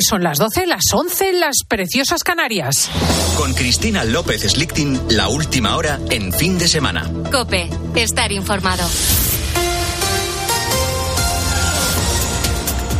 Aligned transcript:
Son 0.00 0.22
las 0.22 0.38
12, 0.38 0.66
las 0.66 0.84
11, 0.92 1.32
las 1.32 1.56
preciosas 1.66 2.22
Canarias. 2.22 2.90
Con 3.36 3.54
Cristina 3.54 4.04
López 4.04 4.42
Slichting, 4.42 5.00
la 5.10 5.28
última 5.28 5.76
hora 5.76 5.98
en 6.10 6.32
fin 6.32 6.58
de 6.58 6.68
semana. 6.68 7.10
Cope, 7.30 7.70
estar 7.94 8.30
informado. 8.30 8.86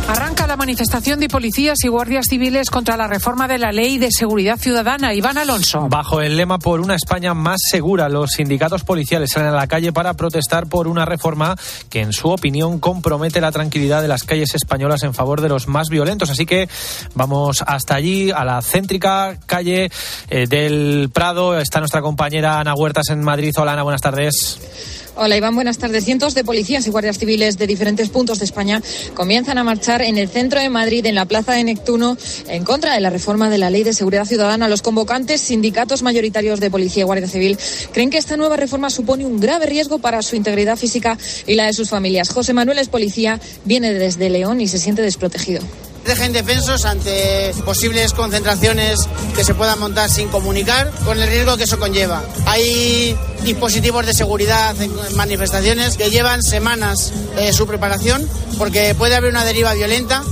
Arranca 0.07 0.47
la 0.47 0.55
manifestación 0.55 1.19
de 1.19 1.27
policías 1.27 1.83
y 1.83 1.89
guardias 1.89 2.27
civiles 2.29 2.69
contra 2.69 2.95
la 2.95 3.07
reforma 3.07 3.45
de 3.49 3.57
la 3.57 3.73
ley 3.73 3.97
de 3.97 4.09
seguridad 4.09 4.57
ciudadana. 4.57 5.13
Iván 5.13 5.37
Alonso. 5.37 5.89
Bajo 5.89 6.21
el 6.21 6.37
lema 6.37 6.59
por 6.59 6.79
una 6.79 6.95
España 6.95 7.33
más 7.33 7.57
segura, 7.69 8.07
los 8.07 8.31
sindicatos 8.31 8.85
policiales 8.85 9.31
salen 9.31 9.49
a 9.49 9.55
la 9.57 9.67
calle 9.67 9.91
para 9.91 10.13
protestar 10.13 10.67
por 10.67 10.87
una 10.87 11.03
reforma 11.03 11.57
que, 11.89 11.99
en 11.99 12.13
su 12.13 12.29
opinión, 12.29 12.79
compromete 12.79 13.41
la 13.41 13.51
tranquilidad 13.51 14.01
de 14.01 14.07
las 14.07 14.23
calles 14.23 14.55
españolas 14.55 15.03
en 15.03 15.13
favor 15.13 15.41
de 15.41 15.49
los 15.49 15.67
más 15.67 15.89
violentos. 15.89 16.29
Así 16.29 16.45
que 16.45 16.69
vamos 17.13 17.61
hasta 17.67 17.95
allí, 17.95 18.31
a 18.31 18.45
la 18.45 18.61
céntrica 18.61 19.37
calle 19.45 19.91
eh, 20.29 20.47
del 20.47 21.09
Prado. 21.11 21.59
Está 21.59 21.79
nuestra 21.79 22.01
compañera 22.01 22.61
Ana 22.61 22.75
Huertas 22.75 23.09
en 23.09 23.21
Madrid. 23.21 23.53
Hola 23.57 23.73
Ana, 23.73 23.83
buenas 23.83 24.01
tardes. 24.01 25.06
Hola 25.19 25.35
Iván, 25.35 25.55
buenas 25.55 25.79
tardes. 25.79 26.05
Cientos 26.05 26.35
de 26.35 26.43
policías 26.43 26.85
y 26.85 26.91
guardias 26.91 27.17
civiles 27.17 27.57
de 27.57 27.65
diferentes 27.65 28.09
puntos 28.09 28.37
de 28.37 28.45
España 28.45 28.83
comienzan 29.15 29.57
a 29.57 29.63
marchar 29.63 30.03
en 30.03 30.19
el 30.19 30.29
centro 30.29 30.59
de 30.59 30.69
Madrid, 30.69 31.03
en 31.07 31.15
la 31.15 31.25
plaza 31.25 31.53
de 31.53 31.63
Neptuno, 31.63 32.15
en 32.47 32.63
contra 32.63 32.93
de 32.93 32.99
la 32.99 33.09
reforma 33.09 33.49
de 33.49 33.57
la 33.57 33.71
Ley 33.71 33.83
de 33.83 33.93
Seguridad 33.93 34.25
Ciudadana. 34.25 34.69
Los 34.69 34.83
convocantes, 34.83 35.41
sindicatos 35.41 36.03
mayoritarios 36.03 36.59
de 36.59 36.69
policía 36.69 37.01
y 37.01 37.05
guardia 37.05 37.27
civil, 37.27 37.57
creen 37.93 38.11
que 38.11 38.19
esta 38.19 38.37
nueva 38.37 38.57
reforma 38.57 38.91
supone 38.91 39.25
un 39.25 39.39
grave 39.39 39.65
riesgo 39.65 39.97
para 39.97 40.21
su 40.21 40.35
integridad 40.35 40.77
física 40.77 41.17
y 41.47 41.55
la 41.55 41.65
de 41.65 41.73
sus 41.73 41.89
familias. 41.89 42.29
José 42.29 42.53
Manuel 42.53 42.77
es 42.77 42.87
policía, 42.87 43.41
viene 43.65 43.95
desde 43.95 44.29
León 44.29 44.61
y 44.61 44.67
se 44.67 44.77
siente 44.77 45.01
desprotegido 45.01 45.63
dejen 46.07 46.31
defensos 46.31 46.85
ante 46.85 47.53
posibles 47.65 48.13
concentraciones 48.13 48.97
que 49.35 49.43
se 49.43 49.53
puedan 49.53 49.77
montar 49.77 50.09
sin 50.09 50.29
comunicar, 50.29 50.89
con 51.05 51.19
el 51.19 51.27
riesgo 51.27 51.57
que 51.57 51.65
eso 51.65 51.77
conlleva. 51.77 52.23
Hay 52.45 53.15
dispositivos 53.43 54.05
de 54.05 54.13
seguridad 54.13 54.75
en 54.81 54.91
manifestaciones 55.15 55.97
que 55.97 56.09
llevan 56.09 56.41
semanas 56.41 57.13
eh, 57.37 57.53
su 57.53 57.67
preparación 57.67 58.27
porque 58.57 58.95
puede 58.95 59.15
haber 59.15 59.31
una 59.31 59.43
deriva 59.43 59.73
violenta 59.73 60.23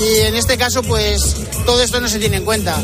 y 0.00 0.20
en 0.20 0.34
este 0.34 0.58
caso 0.58 0.82
pues 0.82 1.36
todo 1.64 1.82
esto 1.82 2.00
no 2.00 2.08
se 2.08 2.18
tiene 2.18 2.38
en 2.38 2.44
cuenta. 2.44 2.76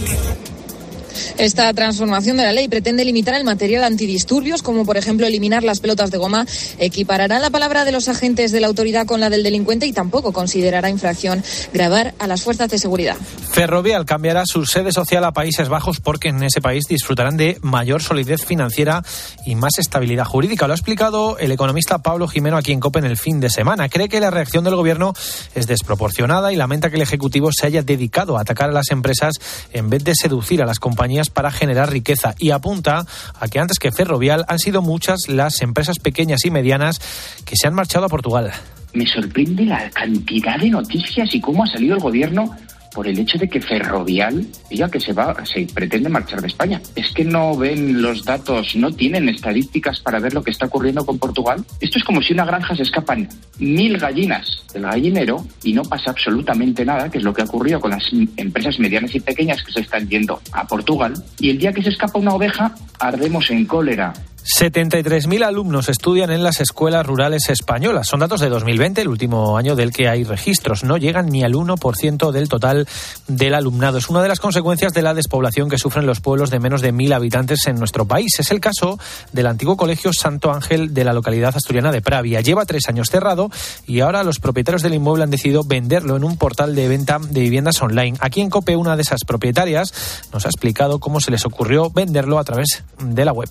Esta 1.38 1.72
transformación 1.72 2.36
de 2.36 2.44
la 2.44 2.52
ley 2.52 2.68
pretende 2.68 3.04
limitar 3.04 3.34
el 3.34 3.44
material 3.44 3.84
antidisturbios, 3.84 4.62
como 4.62 4.84
por 4.84 4.96
ejemplo 4.96 5.26
eliminar 5.26 5.62
las 5.62 5.80
pelotas 5.80 6.10
de 6.10 6.18
goma, 6.18 6.46
equiparará 6.78 7.38
la 7.38 7.50
palabra 7.50 7.84
de 7.84 7.92
los 7.92 8.08
agentes 8.08 8.52
de 8.52 8.60
la 8.60 8.66
autoridad 8.66 9.06
con 9.06 9.20
la 9.20 9.30
del 9.30 9.42
delincuente 9.42 9.86
y 9.86 9.92
tampoco 9.92 10.32
considerará 10.32 10.90
infracción 10.90 11.42
grabar 11.72 12.14
a 12.18 12.26
las 12.26 12.42
fuerzas 12.42 12.70
de 12.70 12.78
seguridad. 12.78 13.16
Ferrovial 13.50 14.04
cambiará 14.04 14.44
su 14.46 14.66
sede 14.66 14.92
social 14.92 15.24
a 15.24 15.32
Países 15.32 15.68
Bajos 15.68 16.00
porque 16.00 16.28
en 16.28 16.42
ese 16.42 16.60
país 16.60 16.84
disfrutarán 16.88 17.36
de 17.36 17.58
mayor 17.62 18.02
solidez 18.02 18.44
financiera 18.44 19.02
y 19.44 19.54
más 19.54 19.78
estabilidad 19.78 20.24
jurídica. 20.24 20.66
Lo 20.66 20.72
ha 20.72 20.76
explicado 20.76 21.38
el 21.38 21.52
economista 21.52 21.98
Pablo 21.98 22.28
Jimeno 22.28 22.56
aquí 22.56 22.72
en 22.72 22.80
COPE 22.80 23.00
en 23.00 23.04
el 23.06 23.16
fin 23.16 23.40
de 23.40 23.50
semana. 23.50 23.88
Cree 23.88 24.08
que 24.08 24.20
la 24.20 24.30
reacción 24.30 24.64
del 24.64 24.76
gobierno 24.76 25.14
es 25.54 25.66
desproporcionada 25.66 26.52
y 26.52 26.56
lamenta 26.56 26.90
que 26.90 26.96
el 26.96 27.02
Ejecutivo 27.02 27.50
se 27.52 27.66
haya 27.66 27.82
dedicado 27.82 28.36
a 28.36 28.42
atacar 28.42 28.70
a 28.70 28.72
las 28.72 28.90
empresas 28.90 29.34
en 29.72 29.88
vez 29.90 30.04
de 30.04 30.14
seducir 30.14 30.62
a 30.62 30.66
las 30.66 30.78
compañías 30.78 31.05
para 31.32 31.50
generar 31.50 31.90
riqueza 31.90 32.34
y 32.38 32.50
apunta 32.50 33.06
a 33.38 33.48
que 33.48 33.58
antes 33.58 33.78
que 33.78 33.92
Ferrovial 33.92 34.44
han 34.48 34.58
sido 34.58 34.82
muchas 34.82 35.28
las 35.28 35.62
empresas 35.62 35.98
pequeñas 35.98 36.44
y 36.44 36.50
medianas 36.50 36.98
que 37.44 37.56
se 37.56 37.68
han 37.68 37.74
marchado 37.74 38.06
a 38.06 38.08
Portugal. 38.08 38.50
Me 38.92 39.06
sorprende 39.06 39.64
la 39.64 39.90
cantidad 39.90 40.58
de 40.58 40.70
noticias 40.70 41.34
y 41.34 41.40
cómo 41.40 41.64
ha 41.64 41.66
salido 41.66 41.96
el 41.96 42.02
gobierno 42.02 42.56
por 42.96 43.06
el 43.06 43.18
hecho 43.18 43.36
de 43.36 43.46
que 43.46 43.60
Ferrovial 43.60 44.46
diga 44.70 44.90
que 44.90 45.00
se 45.00 45.12
va, 45.12 45.36
se 45.44 45.66
pretende 45.66 46.08
marchar 46.08 46.40
de 46.40 46.46
España. 46.46 46.80
Es 46.94 47.12
que 47.12 47.26
no 47.26 47.54
ven 47.54 48.00
los 48.00 48.24
datos, 48.24 48.74
no 48.74 48.90
tienen 48.90 49.28
estadísticas 49.28 50.00
para 50.00 50.18
ver 50.18 50.32
lo 50.32 50.42
que 50.42 50.50
está 50.50 50.64
ocurriendo 50.64 51.04
con 51.04 51.18
Portugal. 51.18 51.62
Esto 51.78 51.98
es 51.98 52.04
como 52.04 52.22
si 52.22 52.32
una 52.32 52.46
granja 52.46 52.74
se 52.74 52.84
escapan 52.84 53.28
mil 53.58 53.98
gallinas 53.98 54.62
del 54.72 54.84
gallinero 54.84 55.44
y 55.62 55.74
no 55.74 55.82
pasa 55.82 56.10
absolutamente 56.10 56.86
nada, 56.86 57.10
que 57.10 57.18
es 57.18 57.24
lo 57.24 57.34
que 57.34 57.42
ha 57.42 57.44
ocurrido 57.44 57.80
con 57.80 57.90
las 57.90 58.10
empresas 58.38 58.78
medianas 58.78 59.14
y 59.14 59.20
pequeñas 59.20 59.62
que 59.62 59.72
se 59.72 59.80
están 59.80 60.08
yendo 60.08 60.40
a 60.52 60.66
Portugal. 60.66 61.12
Y 61.38 61.50
el 61.50 61.58
día 61.58 61.74
que 61.74 61.82
se 61.82 61.90
escapa 61.90 62.18
una 62.18 62.32
oveja, 62.32 62.74
ardemos 62.98 63.50
en 63.50 63.66
cólera. 63.66 64.14
73.000 64.46 65.44
alumnos 65.44 65.88
estudian 65.88 66.30
en 66.30 66.44
las 66.44 66.60
escuelas 66.60 67.04
rurales 67.04 67.48
españolas. 67.48 68.06
Son 68.06 68.20
datos 68.20 68.40
de 68.40 68.48
2020, 68.48 69.00
el 69.00 69.08
último 69.08 69.58
año 69.58 69.74
del 69.74 69.92
que 69.92 70.08
hay 70.08 70.22
registros. 70.22 70.84
No 70.84 70.96
llegan 70.96 71.26
ni 71.26 71.42
al 71.42 71.54
1% 71.54 72.30
del 72.30 72.48
total 72.48 72.86
del 73.26 73.54
alumnado. 73.54 73.98
Es 73.98 74.08
una 74.08 74.22
de 74.22 74.28
las 74.28 74.38
consecuencias 74.38 74.94
de 74.94 75.02
la 75.02 75.14
despoblación 75.14 75.68
que 75.68 75.78
sufren 75.78 76.06
los 76.06 76.20
pueblos 76.20 76.50
de 76.50 76.60
menos 76.60 76.80
de 76.80 76.94
1.000 76.94 77.14
habitantes 77.14 77.66
en 77.66 77.76
nuestro 77.76 78.06
país. 78.06 78.38
Es 78.38 78.52
el 78.52 78.60
caso 78.60 79.00
del 79.32 79.48
antiguo 79.48 79.76
colegio 79.76 80.12
Santo 80.12 80.52
Ángel 80.52 80.94
de 80.94 81.02
la 81.02 81.12
localidad 81.12 81.56
asturiana 81.56 81.90
de 81.90 82.00
Pravia. 82.00 82.40
Lleva 82.40 82.66
tres 82.66 82.88
años 82.88 83.10
cerrado 83.10 83.50
y 83.84 83.98
ahora 83.98 84.22
los 84.22 84.38
propietarios 84.38 84.82
del 84.82 84.94
inmueble 84.94 85.24
han 85.24 85.30
decidido 85.30 85.64
venderlo 85.64 86.16
en 86.16 86.22
un 86.22 86.38
portal 86.38 86.76
de 86.76 86.86
venta 86.86 87.18
de 87.18 87.40
viviendas 87.40 87.82
online. 87.82 88.16
Aquí 88.20 88.42
en 88.42 88.50
COPE, 88.50 88.76
una 88.76 88.94
de 88.94 89.02
esas 89.02 89.24
propietarias 89.26 89.92
nos 90.32 90.46
ha 90.46 90.50
explicado 90.50 91.00
cómo 91.00 91.18
se 91.18 91.32
les 91.32 91.44
ocurrió 91.44 91.90
venderlo 91.90 92.38
a 92.38 92.44
través 92.44 92.84
de 93.00 93.24
la 93.24 93.32
web. 93.32 93.48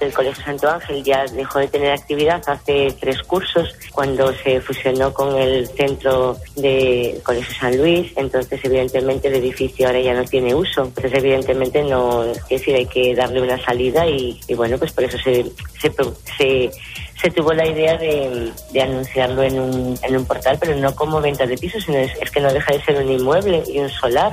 El 0.00 0.12
Colegio 0.12 0.44
Santo 0.44 0.68
Ángel 0.70 1.02
ya 1.02 1.24
dejó 1.26 1.58
de 1.58 1.68
tener 1.68 1.92
actividad 1.92 2.42
hace 2.46 2.94
tres 2.98 3.22
cursos 3.22 3.74
cuando 3.92 4.32
se 4.32 4.60
fusionó 4.60 5.12
con 5.12 5.36
el 5.38 5.66
centro 5.68 6.36
de 6.56 7.20
Colegio 7.22 7.54
San 7.54 7.76
Luis. 7.76 8.12
Entonces, 8.16 8.60
evidentemente, 8.62 9.28
el 9.28 9.34
edificio 9.36 9.86
ahora 9.86 10.00
ya 10.00 10.14
no 10.14 10.24
tiene 10.24 10.54
uso. 10.54 10.84
Entonces, 10.84 11.12
evidentemente, 11.14 11.82
no, 11.82 12.24
es 12.24 12.48
decir, 12.48 12.74
hay 12.74 12.86
que 12.86 13.14
darle 13.14 13.42
una 13.42 13.62
salida 13.62 14.06
y, 14.06 14.40
bueno, 14.54 14.78
pues 14.78 14.92
por 14.92 15.04
eso 15.04 15.18
se, 15.18 15.44
se, 15.80 15.92
se 16.36 16.70
se 17.20 17.30
tuvo 17.30 17.52
la 17.52 17.66
idea 17.66 17.96
de, 17.96 18.52
de 18.72 18.82
anunciarlo 18.82 19.42
en 19.42 19.58
un, 19.58 19.98
en 20.02 20.16
un, 20.16 20.24
portal, 20.24 20.56
pero 20.58 20.76
no 20.76 20.94
como 20.94 21.20
venta 21.20 21.46
de 21.46 21.56
pisos, 21.56 21.84
sino 21.84 21.98
es, 21.98 22.12
es, 22.20 22.30
que 22.30 22.40
no 22.40 22.52
deja 22.52 22.72
de 22.72 22.82
ser 22.82 22.96
un 23.02 23.10
inmueble 23.10 23.62
y 23.66 23.78
un 23.78 23.90
solar. 23.90 24.32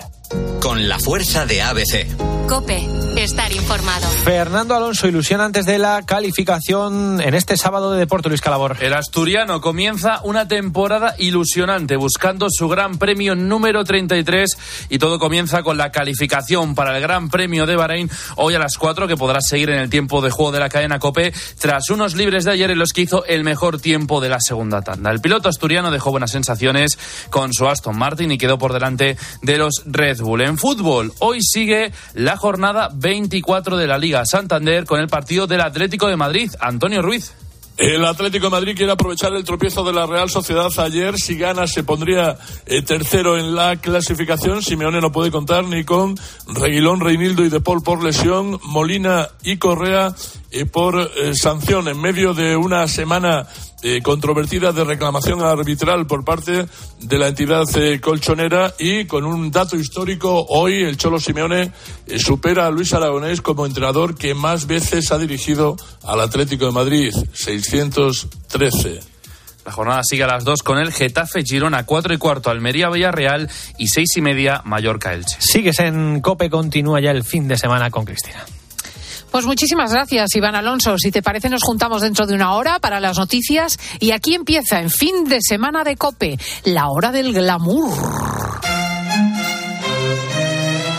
Con 0.62 0.88
la 0.88 1.00
fuerza 1.00 1.46
de 1.46 1.62
ABC. 1.62 2.08
Cope, 2.48 2.82
estar 3.18 3.52
informado. 3.52 4.08
Fernando 4.24 4.74
Alonso, 4.74 5.06
ilusión 5.06 5.42
antes 5.42 5.66
de 5.66 5.78
la 5.80 6.04
calificación 6.06 7.20
en 7.20 7.34
este 7.34 7.58
sábado 7.58 7.92
de 7.92 8.00
Deporte, 8.00 8.30
Luis 8.30 8.40
Calabor. 8.40 8.78
El 8.80 8.94
asturiano 8.94 9.60
comienza 9.60 10.22
una 10.24 10.48
temporada 10.48 11.14
ilusionante, 11.18 11.98
buscando 11.98 12.48
su 12.50 12.70
gran 12.70 13.00
premio 13.00 13.36
número 13.36 13.84
33 13.84 14.88
y 14.90 14.98
todo 14.98 15.20
comienza 15.20 15.62
con 15.62 15.78
la 15.78 15.92
calificación 15.92 16.74
para 16.74 16.96
el 16.96 17.02
Gran 17.02 17.30
Premio 17.30 17.66
de 17.66 17.76
Bahrein 17.76 18.10
hoy 18.38 18.56
a 18.56 18.60
las 18.60 18.78
4 18.78 19.10
que 19.10 19.18
podrás 19.18 19.46
seguir 19.46 19.70
en 19.70 19.80
el 19.80 19.90
tiempo 19.90 20.22
de 20.22 20.32
juego 20.32 20.54
de 20.54 20.60
la 20.60 20.70
cadena 20.70 21.00
Cope 21.00 21.34
tras 21.60 21.90
unos 21.90 22.16
libres 22.16 22.46
de 22.46 22.52
ayer 22.52 22.72
los 22.78 22.94
que 22.94 23.02
hizo 23.02 23.26
el 23.26 23.44
mejor 23.44 23.80
tiempo 23.80 24.22
de 24.22 24.30
la 24.30 24.40
segunda 24.40 24.82
tanda. 24.82 25.12
El 25.12 25.22
piloto 25.22 25.50
asturiano 25.50 25.92
dejó 25.92 26.12
buenas 26.12 26.32
sensaciones 26.32 26.98
con 27.30 27.54
su 27.54 27.68
Aston 27.68 27.98
Martin 27.98 28.32
y 28.32 28.38
quedó 28.38 28.58
por 28.58 28.74
delante 28.74 29.18
de 29.42 29.58
los 29.58 29.84
Red 29.86 30.20
Bull. 30.22 30.42
En 30.42 30.58
fútbol, 30.58 31.14
hoy 31.20 31.42
sigue 31.42 31.92
la 32.14 32.38
jornada 32.38 32.90
24 32.94 33.78
de 33.78 33.88
la 33.88 33.98
Liga 33.98 34.26
Santander 34.26 34.86
con 34.86 35.00
el 35.00 35.08
partido 35.08 35.48
del 35.48 35.62
Atlético 35.62 36.08
de 36.08 36.18
Madrid. 36.18 36.52
Antonio 36.60 37.02
Ruiz. 37.02 37.34
El 37.78 38.04
Atlético 38.06 38.48
de 38.48 38.52
Madrid 38.52 38.76
quiere 38.76 38.92
aprovechar 38.92 39.34
el 39.34 39.44
tropiezo 39.44 39.84
de 39.84 39.94
la 39.94 40.08
Real 40.08 40.32
Sociedad 40.32 40.72
ayer. 40.80 41.20
Si 41.20 41.38
gana, 41.38 41.68
se 41.68 41.84
pondría 41.84 42.36
eh, 42.66 42.82
tercero 42.82 43.38
en 43.38 43.54
la 43.54 43.76
clasificación. 43.76 44.64
Simeone 44.64 45.00
no 45.00 45.12
puede 45.12 45.30
contar 45.30 45.64
ni 45.64 45.84
con 45.84 46.16
Reguilón, 46.48 47.02
Reinildo 47.02 47.46
y 47.46 47.50
De 47.50 47.60
por 47.60 48.04
lesión, 48.04 48.60
Molina 48.64 49.30
y 49.44 49.58
Correa 49.58 50.16
y 50.52 50.64
por 50.64 51.00
eh, 51.00 51.36
sanción 51.36 51.88
en 51.88 52.02
medio 52.02 52.34
de 52.34 52.56
una 52.56 52.88
semana 52.88 53.48
eh, 53.84 54.02
controvertida 54.02 54.72
de 54.72 54.84
reclamación 54.84 55.42
arbitral 55.42 56.08
por 56.08 56.26
parte 56.26 56.66
de 57.00 57.18
la 57.18 57.28
entidad 57.28 57.66
eh, 57.76 58.02
colchonera 58.02 58.74
y 58.80 59.06
con 59.06 59.24
un 59.24 59.52
dato 59.52 59.76
histórico 59.76 60.46
hoy 60.50 60.84
el 60.84 60.98
Cholo 60.98 61.20
Simeone 61.20 61.72
eh, 62.08 62.20
supera 62.20 62.66
a 62.66 62.72
Luis 62.72 62.94
Aragonés 62.94 63.42
como 63.42 63.66
entrenador 63.66 64.16
que 64.16 64.34
más 64.34 64.66
veces 64.66 65.12
ha 65.12 65.18
dirigido 65.18 65.76
al 66.04 66.22
Atlético 66.22 66.66
de 66.66 66.72
Madrid 66.72 67.14
613 67.34 69.00
la 69.68 69.74
jornada 69.74 70.02
sigue 70.04 70.24
a 70.24 70.28
las 70.28 70.46
2 70.46 70.64
con 70.64 70.80
el 70.80 70.94
Getafe 70.94 71.44
Girona 71.44 71.86
4 71.86 72.14
y 72.14 72.18
cuarto 72.18 72.50
Almería 72.50 72.90
Villarreal 72.90 73.50
y 73.78 73.90
6 73.90 74.16
y 74.16 74.22
media 74.22 74.62
Mallorca 74.64 75.14
Elche. 75.14 75.36
Sigues 75.40 75.80
en 75.80 76.22
Cope, 76.22 76.50
continúa 76.50 77.02
ya 77.02 77.12
el 77.12 77.26
fin 77.26 77.50
de 77.50 77.58
semana 77.58 77.92
con 77.92 78.06
Cristina. 78.06 78.46
Pues 79.38 79.46
muchísimas 79.46 79.92
gracias, 79.92 80.36
Iván 80.36 80.56
Alonso. 80.56 80.98
Si 80.98 81.12
te 81.12 81.22
parece, 81.22 81.48
nos 81.48 81.62
juntamos 81.62 82.02
dentro 82.02 82.26
de 82.26 82.34
una 82.34 82.54
hora 82.54 82.80
para 82.80 83.00
las 83.00 83.20
noticias. 83.20 83.78
Y 84.00 84.10
aquí 84.10 84.34
empieza, 84.34 84.80
en 84.80 84.90
fin 84.90 85.26
de 85.26 85.44
semana 85.44 85.84
de 85.84 85.96
Cope, 85.96 86.40
la 86.64 86.88
hora 86.88 87.12
del 87.12 87.34
glamour. 87.34 87.94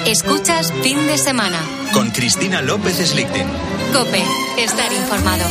Escuchas 0.07 0.73
fin 0.85 1.05
de 1.09 1.19
semana. 1.19 1.59
Con 1.93 2.11
Cristina 2.11 2.63
López 2.63 2.99
Slichting. 2.99 3.49
Cope, 3.93 4.23
estar 4.57 4.93
informado. 4.93 5.45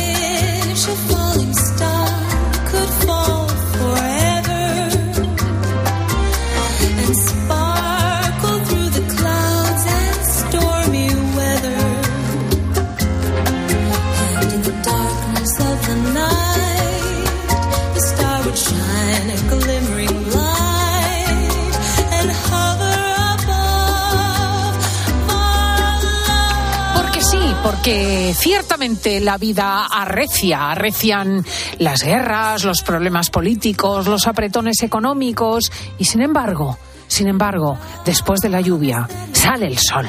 Porque 27.70 28.32
ciertamente 28.34 29.20
la 29.20 29.36
vida 29.36 29.84
arrecia, 29.84 30.70
arrecian 30.70 31.44
las 31.78 32.02
guerras, 32.02 32.64
los 32.64 32.80
problemas 32.80 33.28
políticos, 33.28 34.06
los 34.06 34.26
apretones 34.26 34.82
económicos 34.82 35.70
y 35.98 36.06
sin 36.06 36.22
embargo, 36.22 36.78
sin 37.08 37.28
embargo, 37.28 37.76
después 38.06 38.40
de 38.40 38.48
la 38.48 38.62
lluvia 38.62 39.06
sale 39.32 39.66
el 39.66 39.76
sol. 39.76 40.06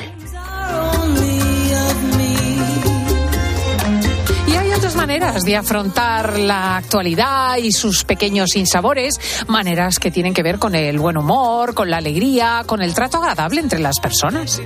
Y 4.47 4.51
hay 4.53 4.71
otras 4.71 4.95
maneras 4.95 5.44
de 5.44 5.57
afrontar 5.57 6.39
la 6.39 6.77
actualidad 6.77 7.57
y 7.57 7.73
sus 7.73 8.06
pequeños 8.06 8.51
sinsabores, 8.53 9.19
maneras 9.50 10.00
que 10.00 10.11
tienen 10.11 10.33
que 10.33 10.44
ver 10.44 10.59
con 10.59 10.75
el 10.75 10.97
buen 10.97 11.17
humor, 11.17 11.73
con 11.73 11.89
la 11.89 11.97
alegría, 11.97 12.63
con 12.65 12.81
el 12.81 12.94
trato 12.94 13.17
agradable 13.17 13.59
entre 13.59 13.79
las 13.79 14.00
personas. 14.00 14.61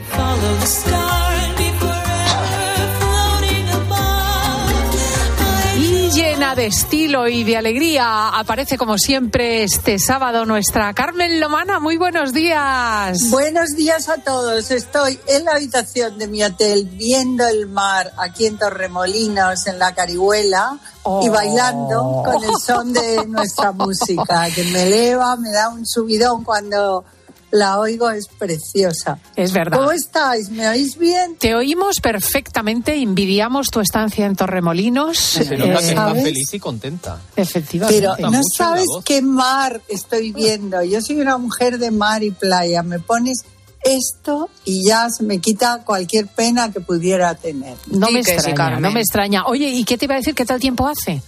Llena 6.44 6.56
de 6.56 6.66
estilo 6.66 7.28
y 7.30 7.46
de 7.46 7.56
alegría 7.56 8.28
aparece 8.28 8.78
como 8.78 8.98
siempre 8.98 9.64
este 9.64 9.98
sábado 9.98 10.46
nuestra 10.46 10.94
Carmen 10.94 11.40
Lomana. 11.40 11.80
Muy 11.80 11.96
buenos 11.96 12.34
días. 12.34 13.30
Buenos 13.30 13.76
días 13.78 14.10
a 14.10 14.18
todos. 14.18 14.70
Estoy 14.70 15.18
en 15.28 15.46
la 15.46 15.54
habitación 15.54 16.18
de 16.18 16.28
mi 16.28 16.44
hotel 16.44 16.84
viendo 16.98 17.48
el 17.48 17.68
mar 17.68 18.12
aquí 18.18 18.46
en 18.46 18.58
Torremolinos, 18.58 19.68
en 19.68 19.80
la 19.80 19.96
Carihuela, 19.96 20.78
y 21.22 21.30
bailando 21.30 22.24
con 22.26 22.44
el 22.44 22.56
son 22.60 22.92
de 22.92 23.26
nuestra 23.26 23.72
música, 23.74 24.50
que 24.54 24.66
me 24.66 24.84
eleva, 24.88 25.38
me 25.38 25.50
da 25.50 25.70
un 25.70 25.86
subidón 25.86 26.44
cuando 26.44 27.06
la 27.54 27.80
oigo, 27.80 28.10
es 28.10 28.28
preciosa. 28.28 29.20
Es 29.36 29.54
verdad. 29.54 29.78
¿Cómo 29.78 29.92
estáis? 29.92 30.50
¿Me 30.50 30.68
oís 30.68 30.98
bien? 30.98 31.36
Te 31.38 31.54
oímos 31.56 32.00
perfectamente, 32.02 32.96
envidiamos 32.96 33.68
tu 33.68 33.80
estancia 33.80 34.26
en 34.26 34.36
Torremolinos. 34.36 35.18
Se 35.20 35.46
nota 35.58 35.80
que 35.80 35.86
Eh, 35.86 35.90
está 35.90 36.08
¿sabes? 36.08 36.24
feliz 36.24 36.54
y 36.54 36.60
contenta. 36.60 37.22
Efectivamente. 37.36 38.02
Pero 38.18 38.32
no 38.32 38.42
sabes 38.58 38.88
qué 39.06 39.22
mar 39.22 39.82
estoy 39.88 40.32
viendo. 40.32 40.82
Yo 40.84 41.00
soy 41.02 41.22
una 41.22 41.38
mujer 41.38 41.78
de 41.78 41.92
mar 41.92 42.24
y 42.24 42.32
playa. 42.32 42.82
Me 42.82 43.00
pones 43.00 43.46
esto 43.84 44.50
y 44.66 44.88
ya 44.88 45.10
se 45.10 45.24
me 45.24 45.40
quita 45.40 45.84
cualquier 45.86 46.26
pena 46.28 46.72
que 46.72 46.80
pudiera 46.80 47.36
tener. 47.36 47.78
No 47.88 48.10
me 48.10 48.24
Sí 48.24 48.32
que 48.32 48.36
extraña, 48.36 48.80
no 48.80 48.92
me 48.92 49.02
extraña. 49.02 49.46
Oye, 49.46 49.68
¿y 49.70 49.84
qué 49.84 49.98
te 49.98 50.06
iba 50.06 50.16
a 50.16 50.18
decir? 50.18 50.34
¿Qué 50.34 50.46
tal 50.46 50.60
tiempo 50.60 50.88
hace? 50.88 51.22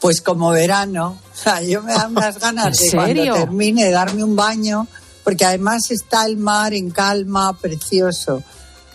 Pues 0.00 0.20
como 0.20 0.50
verano. 0.50 1.18
O 1.40 1.42
sea, 1.42 1.62
yo 1.62 1.82
me 1.82 1.94
dan 1.94 2.14
unas 2.14 2.38
ganas 2.38 2.78
¿En 2.78 2.84
de 2.86 2.90
cuando 2.96 3.32
termine 3.32 3.90
darme 3.90 4.22
un 4.22 4.36
baño, 4.36 4.86
porque 5.24 5.44
además 5.44 5.90
está 5.90 6.26
el 6.26 6.36
mar 6.36 6.74
en 6.74 6.90
calma, 6.90 7.52
precioso. 7.58 8.42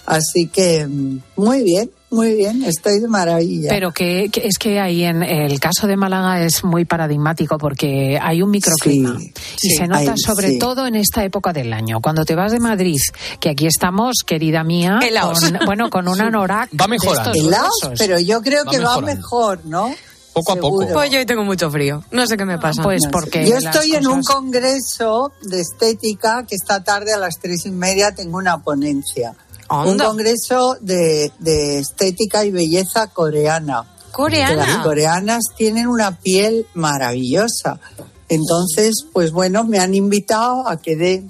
Así 0.05 0.47
que 0.47 0.85
mm, 0.85 1.19
muy 1.37 1.63
bien, 1.63 1.89
muy 2.11 2.35
bien, 2.35 2.63
estoy 2.63 2.99
de 2.99 3.07
maravilla. 3.07 3.69
Pero 3.69 3.91
que, 3.91 4.29
que 4.31 4.45
es 4.47 4.57
que 4.59 4.79
ahí 4.79 5.03
en 5.03 5.23
el 5.23 5.59
caso 5.59 5.87
de 5.87 5.97
Málaga 5.97 6.41
es 6.43 6.63
muy 6.63 6.85
paradigmático 6.85 7.57
porque 7.57 8.19
hay 8.21 8.43
un 8.43 8.51
microclima 8.51 9.17
Sí, 9.19 9.33
y 9.63 9.69
sí, 9.71 9.75
se 9.77 9.87
nota 9.87 10.11
hay- 10.11 10.17
sobre 10.23 10.49
sí. 10.51 10.59
todo 10.59 10.85
en 10.85 10.95
esta 10.95 11.23
época 11.25 11.51
del 11.53 11.73
año. 11.73 11.99
Cuando 12.01 12.23
te 12.23 12.35
vas 12.35 12.51
de 12.51 12.59
Madrid, 12.59 12.99
que 13.39 13.49
aquí 13.49 13.65
estamos, 13.65 14.17
querida 14.25 14.63
mía, 14.63 14.99
con, 15.21 15.65
bueno, 15.65 15.89
con 15.89 16.07
un 16.07 16.21
anorak 16.21 16.69
Va 16.79 16.85
gruesos. 16.85 17.97
pero 17.97 18.19
yo 18.19 18.41
creo 18.43 18.63
Va 18.65 18.71
que 18.71 18.77
va 18.79 19.01
mejorando. 19.01 19.15
mejor, 19.15 19.59
¿no? 19.65 19.95
Poco 20.35 20.51
a 20.51 20.55
poco. 20.57 20.85
Pues 20.91 21.09
yo 21.09 21.17
hoy 21.19 21.25
tengo 21.25 21.45
mucho 21.45 21.71
frío. 21.71 22.03
No 22.11 22.27
sé 22.27 22.35
qué 22.35 22.43
me 22.43 22.59
pasa. 22.59 22.83
Pues 22.83 23.03
porque 23.09 23.47
Yo 23.47 23.55
estoy 23.55 23.95
en 23.95 24.05
un 24.05 24.21
congreso 24.21 25.31
de 25.41 25.61
estética 25.61 26.45
que 26.45 26.55
esta 26.55 26.83
tarde 26.83 27.13
a 27.13 27.17
las 27.17 27.39
tres 27.41 27.65
y 27.65 27.71
media 27.71 28.13
tengo 28.13 28.37
una 28.37 28.61
ponencia. 28.61 29.33
Un 29.69 29.91
Anda. 29.91 30.07
congreso 30.07 30.75
de, 30.81 31.31
de 31.39 31.79
estética 31.79 32.43
y 32.43 32.51
belleza 32.51 33.07
coreana. 33.07 33.83
Que 33.83 33.95
las 33.95 34.11
Coreana. 34.11 34.83
coreanas 34.83 35.43
tienen 35.57 35.87
una 35.87 36.19
piel 36.19 36.67
maravillosa. 36.73 37.79
Entonces, 38.27 39.05
pues 39.13 39.31
bueno, 39.31 39.63
me 39.63 39.79
han 39.79 39.95
invitado 39.95 40.67
a 40.67 40.77
que 40.77 40.97
dé 40.97 41.23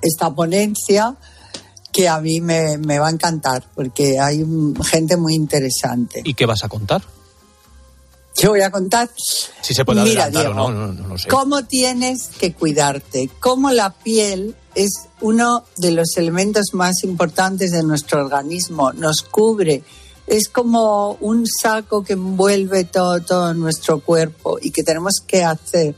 esta 0.00 0.32
ponencia 0.32 1.16
que 1.92 2.08
a 2.08 2.20
mí 2.20 2.40
me, 2.40 2.78
me 2.78 2.98
va 3.00 3.08
a 3.08 3.10
encantar 3.10 3.64
porque 3.74 4.20
hay 4.20 4.44
gente 4.84 5.16
muy 5.16 5.34
interesante. 5.34 6.20
¿Y 6.24 6.34
qué 6.34 6.46
vas 6.46 6.62
a 6.62 6.68
contar? 6.68 7.02
Yo 8.38 8.50
voy 8.50 8.62
a 8.62 8.70
contar. 8.70 9.10
Si 9.16 9.74
se 9.74 9.84
puede 9.84 10.02
Mira, 10.02 10.28
Diego, 10.30 10.52
no, 10.52 10.70
no, 10.70 10.92
no 10.92 11.18
sé. 11.18 11.28
¿Cómo 11.28 11.64
tienes 11.64 12.28
que 12.38 12.52
cuidarte? 12.52 13.30
¿Cómo 13.40 13.70
la 13.70 13.90
piel 13.90 14.54
es 14.74 14.90
uno 15.20 15.64
de 15.76 15.92
los 15.92 16.16
elementos 16.16 16.66
más 16.72 17.02
importantes 17.02 17.70
de 17.70 17.82
nuestro 17.82 18.24
organismo? 18.24 18.92
Nos 18.92 19.22
cubre. 19.22 19.82
Es 20.26 20.48
como 20.48 21.12
un 21.20 21.46
saco 21.46 22.02
que 22.02 22.14
envuelve 22.14 22.84
todo, 22.84 23.20
todo 23.22 23.54
nuestro 23.54 24.00
cuerpo 24.00 24.58
y 24.60 24.70
que 24.70 24.82
tenemos 24.82 25.20
que 25.26 25.44
hacer 25.44 25.94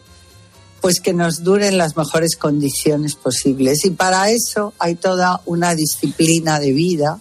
pues 0.81 1.01
que 1.01 1.13
nos 1.13 1.43
duren 1.43 1.79
las 1.79 1.97
mejores 1.97 2.37
condiciones 2.37 3.15
posibles. 3.15 3.85
Y 3.85 3.91
para 3.91 4.31
eso 4.31 4.75
hay 4.79 4.95
toda 4.95 5.41
una 5.45 5.75
disciplina 5.75 6.61
de 6.61 6.73
vida, 6.73 7.19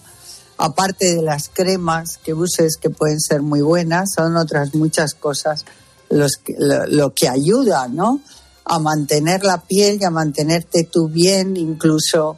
aparte 0.58 1.14
de 1.14 1.22
las 1.22 1.48
cremas 1.48 2.18
que 2.18 2.34
uses 2.34 2.76
que 2.76 2.90
pueden 2.90 3.20
ser 3.20 3.42
muy 3.42 3.62
buenas, 3.62 4.10
son 4.14 4.36
otras 4.36 4.74
muchas 4.74 5.14
cosas 5.14 5.64
lo 6.10 7.14
que 7.14 7.28
ayuda, 7.28 7.86
¿no? 7.88 8.20
A 8.64 8.78
mantener 8.78 9.44
la 9.44 9.62
piel 9.62 9.98
y 10.00 10.04
a 10.04 10.10
mantenerte 10.10 10.84
tú 10.84 11.08
bien, 11.08 11.56
incluso 11.56 12.36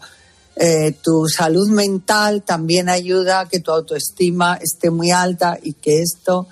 eh, 0.56 0.92
tu 1.02 1.26
salud 1.26 1.70
mental 1.70 2.42
también 2.42 2.88
ayuda 2.88 3.40
a 3.40 3.48
que 3.48 3.60
tu 3.60 3.70
autoestima 3.70 4.56
esté 4.56 4.90
muy 4.90 5.10
alta 5.10 5.58
y 5.62 5.72
que 5.72 6.02
esto 6.02 6.46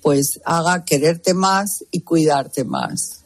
pues 0.00 0.40
haga 0.44 0.84
quererte 0.84 1.34
más 1.34 1.84
y 1.90 2.00
cuidarte 2.00 2.64
más. 2.64 3.19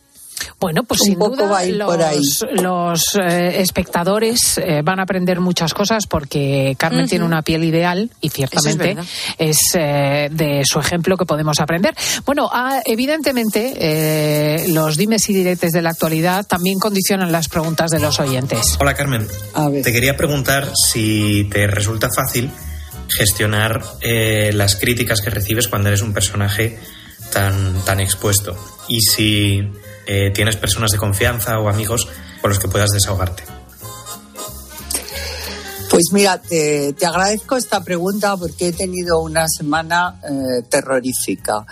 Bueno, 0.60 0.84
pues 0.84 1.00
Un 1.02 1.06
sin 1.06 1.18
poco 1.18 1.36
duda 1.36 1.46
va 1.48 1.58
a 1.58 1.66
ir 1.66 1.76
los, 1.76 1.88
por 1.88 2.02
ahí. 2.02 2.20
los, 2.60 3.02
eh, 3.16 3.60
espectadores 3.60 4.58
eh, 4.58 4.82
van 4.82 5.00
a 5.00 5.02
aprender 5.02 5.40
muchas 5.40 5.74
cosas 5.74 6.06
porque 6.06 6.74
Carmen 6.78 7.08
tiene 7.08 7.24
una 7.24 7.42
piel 7.42 7.64
ideal 7.64 8.10
y 8.20 8.30
ciertamente 8.30 8.96
es, 9.38 9.58
eh, 9.74 10.28
de 10.30 10.62
su 10.64 10.78
ejemplo 10.78 11.16
que 11.16 11.26
podemos 11.26 11.60
aprender. 11.60 11.94
Bueno, 12.24 12.48
ah, 12.52 12.80
evidentemente 12.84 13.74
eh, 13.76 14.66
los 14.68 14.96
dimes 14.96 15.28
y 15.28 15.34
diretes 15.34 15.72
de 15.72 15.82
la 15.82 15.90
actualidad 15.90 16.46
también 16.46 16.78
condicionan 16.78 17.32
las 17.32 17.48
preguntas 17.48 17.90
de 17.90 18.00
los 18.00 18.20
oyentes. 18.20 18.76
Hola 18.80 18.94
Carmen, 18.94 19.26
A 19.54 19.68
ver. 19.68 19.82
te 19.82 19.92
quería 19.92 20.16
preguntar 20.16 20.70
si 20.74 21.48
te 21.52 21.66
resulta 21.66 22.08
fácil 22.14 22.50
gestionar 23.08 23.82
eh, 24.00 24.50
las 24.54 24.76
críticas 24.76 25.20
que 25.20 25.30
recibes 25.30 25.68
cuando 25.68 25.88
eres 25.88 26.02
un 26.02 26.12
personaje 26.12 26.78
tan, 27.32 27.84
tan 27.84 28.00
expuesto 28.00 28.56
y 28.88 29.00
si 29.00 29.62
eh, 30.06 30.30
tienes 30.32 30.56
personas 30.56 30.90
de 30.90 30.98
confianza 30.98 31.58
o 31.58 31.68
amigos 31.68 32.08
con 32.40 32.50
los 32.50 32.58
que 32.58 32.68
puedas 32.68 32.90
desahogarte. 32.90 33.42
Pues 35.90 36.04
mira, 36.12 36.40
te, 36.40 36.94
agradezco 37.06 37.56
esta 37.56 37.84
pregunta 37.84 38.36
porque 38.36 38.68
he 38.68 38.72
tenido 38.72 39.20
una 39.20 39.46
semana 39.48 40.20
eh, 40.22 40.62
terrorífica. 40.68 41.64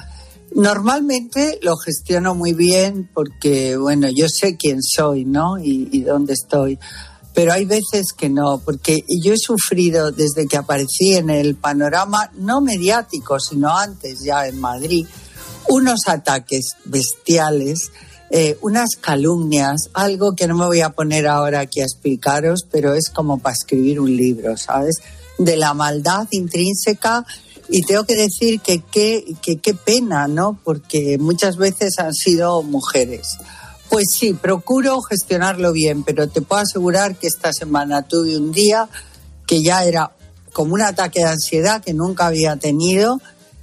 Normalmente 0.55 1.59
lo 1.63 1.77
gestiono 1.77 2.35
muy 2.35 2.53
bien 2.53 3.11
porque, 3.13 3.77
bueno, 3.77 4.09
yo 4.15 4.29
sé 4.29 4.57
quién 4.57 4.83
soy, 4.83 5.25
¿no? 5.25 5.59
Y 5.59 6.03
dónde 6.03 6.35
estoy. 6.35 6.79
Pero 7.35 7.53
hay 7.53 7.65
veces 7.65 8.13
que 8.17 8.29
no, 8.29 8.61
porque 8.63 9.05
yo 9.23 9.33
he 9.33 9.39
sufrido 9.39 10.13
desde 10.13 10.47
que 10.47 10.59
aparecí 10.59 11.15
en 11.15 11.31
el 11.31 11.55
panorama, 11.55 12.31
no 12.35 12.61
mediático, 12.61 13.41
sino 13.41 13.77
antes 13.77 14.21
ya 14.23 14.47
en 14.47 14.61
Madrid, 14.61 15.07
unos 15.69 16.01
ataques 16.09 16.77
bestiales, 16.85 17.91
eh, 18.35 18.57
unas 18.63 18.97
calumnias, 18.99 19.91
algo 19.93 20.35
que 20.35 20.47
no 20.47 20.57
me 20.57 20.65
voy 20.65 20.81
a 20.81 20.89
poner 20.89 21.27
ahora 21.27 21.61
aquí 21.61 21.83
a 21.83 21.85
explicaros, 21.85 22.67
pero 22.71 22.95
es 22.95 23.11
como 23.11 23.37
para 23.37 23.53
escribir 23.53 24.01
un 24.01 24.17
libro, 24.17 24.57
¿sabes? 24.57 25.03
De 25.37 25.59
la 25.59 25.75
maldad 25.75 26.27
intrínseca 26.31 27.27
y 27.69 27.83
tengo 27.83 28.05
que 28.05 28.17
decir 28.17 28.61
que 28.61 28.81
qué 28.91 29.37
que, 29.43 29.59
qué 29.59 29.75
pena, 29.75 30.29
¿no? 30.29 30.59
Porque 30.65 31.19
muchas 31.19 31.59
veces 31.59 31.99
han 31.99 32.15
sido 32.15 32.63
mujeres. 32.63 33.37
Pues 33.91 34.07
sí, 34.19 34.33
procuro 34.33 35.03
gestionarlo 35.03 35.71
bien, 35.73 36.03
pero 36.03 36.27
te 36.27 36.41
puedo 36.41 36.63
asegurar 36.63 37.17
que 37.17 37.27
esta 37.27 37.53
semana 37.53 38.01
tuve 38.01 38.39
un 38.39 38.51
día 38.51 38.89
que 39.47 39.63
ya 39.63 39.85
era 39.85 40.11
como 40.55 40.73
un 40.73 40.81
ataque 40.81 41.21
de 41.21 41.29
ansiedad 41.29 41.85
que 41.85 41.93
nunca 41.93 42.29
había 42.29 42.57
tenido. 42.57 43.21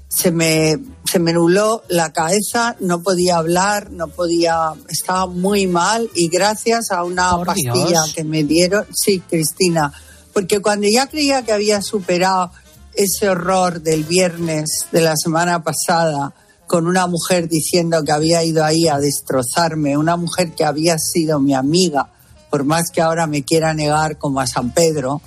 Se 0.10 0.30
me, 0.30 0.78
se 1.10 1.18
me 1.20 1.34
nubló 1.34 1.84
la 1.88 2.14
cabeza, 2.14 2.76
no 2.80 3.02
podía 3.02 3.38
hablar, 3.38 3.90
no 3.92 4.10
podía, 4.10 4.74
estaba 4.88 5.26
muy 5.26 5.66
mal 5.66 6.08
y 6.14 6.28
gracias 6.30 6.92
a 6.92 7.04
una 7.04 7.32
Por 7.32 7.48
pastilla 7.48 7.88
Dios. 7.88 8.14
que 8.14 8.24
me 8.24 8.44
dieron, 8.44 8.86
sí, 8.94 9.20
Cristina, 9.28 9.92
porque 10.34 10.60
cuando 10.60 10.88
ya 10.88 11.08
creía 11.08 11.42
que 11.42 11.52
había 11.52 11.82
superado 11.82 12.52
ese 12.94 13.28
horror 13.28 13.82
del 13.82 14.04
viernes 14.04 14.86
de 14.92 15.02
la 15.02 15.16
semana 15.16 15.64
pasada, 15.64 16.34
con 16.68 16.86
una 16.86 17.08
mujer 17.08 17.50
diciendo 17.50 18.04
que 18.04 18.12
había 18.12 18.44
ido 18.44 18.64
ahí 18.64 18.88
a 18.88 19.00
destrozarme, 19.00 19.98
una 19.98 20.16
mujer 20.16 20.54
que 20.54 20.64
había 20.64 20.98
sido 21.00 21.40
mi 21.40 21.56
amiga, 21.56 22.10
por 22.52 22.64
más 22.66 22.92
que 22.94 23.02
ahora 23.02 23.26
me 23.26 23.44
quiera 23.44 23.74
negar 23.74 24.20
como 24.20 24.40
a 24.42 24.46
San 24.46 24.72
Pedro, 24.72 25.22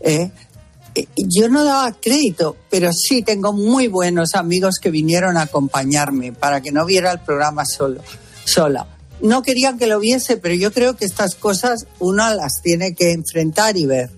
¿eh? 0.00 0.32
Yo 1.16 1.48
no 1.48 1.64
daba 1.64 1.92
crédito, 1.92 2.56
pero 2.70 2.92
sí 2.92 3.22
tengo 3.22 3.52
muy 3.52 3.88
buenos 3.88 4.34
amigos 4.34 4.76
que 4.80 4.90
vinieron 4.90 5.36
a 5.36 5.42
acompañarme 5.42 6.32
para 6.32 6.60
que 6.60 6.72
no 6.72 6.84
viera 6.86 7.12
el 7.12 7.20
programa 7.20 7.64
solo, 7.64 8.02
sola. 8.44 8.86
No 9.20 9.42
querían 9.42 9.78
que 9.78 9.86
lo 9.86 9.98
viese, 10.00 10.36
pero 10.36 10.54
yo 10.54 10.72
creo 10.72 10.96
que 10.96 11.04
estas 11.04 11.34
cosas 11.34 11.86
uno 11.98 12.32
las 12.34 12.60
tiene 12.62 12.94
que 12.94 13.12
enfrentar 13.12 13.76
y 13.76 13.86
ver. 13.86 14.10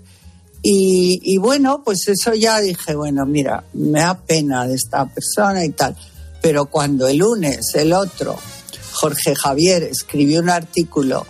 Y, 0.62 1.20
y 1.22 1.38
bueno, 1.38 1.82
pues 1.84 2.06
eso 2.08 2.34
ya 2.34 2.60
dije, 2.60 2.94
bueno, 2.94 3.24
mira, 3.24 3.64
me 3.72 4.00
da 4.00 4.18
pena 4.18 4.66
de 4.66 4.74
esta 4.74 5.06
persona 5.06 5.64
y 5.64 5.70
tal. 5.70 5.96
Pero 6.42 6.66
cuando 6.66 7.08
el 7.08 7.18
lunes 7.18 7.74
el 7.74 7.92
otro, 7.92 8.36
Jorge 8.92 9.34
Javier, 9.34 9.84
escribió 9.84 10.40
un 10.40 10.50
artículo 10.50 11.26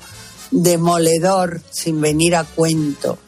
demoledor 0.51 1.61
sin 1.71 2.01
venir 2.01 2.35
a 2.37 2.45
cuento, 2.45 3.19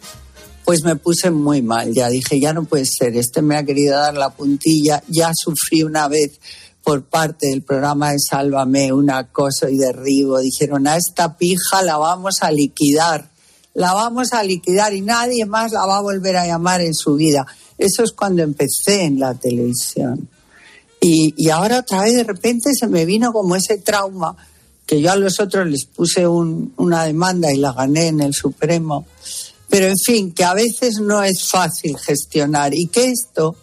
pues 0.64 0.84
me 0.84 0.96
puse 0.96 1.30
muy 1.30 1.62
mal. 1.62 1.92
Ya 1.92 2.08
dije, 2.08 2.40
ya 2.40 2.52
no 2.52 2.64
puede 2.64 2.86
ser, 2.86 3.16
este 3.16 3.42
me 3.42 3.56
ha 3.56 3.64
querido 3.64 3.96
dar 3.96 4.14
la 4.14 4.30
puntilla, 4.30 5.02
ya 5.08 5.30
sufrí 5.34 5.82
una 5.82 6.08
vez 6.08 6.38
por 6.82 7.04
parte 7.04 7.48
del 7.48 7.62
programa 7.62 8.10
de 8.10 8.18
Sálvame 8.18 8.92
un 8.92 9.10
acoso 9.10 9.68
y 9.68 9.76
derribo. 9.76 10.38
Dijeron, 10.38 10.86
a 10.86 10.96
esta 10.96 11.36
pija 11.36 11.82
la 11.82 11.96
vamos 11.96 12.42
a 12.42 12.50
liquidar, 12.50 13.30
la 13.74 13.94
vamos 13.94 14.32
a 14.32 14.42
liquidar 14.42 14.92
y 14.94 15.00
nadie 15.00 15.46
más 15.46 15.72
la 15.72 15.86
va 15.86 15.98
a 15.98 16.02
volver 16.02 16.36
a 16.36 16.46
llamar 16.46 16.80
en 16.80 16.94
su 16.94 17.14
vida. 17.14 17.46
Eso 17.78 18.02
es 18.02 18.12
cuando 18.12 18.42
empecé 18.42 19.04
en 19.04 19.18
la 19.18 19.34
televisión. 19.34 20.28
Y, 21.00 21.34
y 21.36 21.50
ahora 21.50 21.80
otra 21.80 22.02
vez 22.02 22.14
de 22.14 22.24
repente 22.24 22.70
se 22.78 22.86
me 22.86 23.04
vino 23.04 23.32
como 23.32 23.56
ese 23.56 23.78
trauma 23.78 24.36
que 24.86 25.00
yo 25.00 25.10
a 25.10 25.16
los 25.16 25.40
otros 25.40 25.66
les 25.68 25.84
puse 25.84 26.26
un, 26.26 26.74
una 26.76 27.04
demanda 27.04 27.52
y 27.52 27.56
la 27.56 27.72
gané 27.72 28.08
en 28.08 28.20
el 28.20 28.34
Supremo. 28.34 29.06
Pero 29.72 29.86
en 29.86 29.96
fin, 29.96 30.32
que 30.32 30.44
a 30.44 30.52
veces 30.52 31.00
no 31.00 31.22
es 31.22 31.48
fácil 31.48 31.96
gestionar 31.96 32.74
y 32.74 32.88
que 32.88 33.06
esto 33.06 33.56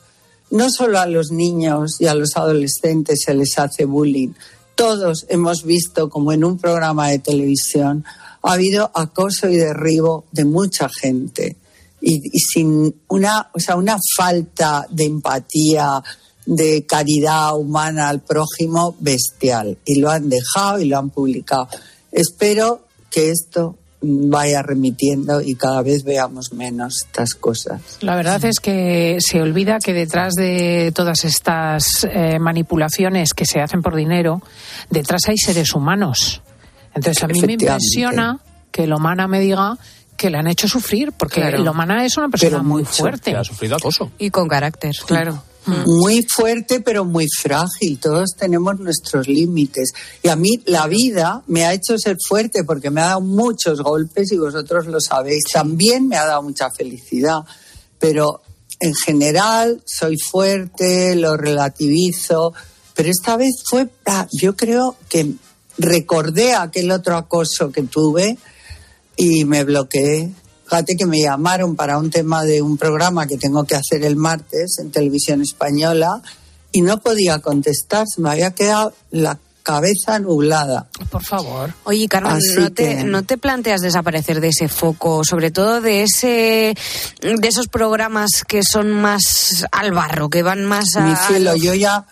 no 0.49 0.71
solo 0.71 0.97
a 0.97 1.05
los 1.05 1.29
niños 1.29 1.97
y 1.99 2.07
a 2.07 2.15
los 2.15 2.35
adolescentes 2.35 3.19
se 3.23 3.35
les 3.35 3.59
hace 3.59 3.85
bullying. 3.85 4.29
Todos 4.73 5.27
hemos 5.29 5.63
visto 5.63 6.09
como 6.09 6.31
en 6.31 6.43
un 6.43 6.57
programa 6.57 7.09
de 7.09 7.19
televisión 7.19 8.03
ha 8.41 8.53
habido 8.53 8.89
acoso 8.95 9.49
y 9.49 9.57
derribo 9.57 10.25
de 10.31 10.45
mucha 10.45 10.89
gente 10.89 11.57
y, 12.01 12.17
sin 12.39 13.03
una, 13.09 13.51
o 13.53 13.59
sea, 13.59 13.75
una 13.75 13.99
falta 14.17 14.87
de 14.89 15.05
empatía, 15.05 16.01
de 16.43 16.87
caridad 16.87 17.55
humana 17.55 18.09
al 18.09 18.21
prójimo 18.21 18.95
bestial. 18.99 19.77
Y 19.85 19.99
lo 19.99 20.09
han 20.09 20.27
dejado 20.27 20.79
y 20.79 20.85
lo 20.85 20.97
han 20.97 21.11
publicado. 21.11 21.67
Espero 22.11 22.87
que 23.11 23.29
esto 23.29 23.77
vaya 24.01 24.61
remitiendo 24.61 25.41
y 25.41 25.55
cada 25.55 25.81
vez 25.81 26.03
veamos 26.03 26.53
menos 26.53 27.03
estas 27.05 27.33
cosas. 27.35 27.81
La 28.01 28.15
verdad 28.15 28.43
es 28.45 28.59
que 28.59 29.17
se 29.19 29.41
olvida 29.41 29.79
que 29.83 29.93
detrás 29.93 30.33
de 30.35 30.91
todas 30.95 31.25
estas 31.25 32.07
eh, 32.09 32.39
manipulaciones 32.39 33.33
que 33.33 33.45
se 33.45 33.59
hacen 33.59 33.81
por 33.81 33.95
dinero, 33.95 34.41
detrás 34.89 35.21
hay 35.27 35.37
seres 35.37 35.73
humanos. 35.73 36.41
Entonces 36.95 37.23
a 37.23 37.27
mí 37.27 37.41
me 37.41 37.53
impresiona 37.53 38.39
que 38.71 38.87
Lomana 38.87 39.27
me 39.27 39.39
diga 39.39 39.77
que 40.15 40.29
le 40.29 40.37
han 40.37 40.47
hecho 40.47 40.67
sufrir, 40.67 41.11
porque 41.13 41.41
Claro. 41.41 41.63
Lomana 41.63 42.05
es 42.05 42.17
una 42.17 42.29
persona 42.29 42.51
Pero 42.57 42.63
muy 42.63 42.83
mucho. 42.83 42.93
fuerte. 43.03 43.35
Ha 43.35 43.43
sufrido 43.43 43.75
acoso. 43.77 44.11
Y 44.17 44.29
con 44.31 44.47
carácter, 44.47 44.93
claro. 45.05 45.43
Muy 45.65 46.25
fuerte, 46.27 46.79
pero 46.79 47.05
muy 47.05 47.27
frágil. 47.41 47.99
Todos 47.99 48.31
tenemos 48.37 48.79
nuestros 48.79 49.27
límites. 49.27 49.91
Y 50.23 50.29
a 50.29 50.35
mí 50.35 50.61
la 50.65 50.87
vida 50.87 51.43
me 51.47 51.65
ha 51.65 51.73
hecho 51.73 51.97
ser 51.97 52.17
fuerte 52.27 52.63
porque 52.63 52.89
me 52.89 53.01
ha 53.01 53.07
dado 53.07 53.21
muchos 53.21 53.81
golpes 53.81 54.31
y 54.31 54.37
vosotros 54.37 54.87
lo 54.87 54.99
sabéis. 54.99 55.43
También 55.51 56.07
me 56.07 56.17
ha 56.17 56.25
dado 56.25 56.43
mucha 56.43 56.69
felicidad. 56.71 57.39
Pero 57.99 58.41
en 58.79 58.93
general 58.95 59.83
soy 59.85 60.17
fuerte, 60.17 61.15
lo 61.15 61.37
relativizo. 61.37 62.53
Pero 62.95 63.09
esta 63.09 63.37
vez 63.37 63.61
fue, 63.69 63.89
yo 64.31 64.55
creo 64.55 64.95
que 65.07 65.33
recordé 65.77 66.53
aquel 66.53 66.91
otro 66.91 67.15
acoso 67.15 67.71
que 67.71 67.83
tuve 67.83 68.37
y 69.15 69.45
me 69.45 69.63
bloqueé. 69.63 70.31
Fíjate 70.69 70.95
que 70.95 71.05
me 71.05 71.19
llamaron 71.21 71.75
para 71.75 71.97
un 71.97 72.09
tema 72.11 72.43
de 72.43 72.61
un 72.61 72.77
programa 72.77 73.25
que 73.25 73.37
tengo 73.37 73.63
que 73.63 73.75
hacer 73.75 74.03
el 74.03 74.15
martes 74.15 74.77
en 74.79 74.91
televisión 74.91 75.41
española 75.41 76.21
y 76.71 76.81
no 76.83 76.99
podía 76.99 77.39
contestar, 77.39 78.05
se 78.07 78.21
me 78.21 78.29
había 78.29 78.51
quedado 78.51 78.93
la 79.09 79.39
cabeza 79.63 80.19
nublada. 80.19 80.87
Por 81.11 81.23
favor. 81.23 81.73
Oye, 81.83 82.07
Carmen, 82.07 82.33
Así 82.33 82.55
¿no 82.55 82.71
te, 82.71 82.97
que- 82.97 83.03
¿no 83.03 83.23
te 83.23 83.37
planteas 83.37 83.81
desaparecer 83.81 84.41
de 84.41 84.49
ese 84.49 84.67
foco, 84.67 85.23
sobre 85.23 85.51
todo 85.51 85.81
de 85.81 86.03
ese 86.03 86.75
de 87.21 87.47
esos 87.47 87.67
programas 87.67 88.43
que 88.47 88.61
son 88.63 88.91
más 88.91 89.65
al 89.71 89.91
barro, 89.91 90.29
que 90.29 90.43
van 90.43 90.65
más 90.65 90.95
a... 90.95 91.01
Mi 91.01 91.15
cielo, 91.15 91.55
yo 91.55 91.73
ya 91.73 92.05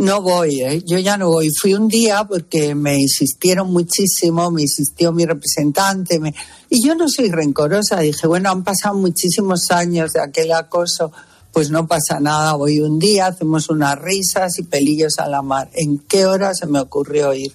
no 0.00 0.22
voy, 0.22 0.62
¿eh? 0.62 0.82
yo 0.86 0.98
ya 0.98 1.18
no 1.18 1.28
voy. 1.28 1.50
Fui 1.50 1.74
un 1.74 1.86
día 1.86 2.24
porque 2.24 2.74
me 2.74 2.98
insistieron 2.98 3.70
muchísimo, 3.70 4.50
me 4.50 4.62
insistió 4.62 5.12
mi 5.12 5.26
representante, 5.26 6.18
me... 6.18 6.34
y 6.70 6.82
yo 6.82 6.94
no 6.94 7.06
soy 7.06 7.30
rencorosa. 7.30 8.00
Dije, 8.00 8.26
bueno, 8.26 8.50
han 8.50 8.64
pasado 8.64 8.94
muchísimos 8.94 9.70
años 9.70 10.12
de 10.12 10.22
aquel 10.22 10.52
acoso, 10.52 11.12
pues 11.52 11.70
no 11.70 11.86
pasa 11.86 12.18
nada, 12.18 12.54
voy 12.54 12.80
un 12.80 12.98
día, 12.98 13.26
hacemos 13.26 13.68
unas 13.68 13.98
risas 13.98 14.58
y 14.58 14.62
pelillos 14.62 15.18
a 15.18 15.28
la 15.28 15.42
mar. 15.42 15.70
¿En 15.74 15.98
qué 15.98 16.24
hora 16.24 16.54
se 16.54 16.66
me 16.66 16.80
ocurrió 16.80 17.34
ir? 17.34 17.52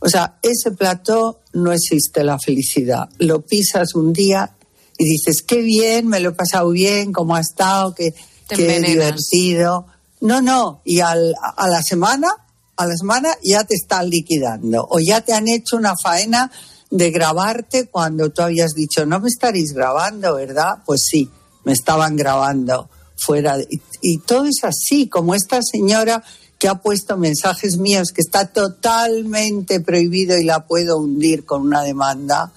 O 0.00 0.08
sea, 0.10 0.38
ese 0.42 0.72
plató 0.72 1.40
no 1.54 1.72
existe 1.72 2.24
la 2.24 2.38
felicidad. 2.38 3.08
Lo 3.16 3.40
pisas 3.40 3.94
un 3.94 4.12
día 4.12 4.54
y 4.98 5.04
dices, 5.06 5.42
qué 5.42 5.62
bien, 5.62 6.08
me 6.08 6.20
lo 6.20 6.28
he 6.28 6.32
pasado 6.32 6.68
bien, 6.72 7.10
cómo 7.10 7.36
ha 7.36 7.40
estado, 7.40 7.94
qué, 7.94 8.14
qué 8.50 8.80
divertido. 8.80 9.86
No, 10.20 10.42
no, 10.42 10.82
y 10.84 11.00
al- 11.00 11.34
a 11.56 11.68
la 11.68 11.82
semana, 11.82 12.28
a 12.76 12.86
la 12.86 12.96
semana 12.96 13.30
ya 13.42 13.64
te 13.64 13.74
están 13.74 14.08
liquidando 14.10 14.86
o 14.90 14.98
ya 15.00 15.20
te 15.22 15.32
han 15.32 15.48
hecho 15.48 15.76
una 15.76 15.94
faena 15.96 16.50
de 16.90 17.10
grabarte 17.10 17.86
cuando 17.88 18.30
tú 18.30 18.42
habías 18.42 18.72
dicho, 18.74 19.06
no 19.06 19.20
me 19.20 19.28
estaréis 19.28 19.72
grabando, 19.72 20.34
¿verdad? 20.34 20.78
Pues 20.84 21.02
sí, 21.08 21.30
me 21.64 21.72
estaban 21.72 22.16
grabando 22.16 22.88
fuera. 23.16 23.56
de- 23.58 23.68
y, 24.02 24.18
todo 24.18 24.44
es 24.46 24.64
así, 24.64 25.08
como 25.08 25.34
esta 25.34 25.60
señora 25.62 26.22
que 26.58 26.68
ha 26.68 26.76
puesto 26.76 27.16
mensajes 27.16 27.76
míos 27.78 28.12
que 28.14 28.20
está 28.22 28.46
totalmente 28.46 29.80
prohibido 29.80 30.36
y 30.38 30.44
la 30.44 30.66
puedo 30.66 30.98
hundir 30.98 31.44
con 31.44 31.62
una 31.62 31.82
demanda. 31.82 32.52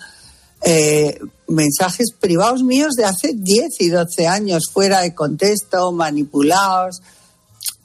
eh, 0.66 1.20
mensajes 1.50 2.14
privados 2.18 2.64
míos 2.64 2.94
de 2.96 3.04
hace 3.04 3.34
10 3.36 3.82
y 3.82 3.90
12 3.90 4.28
años, 4.28 4.64
fuera 4.72 5.02
de 5.02 5.14
contexto, 5.14 5.92
manipulados. 5.92 7.02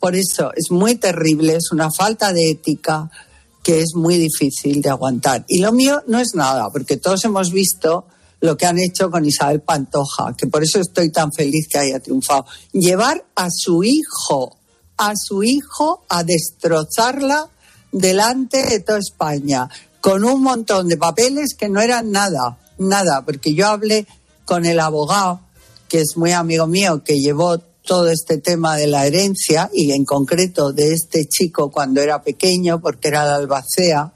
Por 0.00 0.14
eso 0.14 0.52
es 0.54 0.70
muy 0.70 0.96
terrible, 0.96 1.56
es 1.56 1.72
una 1.72 1.90
falta 1.90 2.32
de 2.32 2.50
ética 2.50 3.10
que 3.62 3.80
es 3.80 3.94
muy 3.94 4.16
difícil 4.16 4.80
de 4.80 4.88
aguantar. 4.88 5.44
Y 5.48 5.60
lo 5.60 5.72
mío 5.72 6.02
no 6.06 6.18
es 6.18 6.34
nada, 6.34 6.68
porque 6.72 6.96
todos 6.96 7.24
hemos 7.24 7.50
visto 7.52 8.06
lo 8.40 8.56
que 8.56 8.66
han 8.66 8.78
hecho 8.78 9.10
con 9.10 9.24
Isabel 9.24 9.60
Pantoja, 9.60 10.34
que 10.36 10.46
por 10.46 10.62
eso 10.62 10.80
estoy 10.80 11.10
tan 11.10 11.32
feliz 11.32 11.66
que 11.68 11.78
haya 11.78 12.00
triunfado. 12.00 12.46
Llevar 12.72 13.26
a 13.34 13.48
su 13.50 13.82
hijo, 13.82 14.56
a 14.96 15.12
su 15.16 15.42
hijo 15.42 16.04
a 16.08 16.22
destrozarla 16.22 17.50
delante 17.92 18.64
de 18.64 18.80
toda 18.80 18.98
España, 18.98 19.68
con 20.00 20.24
un 20.24 20.42
montón 20.42 20.88
de 20.88 20.96
papeles 20.96 21.54
que 21.58 21.68
no 21.68 21.80
eran 21.80 22.12
nada, 22.12 22.58
nada, 22.78 23.22
porque 23.24 23.54
yo 23.54 23.66
hablé 23.66 24.06
con 24.44 24.64
el 24.64 24.80
abogado, 24.80 25.40
que 25.88 26.00
es 26.00 26.16
muy 26.16 26.32
amigo 26.32 26.66
mío, 26.66 27.02
que 27.04 27.18
llevó 27.18 27.58
todo 27.88 28.10
este 28.10 28.36
tema 28.36 28.76
de 28.76 28.86
la 28.86 29.06
herencia 29.06 29.70
y 29.72 29.92
en 29.92 30.04
concreto 30.04 30.72
de 30.72 30.92
este 30.92 31.24
chico 31.24 31.70
cuando 31.70 32.02
era 32.02 32.20
pequeño, 32.22 32.80
porque 32.82 33.08
era 33.08 33.24
de 33.24 33.32
Albacea, 33.36 34.12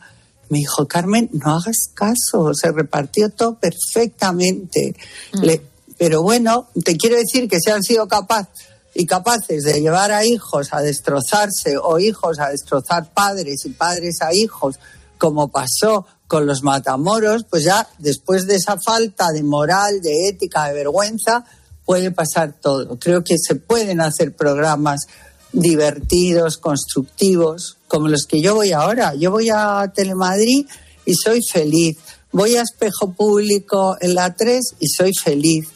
me 0.51 0.59
dijo, 0.59 0.87
Carmen, 0.87 1.31
no 1.33 1.57
hagas 1.57 1.89
caso, 1.95 2.53
se 2.53 2.71
repartió 2.71 3.31
todo 3.31 3.55
perfectamente. 3.59 4.95
Le- 5.33 5.63
pero 5.97 6.21
bueno, 6.23 6.69
te 6.85 6.99
quiero 6.99 7.17
decir 7.17 7.49
que 7.49 7.59
se 7.65 7.73
han 7.73 7.83
sido 7.83 8.07
capaz 8.07 8.49
y 8.95 9.07
capaces 9.07 9.63
de 9.65 9.81
llevar 9.81 10.13
a 10.13 10.27
hijos 10.27 10.69
a 10.73 10.81
destrozarse 10.83 11.79
o 11.83 11.99
hijos 11.99 12.39
a 12.41 12.51
destrozar 12.51 13.11
padres 13.15 13.65
y 13.65 13.71
padres 13.71 14.21
a 14.21 14.35
hijos, 14.35 14.79
como 15.17 15.49
pasó 15.49 16.05
con 16.27 16.45
los 16.47 16.63
matamoros, 16.63 17.45
pues 17.49 17.65
ya 17.65 17.89
después 17.99 18.47
de 18.47 18.57
esa 18.57 18.77
falta 18.85 19.31
de 19.33 19.43
moral, 19.43 20.03
de 20.03 20.29
ética, 20.29 20.67
de 20.69 20.75
vergüenza, 20.75 21.45
puede 21.85 22.11
pasar 22.11 22.55
todo. 22.61 22.99
Creo 22.99 23.25
que 23.25 23.37
se 23.39 23.55
pueden 23.55 24.01
hacer 24.01 24.35
programas 24.35 25.07
divertidos, 25.53 26.59
constructivos, 26.59 27.77
como 27.89 28.09
los 28.09 28.27
que 28.27 28.41
yo 28.41 28.55
voy 28.55 28.73
ahora. 28.73 29.15
Yo 29.15 29.31
voy 29.31 29.51
a 29.51 29.91
Telemadrid 29.95 30.67
y 31.05 31.15
soy 31.15 31.41
feliz. 31.43 31.99
Voy 32.33 32.57
a 32.57 32.63
Espejo 32.63 33.13
Público 33.13 33.99
en 34.01 34.15
la 34.15 34.35
3 34.35 34.77
y 34.81 34.89
soy 34.89 35.13
feliz. 35.13 35.69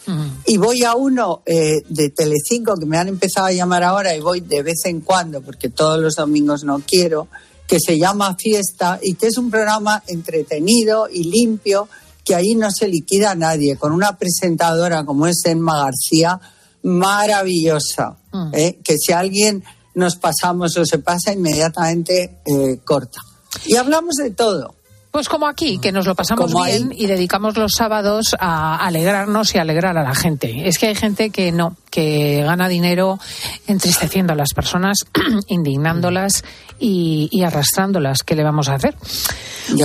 Y 0.47 0.57
voy 0.57 0.85
a 0.85 0.95
uno 0.95 1.43
eh, 1.45 1.83
de 1.87 2.09
Telecinco 2.09 2.77
que 2.77 2.87
me 2.87 2.97
han 2.97 3.09
empezado 3.09 3.49
a 3.49 3.53
llamar 3.53 3.83
ahora 3.85 4.17
y 4.17 4.21
voy 4.21 4.41
de 4.41 4.63
vez 4.63 4.87
en 4.87 5.03
cuando, 5.03 5.43
porque 5.43 5.69
todos 5.69 6.01
los 6.01 6.15
domingos 6.15 6.65
no 6.65 6.81
quiero, 6.81 7.29
que 7.67 7.79
se 7.79 7.99
llama 7.99 8.37
Fiesta 8.39 8.99
y 9.03 9.15
que 9.15 9.27
es 9.27 9.37
un 9.37 9.51
programa 9.51 10.03
entretenido 10.07 11.09
y 11.11 11.25
limpio, 11.25 11.89
que 12.27 12.35
ahí 12.35 12.55
no 12.57 12.71
se 12.71 12.89
liquida 12.89 13.31
a 13.31 13.35
nadie. 13.37 13.77
Con 13.77 13.93
una 13.93 14.19
presentadora 14.19 15.05
como 15.07 15.27
es 15.29 15.41
Emma 15.45 15.85
García, 15.85 16.39
maravillosa, 16.83 18.17
Mm. 18.33 18.51
¿eh? 18.53 18.79
que 18.85 18.99
si 18.99 19.13
alguien 19.13 19.65
nos 19.95 20.17
pasamos 20.17 20.77
o 20.77 20.85
se 20.85 20.99
pasa, 20.99 21.33
inmediatamente 21.33 22.41
eh, 22.45 22.81
corta. 22.85 23.21
Y 23.65 23.77
hablamos 23.77 24.17
de 24.17 24.31
todo. 24.31 24.75
Pues 25.11 25.29
como 25.29 25.47
aquí, 25.47 25.79
que 25.79 25.93
nos 25.93 26.07
lo 26.07 26.15
pasamos 26.15 26.53
Como 26.53 26.65
bien 26.65 26.93
y 26.95 27.07
dedicamos 27.07 27.57
los 27.57 27.73
sábados 27.73 28.37
a 28.39 28.77
alegrarnos 28.77 29.55
y 29.55 29.59
alegrar 29.59 29.97
a 29.97 30.03
la 30.03 30.15
gente. 30.15 30.69
Es 30.69 30.79
que 30.79 30.89
hay 30.89 30.95
gente 30.95 31.31
que 31.31 31.53
no, 31.53 31.77
que 31.91 32.43
gana 32.43 32.69
dinero 32.69 33.19
entristeciendo 33.67 34.35
a 34.35 34.37
las 34.37 34.53
personas, 34.53 35.07
indignándolas 35.49 36.45
y, 36.79 37.29
y 37.33 37.43
arrastrándolas. 37.45 38.23
¿Qué 38.23 38.37
le 38.37 38.45
vamos 38.45 38.69
a 38.69 38.75
hacer? 38.75 38.95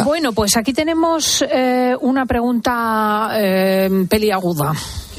Bueno, 0.04 0.34
pues 0.34 0.58
aquí 0.58 0.74
tenemos 0.74 1.44
eh, 1.50 1.96
una 2.01 2.25
pregunta 2.25 3.32
eh, 3.34 3.90
peliaguda. 4.10 4.74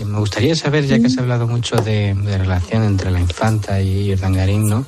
Me 0.05 0.19
gustaría 0.19 0.55
saber, 0.55 0.87
ya 0.87 0.99
que 0.99 1.07
has 1.07 1.19
hablado 1.19 1.47
mucho 1.47 1.77
de, 1.77 2.15
de 2.15 2.39
relación 2.39 2.83
entre 2.85 3.11
la 3.11 3.21
infanta 3.21 3.81
y 3.81 4.13
Urdangarín, 4.13 4.69
¿no? 4.69 4.85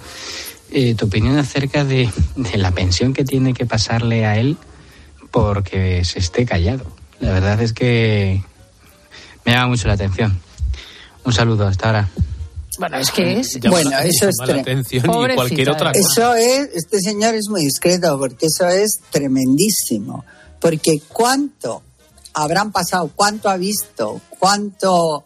Eh, 0.71 0.95
tu 0.95 1.07
opinión 1.07 1.39
acerca 1.39 1.85
de, 1.85 2.11
de 2.35 2.59
la 2.59 2.73
pensión 2.73 3.13
que 3.13 3.25
tiene 3.25 3.55
que 3.55 3.65
pasarle 3.65 4.27
a 4.27 4.37
él 4.37 4.57
porque 5.35 6.05
se 6.05 6.21
esté 6.21 6.47
callado. 6.47 6.85
La 7.19 7.33
verdad 7.33 7.61
es 7.61 7.73
que 7.73 8.41
me 9.45 9.53
llama 9.53 9.67
mucho 9.67 9.89
la 9.89 9.95
atención. 9.95 10.39
Un 11.25 11.33
saludo, 11.33 11.67
hasta 11.67 11.87
ahora. 11.87 12.09
Bueno, 12.79 12.99
es 12.99 13.11
que 13.11 13.41
es. 13.41 13.59
Bueno, 13.69 13.91
eso 13.99 14.29
es 14.29 14.37
tre- 14.55 14.65
Eso 15.99 16.35
es, 16.35 16.69
este 16.75 17.01
señor 17.01 17.35
es 17.35 17.49
muy 17.49 17.65
discreto 17.65 18.17
porque 18.17 18.47
eso 18.47 18.69
es 18.69 19.01
tremendísimo. 19.11 20.25
Porque 20.61 21.01
cuánto 21.09 21.83
habrán 22.33 22.71
pasado, 22.71 23.11
cuánto 23.17 23.49
ha 23.49 23.57
visto, 23.57 24.21
cuánto 24.39 25.25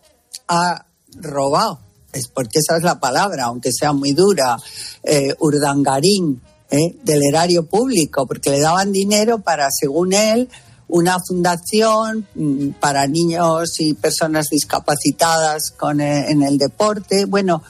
ha 0.49 0.87
robado, 1.21 1.81
es 2.15 2.29
porque 2.29 2.61
esa 2.61 2.79
es 2.79 2.83
la 2.83 2.99
palabra, 2.99 3.45
aunque 3.45 3.73
sea 3.73 3.93
muy 3.93 4.13
dura, 4.13 4.57
eh, 5.03 5.35
Urdangarín, 5.39 6.41
eh, 6.71 6.97
del 7.03 7.23
erario 7.23 7.67
público, 7.67 8.27
porque 8.27 8.51
le 8.51 8.61
daban 8.61 8.93
dinero 8.93 9.39
para, 9.41 9.69
según 9.71 10.13
él, 10.13 10.49
una 10.89 11.19
fundación 11.27 12.27
mm, 12.35 12.71
para 12.81 13.07
niños 13.07 13.81
y 13.81 13.95
personas 13.95 14.47
discapacitadas 14.51 15.71
con, 15.71 16.01
eh, 16.01 16.31
en 16.31 16.43
el 16.43 16.59
deporte. 16.59 17.27
Bueno, 17.27 17.63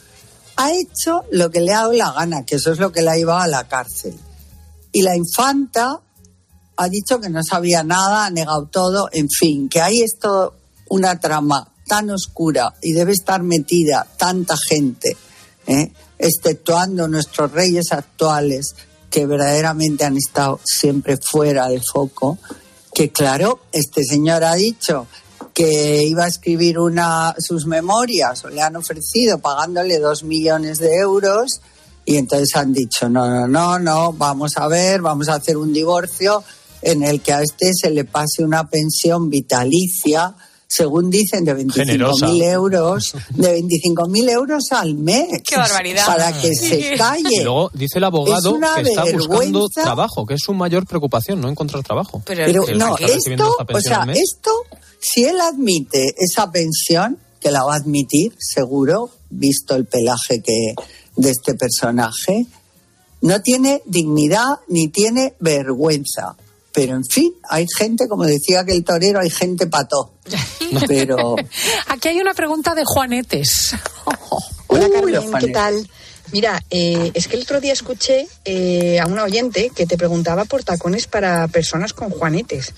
ha 0.57 0.73
hecho 0.73 1.25
lo 1.31 1.51
que 1.51 1.61
le 1.61 1.73
ha 1.73 1.83
dado 1.83 1.93
la 1.93 2.13
gana, 2.13 2.45
que 2.45 2.57
eso 2.57 2.73
es 2.73 2.79
lo 2.79 2.91
que 2.91 3.03
le 3.03 3.11
ha 3.11 3.17
llevado 3.17 3.41
a 3.41 3.49
la 3.49 3.69
cárcel. 3.69 4.15
Y 4.93 5.03
la 5.03 5.17
infanta 5.17 6.01
ha 6.77 6.89
dicho 6.89 7.21
que 7.21 7.29
no 7.29 7.43
sabía 7.43 7.83
nada, 7.83 8.27
ha 8.27 8.31
negado 8.31 8.67
todo, 8.67 9.09
en 9.13 9.29
fin, 9.29 9.69
que 9.69 9.81
hay 9.81 10.01
esto 10.01 10.55
una 10.89 11.19
trama 11.19 11.73
tan 11.87 12.11
oscura 12.11 12.75
y 12.83 12.93
debe 12.93 13.13
estar 13.13 13.43
metida 13.43 14.07
tanta 14.17 14.57
gente, 14.57 15.17
¿eh? 15.67 15.93
exceptuando 16.19 17.09
nuestros 17.09 17.53
reyes 17.53 17.93
actuales, 17.93 18.75
que 19.11 19.27
verdaderamente 19.27 20.05
han 20.05 20.17
estado 20.17 20.61
siempre 20.65 21.17
fuera 21.17 21.69
de 21.69 21.81
foco, 21.81 22.39
que 22.95 23.11
claro, 23.11 23.61
este 23.73 24.03
señor 24.05 24.45
ha 24.45 24.55
dicho 24.55 25.07
que 25.55 26.05
iba 26.05 26.25
a 26.25 26.29
escribir 26.29 26.79
una, 26.79 27.35
sus 27.39 27.67
memorias 27.67 28.45
o 28.45 28.49
le 28.49 28.63
han 28.63 28.77
ofrecido 28.77 29.39
pagándole 29.39 29.99
dos 29.99 30.23
millones 30.23 30.79
de 30.79 30.97
euros 30.97 31.61
y 32.05 32.17
entonces 32.17 32.55
han 32.55 32.73
dicho, 32.73 33.09
no, 33.09 33.29
no, 33.29 33.47
no, 33.49 33.79
no, 33.79 34.13
vamos 34.13 34.53
a 34.57 34.67
ver, 34.69 35.03
vamos 35.03 35.29
a 35.29 35.35
hacer 35.35 35.57
un 35.57 35.73
divorcio 35.73 36.43
en 36.81 37.03
el 37.03 37.21
que 37.21 37.33
a 37.33 37.43
este 37.43 37.71
se 37.75 37.91
le 37.91 38.05
pase 38.05 38.43
una 38.43 38.69
pensión 38.69 39.29
vitalicia, 39.29 40.35
según 40.69 41.09
dicen, 41.09 41.45
de 41.45 41.57
25.000 41.57 42.43
euros, 42.45 43.15
de 43.31 43.59
25.000 43.59 44.31
euros 44.31 44.65
al 44.71 44.95
mes. 44.95 45.41
¡Qué 45.43 45.57
barbaridad! 45.57 46.05
Para 46.07 46.39
que 46.41 46.55
se 46.55 46.95
calle. 46.95 47.41
Y 47.41 47.43
luego 47.43 47.71
dice 47.73 47.99
el 47.99 48.05
abogado 48.05 48.59
Es 48.77 48.85
que 48.85 48.91
está 48.91 49.05
buscando 49.05 49.69
trabajo, 49.69 50.27
que 50.27 50.35
es 50.35 50.41
su 50.43 50.53
mayor 50.53 50.87
preocupación, 50.87 51.41
no 51.41 51.49
encontrar 51.49 51.83
trabajo. 51.83 52.23
Pero 52.27 52.67
el 52.67 52.79
no, 52.79 52.97
esto, 52.99 53.57
o 53.73 53.81
sea, 53.81 54.07
esto, 54.13 54.51
si 55.01 55.25
él 55.25 55.41
admite 55.41 56.15
esa 56.19 56.51
pensión, 56.51 57.19
que 57.41 57.51
la 57.51 57.65
va 57.65 57.75
a 57.75 57.77
admitir, 57.77 58.35
seguro, 58.39 59.11
visto 59.31 59.75
el 59.75 59.87
pelaje 59.87 60.43
que 60.43 60.75
de 61.17 61.31
este 61.31 61.55
personaje, 61.55 62.47
no 63.23 63.41
tiene 63.41 63.83
dignidad 63.87 64.61
ni 64.69 64.89
tiene 64.89 65.35
vergüenza. 65.41 66.37
Pero 66.73 66.95
en 66.95 67.05
fin, 67.05 67.33
hay 67.49 67.67
gente, 67.77 68.09
como 68.09 68.25
decía 68.25 68.65
que 68.65 68.73
el 68.73 68.85
torero, 68.85 69.21
hay 69.21 69.31
gente 69.31 69.67
pató. 69.67 70.13
Pero 70.87 71.37
Aquí 71.89 72.09
hay 72.09 72.21
una 72.21 72.35
pregunta 72.35 72.75
de 72.75 72.85
Juanetes. 72.85 73.75
Hola 74.67 74.89
Carmen, 74.93 75.33
¿qué 75.41 75.49
tal? 75.49 75.89
Mira, 76.31 76.63
eh, 76.71 77.11
es 77.15 77.27
que 77.27 77.37
el 77.37 77.43
otro 77.43 77.61
día 77.61 77.73
escuché 77.73 78.29
eh, 78.45 79.01
a 79.01 79.07
una 79.07 79.25
oyente 79.25 79.71
que 79.75 79.87
te 79.87 79.97
preguntaba 79.97 80.45
por 80.45 80.63
tacones 80.63 81.07
para 81.07 81.49
personas 81.49 81.95
con 81.95 82.11
juanetes. 82.11 82.75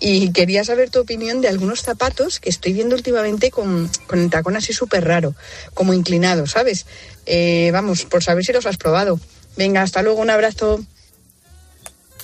Y 0.00 0.32
quería 0.32 0.64
saber 0.64 0.90
tu 0.90 1.00
opinión 1.00 1.40
de 1.40 1.48
algunos 1.48 1.82
zapatos 1.82 2.40
que 2.40 2.48
estoy 2.48 2.72
viendo 2.72 2.96
últimamente 2.96 3.50
con, 3.50 3.90
con 4.06 4.18
el 4.18 4.30
tacón 4.30 4.56
así 4.56 4.72
súper 4.72 5.04
raro, 5.04 5.34
como 5.74 5.92
inclinado, 5.92 6.46
¿sabes? 6.46 6.86
Eh, 7.26 7.70
vamos, 7.72 8.04
por 8.06 8.22
saber 8.22 8.44
si 8.44 8.52
los 8.52 8.66
has 8.66 8.78
probado. 8.78 9.20
Venga, 9.56 9.82
hasta 9.82 10.02
luego, 10.02 10.20
un 10.20 10.30
abrazo. 10.30 10.80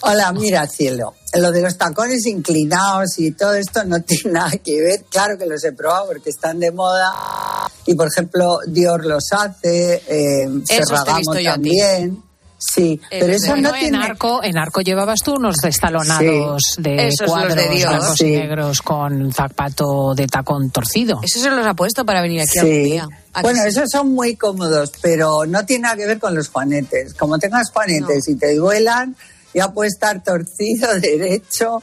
Hola, 0.02 0.32
mira, 0.32 0.66
cielo. 0.66 1.14
Lo 1.35 1.50
de 1.52 1.62
los 1.62 1.76
tacones 1.76 2.26
inclinados 2.26 3.18
y 3.18 3.32
todo 3.32 3.54
esto 3.54 3.85
no 3.85 4.00
tiene 4.06 4.32
nada 4.32 4.50
que 4.64 4.80
ver. 4.80 5.04
Claro 5.11 5.37
que 5.38 5.46
los 5.46 5.62
he 5.64 5.72
probado 5.72 6.06
porque 6.09 6.30
están 6.30 6.61
de 6.61 6.70
moda. 6.72 7.12
Y, 7.87 7.94
por 7.94 8.09
ejemplo, 8.09 8.59
Dior 8.66 9.04
los 9.06 9.24
hace, 9.32 10.02
eh, 10.09 10.48
Ferragamo 10.66 11.35
también. 11.44 12.22
Sí, 12.59 12.98
pero 13.11 13.35
eso 13.35 13.54
no 13.56 13.68
en 13.74 13.80
tiene... 13.80 13.98
arco, 14.02 14.42
en 14.42 14.56
arco 14.56 14.80
llevabas 14.80 15.20
tú 15.22 15.35
unos 15.35 15.56
destalonados 15.56 16.62
Sí. 16.76 16.82
de 16.82 17.09
Esos, 17.09 17.28
cuadros 17.28 17.54
de 17.54 17.68
Dios. 17.68 17.90
blancos 17.90 18.16
Sí. 18.16 18.26
y 18.28 18.30
negros 18.38 18.80
con 18.80 19.30
zapato 19.32 20.14
de 20.14 20.26
tacón 20.26 20.70
torcido. 20.70 21.20
Eso 21.22 21.38
se 21.38 21.50
los 21.50 21.66
ha 21.66 21.74
puesto 21.74 22.06
para 22.06 22.22
venir 22.22 22.40
aquí 22.40 22.59
algún 22.59 22.74
Sí. 22.74 22.82
día. 22.85 23.09
¿A 23.35 23.40
que 23.40 23.42
Bueno, 23.42 23.62
sí? 23.62 23.68
esos 23.68 23.90
son 23.92 24.09
muy 24.14 24.37
cómodos, 24.37 24.90
pero 25.02 25.44
no 25.44 25.66
tiene 25.66 25.82
nada 25.82 25.96
que 25.96 26.06
ver 26.06 26.18
con 26.18 26.35
los 26.35 26.48
juanetes. 26.48 27.12
Como 27.12 27.38
tengas 27.38 27.70
juanetes 27.70 28.26
y 28.26 28.37
te 28.37 28.54
duelan, 28.56 29.14
ya 29.54 29.72
puede 29.72 29.88
estar 29.88 30.22
torcido, 30.22 30.94
derecho. 31.00 31.82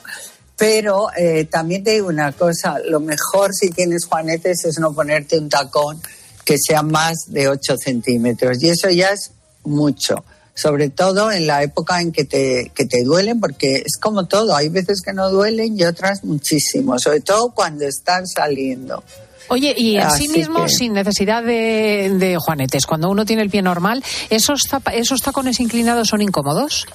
Pero 0.58 1.08
eh, 1.18 1.46
también 1.46 1.84
te 1.84 1.92
digo 1.92 2.08
una 2.08 2.32
cosa, 2.32 2.78
lo 2.88 3.00
mejor 3.00 3.54
si 3.54 3.70
tienes 3.72 4.06
juanetes 4.06 4.64
es 4.66 4.78
no 4.80 4.94
ponerte 4.94 5.38
un 5.40 5.50
tacón 5.50 6.00
que 6.46 6.58
sea 6.58 6.84
más 6.84 7.26
de 7.28 7.48
8 7.50 7.76
centímetros. 7.78 8.62
Y 8.62 8.70
eso 8.70 8.90
ya 8.90 9.10
es 9.10 9.32
mucho. 9.64 10.24
Sobre 10.56 10.90
todo 10.90 11.32
en 11.32 11.48
la 11.48 11.64
época 11.64 12.00
en 12.00 12.12
que 12.12 12.26
te, 12.26 12.72
que 12.76 12.86
te 12.86 13.04
duelen, 13.04 13.40
porque 13.40 13.78
es 13.78 13.98
como 14.00 14.28
todo, 14.28 14.56
hay 14.56 14.70
veces 14.70 15.02
que 15.04 15.12
no 15.12 15.32
duelen 15.32 15.76
y 15.80 15.84
otras 15.84 16.24
muchísimo, 16.24 17.00
sobre 17.00 17.22
todo 17.22 17.52
cuando 17.56 17.86
están 17.86 18.28
saliendo. 18.28 19.04
Oye, 19.48 19.74
y 19.76 19.98
Así 19.98 20.28
mismo, 20.30 20.64
que- 20.66 20.70
sin 20.70 20.94
necesidad 20.94 21.42
de, 21.44 22.14
de 22.20 22.38
juanetes, 22.38 22.86
cuando 22.86 23.10
uno 23.10 23.26
tiene 23.26 23.42
el 23.42 23.50
pie 23.50 23.64
normal, 23.64 24.04
¿esos, 24.30 24.62
esos 24.94 25.22
tacones 25.22 25.60
inclinados 25.60 26.10
son 26.10 26.22
incómodos? 26.22 26.86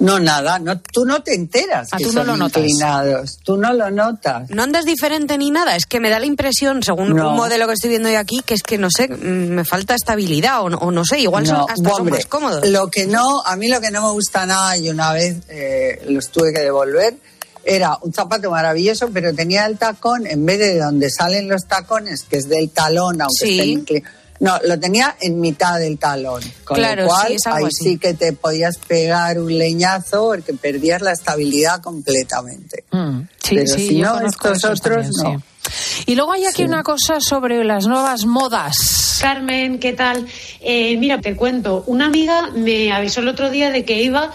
No, 0.00 0.18
nada, 0.18 0.58
no, 0.58 0.80
tú 0.80 1.04
no 1.04 1.22
te 1.22 1.34
enteras 1.34 1.88
Ah, 1.92 1.98
que 1.98 2.04
tú 2.04 2.12
no 2.12 2.20
son 2.20 2.26
lo 2.28 2.36
notas. 2.38 2.62
inclinados, 2.62 3.38
tú 3.44 3.56
no 3.58 3.72
lo 3.72 3.90
notas. 3.90 4.48
No 4.50 4.62
andas 4.62 4.84
diferente 4.86 5.36
ni 5.38 5.50
nada, 5.50 5.76
es 5.76 5.84
que 5.86 6.00
me 6.00 6.08
da 6.10 6.18
la 6.18 6.26
impresión, 6.26 6.82
según 6.82 7.14
No. 7.14 7.30
un 7.30 7.36
modelo 7.36 7.66
que 7.66 7.74
estoy 7.74 7.90
viendo 7.90 8.10
yo 8.10 8.18
aquí, 8.18 8.40
que 8.44 8.54
es 8.54 8.62
que 8.62 8.78
no 8.78 8.88
sé, 8.90 9.08
mm, 9.08 9.50
me 9.50 9.64
falta 9.64 9.94
estabilidad 9.94 10.62
o 10.62 10.70
no, 10.70 10.78
o 10.78 10.90
no 10.90 11.04
sé, 11.04 11.20
igual 11.20 11.46
son, 11.46 11.66
hasta 11.68 11.90
son 11.90 12.08
más 12.10 12.26
cómodos. 12.26 12.66
Lo 12.68 12.88
que 12.90 13.06
no, 13.06 13.42
a 13.44 13.56
mí 13.56 13.68
lo 13.68 13.80
que 13.80 13.90
no 13.90 14.02
me 14.02 14.10
gusta 14.12 14.46
nada, 14.46 14.76
y 14.76 14.88
una 14.88 15.12
vez 15.12 15.36
eh, 15.48 16.02
los 16.08 16.30
tuve 16.30 16.52
que 16.52 16.60
devolver, 16.60 17.14
era 17.62 17.98
un 18.00 18.12
zapato 18.14 18.50
maravilloso, 18.50 19.10
pero 19.12 19.34
tenía 19.34 19.66
el 19.66 19.76
tacón, 19.76 20.26
en 20.26 20.46
vez 20.46 20.58
de 20.58 20.78
donde 20.78 21.10
salen 21.10 21.46
los 21.46 21.66
tacones, 21.66 22.22
que 22.22 22.38
es 22.38 22.48
del 22.48 22.70
talón, 22.70 23.20
aunque 23.20 23.46
Sí. 23.46 23.74
esté 23.86 24.02
No, 24.40 24.58
lo 24.66 24.80
tenía 24.80 25.16
en 25.20 25.38
mitad 25.38 25.78
del 25.78 25.98
talón. 25.98 26.42
Con 26.64 26.76
Claro, 26.76 27.02
lo 27.02 27.08
cual, 27.08 27.26
sí, 27.28 27.34
es 27.34 27.46
algo 27.46 27.58
ahí 27.58 27.64
así. 27.66 27.84
sí 27.90 27.98
que 27.98 28.14
te 28.14 28.32
podías 28.32 28.78
pegar 28.78 29.38
un 29.38 29.56
leñazo 29.56 30.28
porque 30.28 30.54
perdías 30.54 31.02
la 31.02 31.12
estabilidad 31.12 31.80
completamente. 31.82 32.84
Mm, 32.90 33.20
sí, 33.42 33.54
Pero 33.56 33.66
sí, 33.74 33.88
si 33.88 33.98
yo 33.98 34.06
no, 34.06 34.14
conozco 34.14 34.48
estos 34.48 34.56
esos 34.58 34.80
otros 34.80 35.06
también, 35.10 35.34
no. 35.34 35.42
sí. 35.70 36.02
Y 36.06 36.14
luego 36.14 36.32
hay 36.32 36.46
aquí 36.46 36.56
Sí. 36.56 36.64
una 36.64 36.82
cosa 36.82 37.18
sobre 37.20 37.62
las 37.64 37.86
nuevas 37.86 38.24
modas. 38.24 39.18
Carmen, 39.20 39.78
¿qué 39.78 39.92
tal? 39.92 40.26
Eh, 40.60 40.96
mira, 40.96 41.20
te 41.20 41.36
cuento, 41.36 41.84
una 41.86 42.06
amiga 42.06 42.48
me 42.54 42.90
avisó 42.92 43.20
el 43.20 43.28
otro 43.28 43.50
día 43.50 43.70
de 43.70 43.84
que 43.84 44.02
iba 44.02 44.32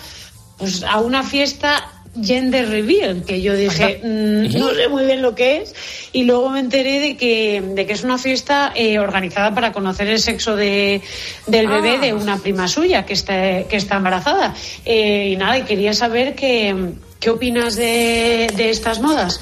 pues, 0.58 0.84
a 0.84 1.00
una 1.00 1.24
fiesta 1.24 1.95
gender 2.24 2.70
reveal, 2.70 3.24
que 3.26 3.42
yo 3.42 3.54
dije, 3.56 4.00
mm, 4.04 4.58
no 4.58 4.74
sé 4.74 4.88
muy 4.88 5.06
bien 5.06 5.22
lo 5.22 5.36
que 5.36 5.58
es, 5.62 5.76
y 6.14 6.24
luego 6.24 6.50
me 6.50 6.60
enteré 6.60 7.00
de 7.00 7.18
que, 7.18 7.62
de 7.76 7.86
que 7.86 7.94
es 7.94 8.04
una 8.04 8.18
fiesta 8.18 8.72
eh, 8.76 9.00
organizada 9.00 9.54
para 9.54 9.72
conocer 9.72 10.08
el 10.08 10.20
sexo 10.20 10.56
de, 10.56 11.02
del 11.48 11.68
bebé 11.68 11.96
Ah. 11.98 12.00
de 12.00 12.14
una 12.14 12.38
prima 12.38 12.68
suya 12.68 13.06
que 13.06 13.14
está, 13.14 13.64
que 13.64 13.76
está 13.78 13.98
embarazada. 13.98 14.54
Eh, 14.86 15.30
y 15.34 15.36
nada, 15.38 15.58
y 15.58 15.64
quería 15.64 15.94
saber 15.94 16.36
qué, 16.36 16.94
qué 17.20 17.30
opinas 17.30 17.76
de, 17.76 18.52
de 18.56 18.70
estas 18.70 19.02
modas. 19.02 19.40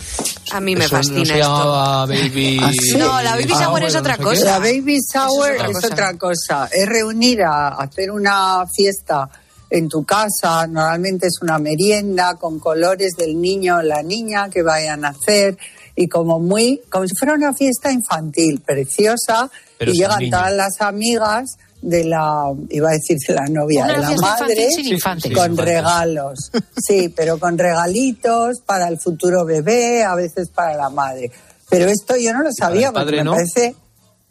A 0.52 0.60
mí 0.60 0.76
me 0.76 0.86
Eso 0.86 0.98
fascina 0.98 1.20
no 1.20 1.26
se 1.26 1.34
esto. 1.40 1.44
llamaba 1.44 2.06
baby... 2.06 2.60
¿Ah, 2.64 2.72
sí? 2.72 2.96
No, 2.98 3.22
la 3.22 3.32
baby 3.36 3.46
Ah, 3.54 3.60
shower 3.60 3.70
bueno, 3.72 3.88
es 3.88 3.96
otra 3.96 4.18
no 4.18 4.30
sé 4.30 4.36
qué. 4.36 4.40
cosa. 4.42 4.46
La 4.52 4.60
baby 4.60 4.98
shower 5.14 5.56
Eso 5.56 5.66
es 5.80 5.86
otra, 5.86 6.14
cosa. 6.18 6.70
Es 6.72 6.86
reunir 6.88 7.42
a 7.44 7.70
hacer 7.70 8.12
una 8.12 8.64
fiesta 8.76 9.28
en 9.74 9.90
tu 9.90 10.04
casa. 10.04 10.68
Normalmente 10.68 11.28
es 11.28 11.42
una 11.42 11.58
merienda 11.58 12.36
con 12.36 12.60
colores 12.60 13.14
del 13.18 13.42
niño 13.42 13.78
o 13.78 13.82
la 13.82 14.04
niña 14.04 14.50
que 14.50 14.62
vayan 14.62 15.04
a 15.04 15.10
hacer 15.10 15.58
y 15.96 16.08
como 16.08 16.40
muy, 16.40 16.82
como 16.90 17.08
si 17.08 17.16
fuera 17.16 17.34
una 17.34 17.54
fiesta 17.54 17.92
infantil, 17.92 18.62
preciosa. 18.62 19.50
Pero 19.80 19.92
y 19.92 19.96
llegan 19.96 20.20
niños. 20.20 20.40
todas 20.40 20.54
las 20.54 20.82
amigas 20.82 21.58
de 21.82 22.04
la, 22.04 22.54
iba 22.70 22.90
a 22.90 22.94
decir 22.94 23.18
de 23.28 23.34
la 23.34 23.48
novia, 23.48 23.86
Una 23.86 23.94
de 23.94 24.16
la 24.16 24.22
madre, 24.22 24.68
infantil 24.78 25.34
con 25.34 25.58
regalos. 25.58 26.52
Sí, 26.78 27.10
pero 27.10 27.40
con 27.40 27.58
regalitos 27.58 28.60
para 28.66 28.88
el 28.88 29.00
futuro 29.00 29.44
bebé, 29.44 30.04
a 30.04 30.14
veces 30.14 30.50
para 30.50 30.76
la 30.76 30.90
madre. 30.90 31.32
Pero 31.70 31.88
esto 31.88 32.16
yo 32.16 32.32
no 32.34 32.44
lo 32.44 32.52
sabía 32.52 32.92
porque 32.92 33.06
padre 33.06 33.18
me 33.18 33.24
no? 33.24 33.32
parece 33.32 33.76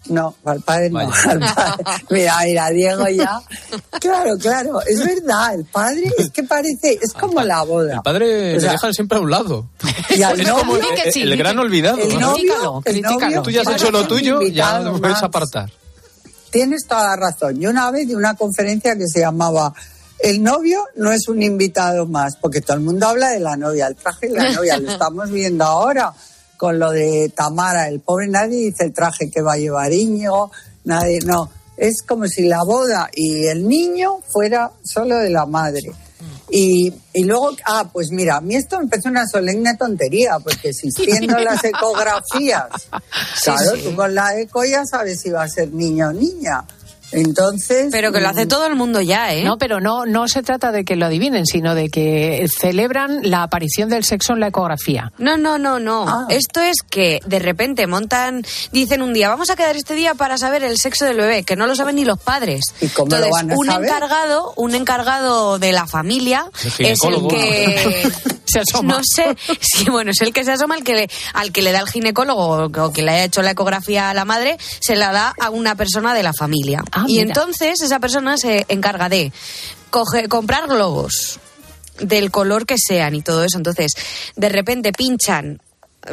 no, 0.07 0.35
al 0.45 0.61
padre 0.63 0.91
no. 0.91 0.97
Vaya. 0.97 1.31
al 1.31 1.39
padre. 1.41 1.85
Mira, 2.11 2.37
mira, 2.45 2.71
Diego 2.71 3.09
ya. 3.09 3.41
Claro, 4.01 4.37
claro, 4.39 4.81
es 4.83 5.05
verdad, 5.05 5.55
el 5.55 5.65
padre 5.65 6.11
es 6.19 6.31
que 6.31 6.43
parece, 6.43 6.99
es 7.01 7.13
como 7.13 7.41
la 7.43 7.63
boda. 7.63 7.95
El 7.95 8.03
padre 8.03 8.57
O 8.57 8.61
sea, 8.61 8.71
le 8.71 8.73
dejan 8.75 8.95
siempre 8.95 9.19
a 9.19 9.21
un 9.21 9.31
lado. 9.31 9.69
y 10.11 10.23
al 10.23 10.41
Es 10.41 10.51
como 10.51 10.77
el, 10.77 11.13
sí, 11.13 11.25
gran 11.37 11.59
olvidado. 11.59 11.99
el 11.99 12.19
¿no? 12.19 12.33
novio, 12.33 12.83
el 12.85 13.03
novio 13.03 13.43
Tú 13.43 13.51
ya 13.51 13.63
has 13.63 13.69
hecho 13.69 13.91
lo 13.91 14.07
tuyo, 14.07 14.43
ya 14.43 14.81
no 14.81 14.99
puedes 14.99 15.23
apartar. 15.23 15.71
Tienes 16.51 16.87
toda 16.87 17.05
la 17.05 17.17
razón. 17.17 17.59
Yo 17.61 17.71
una 17.71 17.91
vez 17.91 18.09
de 18.09 18.17
una 18.17 18.35
conferencia 18.35 18.95
que 18.97 19.07
se 19.07 19.21
llamaba 19.21 19.73
El 20.19 20.43
novio 20.43 20.85
no 20.97 21.11
es 21.11 21.29
un 21.29 21.43
invitado 21.43 22.07
más, 22.07 22.37
porque 22.37 22.61
todo 22.61 22.77
el 22.77 22.83
mundo 22.83 23.07
habla 23.07 23.31
de 23.31 23.41
la 23.41 23.57
novia, 23.57 23.87
el 23.87 23.97
traje 23.97 24.29
de 24.29 24.35
la 24.35 24.51
novia, 24.51 24.79
lo 24.79 24.91
estamos 24.93 25.31
viendo 25.31 25.65
ahora 25.65 26.13
con 26.63 26.79
lo 26.79 26.93
de 26.93 27.33
Tamara, 27.35 27.89
el 27.89 27.99
pobre 27.99 28.29
nadie 28.29 28.67
dice 28.67 28.85
el 28.85 28.93
traje 28.95 29.29
que 29.29 29.43
va 29.43 29.55
a 29.55 29.57
llevar 29.57 29.93
Íñigo, 29.93 30.53
nadie, 30.85 31.19
no, 31.27 31.51
es 31.77 32.05
como 32.07 32.29
si 32.29 32.43
la 32.43 32.63
boda 32.63 33.11
y 33.13 33.47
el 33.47 33.67
niño 33.67 34.21
fuera 34.33 34.71
solo 34.85 35.17
de 35.17 35.31
la 35.31 35.45
madre. 35.45 35.91
Y, 36.51 36.95
y 37.15 37.25
luego, 37.25 37.51
ah, 37.65 37.91
pues 37.93 38.13
mira, 38.13 38.37
a 38.37 38.41
mí 38.41 38.55
esto 38.55 38.79
me 38.79 38.87
parece 38.87 39.09
una 39.09 39.27
solemne 39.27 39.77
tontería, 39.77 40.39
porque 40.39 40.69
existiendo 40.69 41.37
las 41.41 41.65
ecografías, 41.65 42.69
claro, 43.43 43.73
tú 43.83 43.97
con 43.97 44.15
la 44.15 44.39
eco 44.39 44.65
ya 44.65 44.87
sabes 44.87 45.21
si 45.21 45.31
va 45.31 45.43
a 45.43 45.49
ser 45.49 45.73
niño 45.73 46.11
o 46.11 46.13
niña. 46.13 46.63
Entonces. 47.13 47.89
Pero 47.91 48.13
que 48.13 48.21
lo 48.21 48.29
hace 48.29 48.47
mm, 48.47 48.49
todo 48.49 48.67
el 48.67 48.75
mundo 48.75 49.01
ya, 49.01 49.33
¿eh? 49.35 49.45
No, 49.45 49.59
pero 49.59 49.81
no, 49.81 50.07
no 50.07 50.29
se 50.29 50.43
trata 50.43 50.73
de 50.73 50.85
que 50.85 50.97
lo 50.97 51.07
adivinen, 51.07 51.47
sino 51.47 51.75
de 51.75 51.89
que 51.89 52.47
celebran 52.59 53.21
la 53.23 53.43
aparición 53.43 53.89
del 53.89 54.05
sexo 54.05 54.33
en 54.33 54.41
la 54.41 54.49
ecografía. 54.49 55.13
No, 55.19 55.37
no, 55.37 55.59
no, 55.59 55.79
no. 55.79 56.05
Ah. 56.09 56.27
Esto 56.29 56.61
es 56.61 56.77
que 56.89 57.21
de 57.27 57.39
repente 57.39 57.87
montan, 57.87 58.45
dicen 58.73 59.03
un 59.03 59.13
día, 59.13 59.29
vamos 59.29 59.51
a 59.51 59.57
quedar 59.57 59.77
este 59.77 59.95
día 59.95 60.15
para 60.15 60.39
saber 60.39 60.65
el 60.65 60.79
sexo 60.79 61.05
del 61.05 61.17
bebé, 61.19 61.45
que 61.45 61.57
no 61.57 61.67
lo 61.67 61.75
saben 61.77 61.97
ni 61.97 62.05
los 62.05 62.19
padres. 62.19 62.65
¿Y 62.81 62.89
cómo 62.89 63.11
lo 63.11 63.17
Entonces, 63.17 63.31
van 63.33 63.51
a 63.53 63.55
un 63.57 63.67
saber? 63.67 63.89
encargado, 63.89 64.53
un 64.57 64.75
encargado 64.75 65.59
de 65.59 65.73
la 65.73 65.87
familia 65.87 66.47
El 66.79 66.87
es 66.87 67.05
el 67.05 67.29
que 67.29 68.13
Se 68.45 68.61
asoma. 68.61 68.95
no 68.99 69.01
sé, 69.03 69.35
sí, 69.61 69.89
bueno, 69.89 70.11
es 70.11 70.21
el 70.21 70.33
que 70.33 70.45
se 70.45 70.53
asoma 70.53 70.75
al 70.75 70.85
que 70.85 70.95
le, 70.95 71.11
al 71.33 71.53
que 71.53 71.63
le 71.63 71.73
da 71.73 71.81
el 71.81 71.89
ginecólogo 71.89 72.67
o 72.67 72.93
que 72.93 73.03
le 73.03 73.13
haya 73.13 73.25
hecho 73.25 73.41
la 73.41 73.53
ecografía 73.53 74.11
a 74.11 74.15
la 74.15 74.25
madre, 74.27 74.59
se 74.81 74.95
la 74.95 75.11
da 75.13 75.35
a 75.41 75.49
una 75.49 75.75
persona 75.75 76.13
de 76.13 76.23
la 76.23 76.33
familia. 76.39 76.83
Ah, 76.93 77.02
y 77.09 77.13
mira. 77.19 77.23
entonces 77.29 77.81
esa 77.83 77.99
persona 78.01 78.37
se 78.37 78.65
encarga 78.69 79.09
de 79.09 79.33
coge- 79.91 80.29
comprar 80.29 80.69
globos 80.69 81.39
del 82.01 82.31
color 82.31 82.67
que 82.67 82.77
sean 82.79 83.15
y 83.15 83.23
todo 83.23 83.45
eso. 83.45 83.59
Entonces, 83.59 83.93
de 84.37 84.49
repente 84.49 84.93
pinchan, 84.93 85.61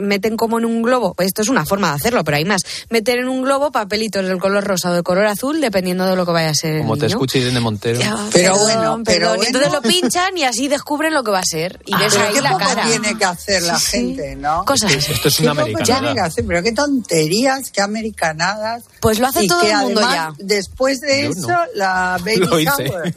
meten 0.02 0.38
como 0.38 0.60
en 0.60 0.66
un 0.66 0.82
globo, 0.82 1.14
pues 1.14 1.28
esto 1.28 1.42
es 1.42 1.50
una 1.50 1.66
forma 1.66 1.90
de 1.90 1.96
hacerlo, 1.96 2.24
pero 2.24 2.38
hay 2.38 2.46
más, 2.46 2.62
meten 2.90 3.20
en 3.20 3.30
un 3.30 3.42
globo 3.44 3.72
papelitos 3.72 4.26
del 4.26 4.38
color 4.40 4.64
rosa 4.64 4.92
o 4.92 4.94
del 4.94 5.04
color 5.04 5.26
azul, 5.26 5.60
dependiendo 5.62 6.06
de 6.06 6.16
lo 6.16 6.26
que 6.26 6.32
vaya 6.32 6.50
a 6.50 6.54
ser. 6.54 6.76
el 6.76 6.82
Como 6.82 6.96
te 6.96 7.02
niño. 7.08 7.16
escucha 7.16 7.38
Irene 7.40 7.60
Montero. 7.60 8.00
Ya, 8.00 8.16
Pero 8.32 8.54
perdón, 8.54 8.62
bueno, 8.64 9.02
pero 9.06 9.20
perdón. 9.20 9.34
Y 9.34 9.38
bueno. 9.38 9.44
Entonces 9.48 9.72
lo 9.74 9.82
pinchan 9.82 10.38
y 10.38 10.44
así 10.44 10.68
descubren 10.68 11.14
lo 11.14 11.24
que 11.24 11.32
va 11.32 11.40
a 11.40 11.44
ser. 11.46 11.80
Y 11.86 11.96
ves 11.96 12.14
Pero 12.14 12.24
ahí 12.28 12.34
qué 12.34 12.42
la 12.42 12.52
poco 12.52 12.66
cara. 12.66 12.86
tiene 12.88 13.18
que 13.18 13.26
hacer 13.26 13.62
la 13.64 13.80
Sí, 13.80 13.86
sí. 13.86 13.98
gente, 13.98 14.36
¿no? 14.36 14.66
Cosas. 14.66 14.94
Esto 14.94 15.28
es 15.28 15.36
Qué 15.38 15.44
una 15.44 15.52
americanada. 15.52 16.00
tiene 16.02 16.14
que 16.16 16.22
hacer, 16.22 16.46
pero 16.48 16.64
qué 16.64 16.72
tonterías, 16.72 17.72
qué 17.72 17.82
americanadas. 17.82 18.84
Pues 19.00 19.20
lo 19.20 19.28
hace 19.28 19.44
y 19.44 19.48
todo 19.48 19.62
que 19.62 19.72
el 19.72 19.78
mundo 19.78 20.02
además, 20.06 20.34
ya. 20.38 20.44
Después 20.46 21.02
de 21.02 21.24
Yo 21.24 21.30
eso, 21.32 21.48
no. 21.48 21.58
la 21.76 22.18
baby 22.24 22.38
Lo 22.38 22.60
hice. 22.60 22.86
shower. 22.86 23.16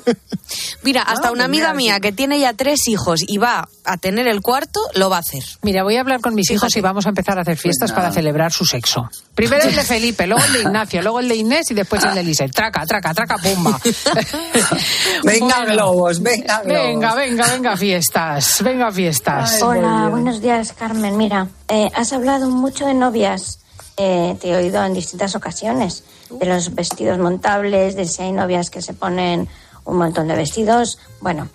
Mira, 0.82 1.02
hasta 1.02 1.28
Ah, 1.28 1.32
una 1.32 1.44
amiga 1.44 1.72
mira, 1.72 1.74
mía 1.74 1.94
sí. 1.96 2.00
que 2.00 2.12
tiene 2.12 2.40
ya 2.40 2.52
tres 2.54 2.86
hijos 2.88 3.20
y 3.26 3.38
va 3.38 3.68
a 3.84 3.96
tener 3.96 4.28
el 4.28 4.40
cuarto, 4.42 4.80
lo 4.94 5.10
va 5.10 5.16
a 5.16 5.20
hacer. 5.20 5.42
Mira, 5.62 5.82
voy 5.82 5.96
a 5.96 6.00
hablar 6.00 6.20
con 6.20 6.34
mis 6.34 6.50
hijos 6.50 6.76
y 6.76 6.80
vamos 6.80 7.06
a 7.06 7.08
empezar 7.08 7.38
a 7.38 7.42
hacer 7.42 7.56
fiestas 7.56 7.90
nada. 7.90 8.02
para 8.02 8.14
celebrar 8.14 8.52
su 8.52 8.64
sexo. 8.64 9.08
Primero 9.34 9.64
el 9.64 9.74
de 9.74 9.82
Felipe, 9.82 10.26
luego 10.26 10.44
el 10.44 10.52
de 10.52 10.60
Ignacio, 10.60 11.02
luego 11.02 11.20
el 11.20 11.28
de 11.28 11.36
Inés 11.36 11.70
y 11.70 11.74
después 11.74 12.04
el 12.04 12.14
de 12.14 12.20
Elise. 12.20 12.48
Traca, 12.48 12.86
traca, 12.86 13.12
traca, 13.14 13.36
pumba. 13.38 13.80
Venga 15.24 15.56
Bueno. 15.58 15.72
globos, 15.72 16.20
venga 16.22 16.62
globos. 16.62 16.84
Venga, 16.86 17.14
venga, 17.14 17.46
venga, 17.48 17.76
fiestas. 17.76 18.62
Venga, 18.62 18.92
fiestas. 18.92 19.54
Ay, 19.54 19.62
Hola, 19.62 20.08
buenos 20.10 20.40
días, 20.40 20.72
Carmen. 20.72 21.16
Mira, 21.16 21.48
eh, 21.68 21.90
has 21.94 22.12
hablado 22.12 22.48
mucho 22.50 22.86
de 22.86 22.94
novias. 22.94 23.58
Eh, 23.96 24.36
te 24.40 24.50
he 24.50 24.56
oído 24.56 24.84
en 24.84 24.94
distintas 24.94 25.34
ocasiones 25.34 26.04
de 26.30 26.46
los 26.46 26.74
vestidos 26.74 27.18
montables, 27.18 27.94
de 27.94 28.06
si 28.06 28.22
hay 28.22 28.32
novias 28.32 28.70
que 28.70 28.80
se 28.80 28.94
ponen 28.94 29.48
un 29.84 29.96
montón 29.96 30.28
de 30.28 30.34
vestidos. 30.34 30.98
Bueno, 31.20 31.48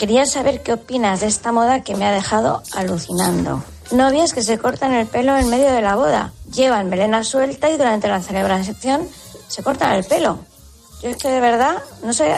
quería 0.00 0.24
saber 0.24 0.62
qué 0.62 0.72
opinas 0.72 1.20
de 1.20 1.26
esta 1.26 1.52
moda 1.52 1.82
que 1.82 1.94
me 1.94 2.06
ha 2.06 2.10
dejado 2.10 2.62
alucinando. 2.72 3.62
Novias 3.90 4.32
que 4.32 4.42
se 4.42 4.56
cortan 4.56 4.94
el 4.94 5.06
pelo 5.06 5.36
en 5.36 5.50
medio 5.50 5.70
de 5.70 5.82
la 5.82 5.94
boda, 5.94 6.32
llevan 6.50 6.88
melena 6.88 7.22
suelta 7.22 7.68
y 7.68 7.76
durante 7.76 8.08
la 8.08 8.22
celebración 8.22 9.06
se 9.46 9.62
cortan 9.62 9.92
el 9.92 10.04
pelo. 10.04 10.38
Yo 11.02 11.10
es 11.10 11.18
que 11.18 11.28
de 11.28 11.40
verdad 11.40 11.76
no 12.02 12.14
sé 12.14 12.34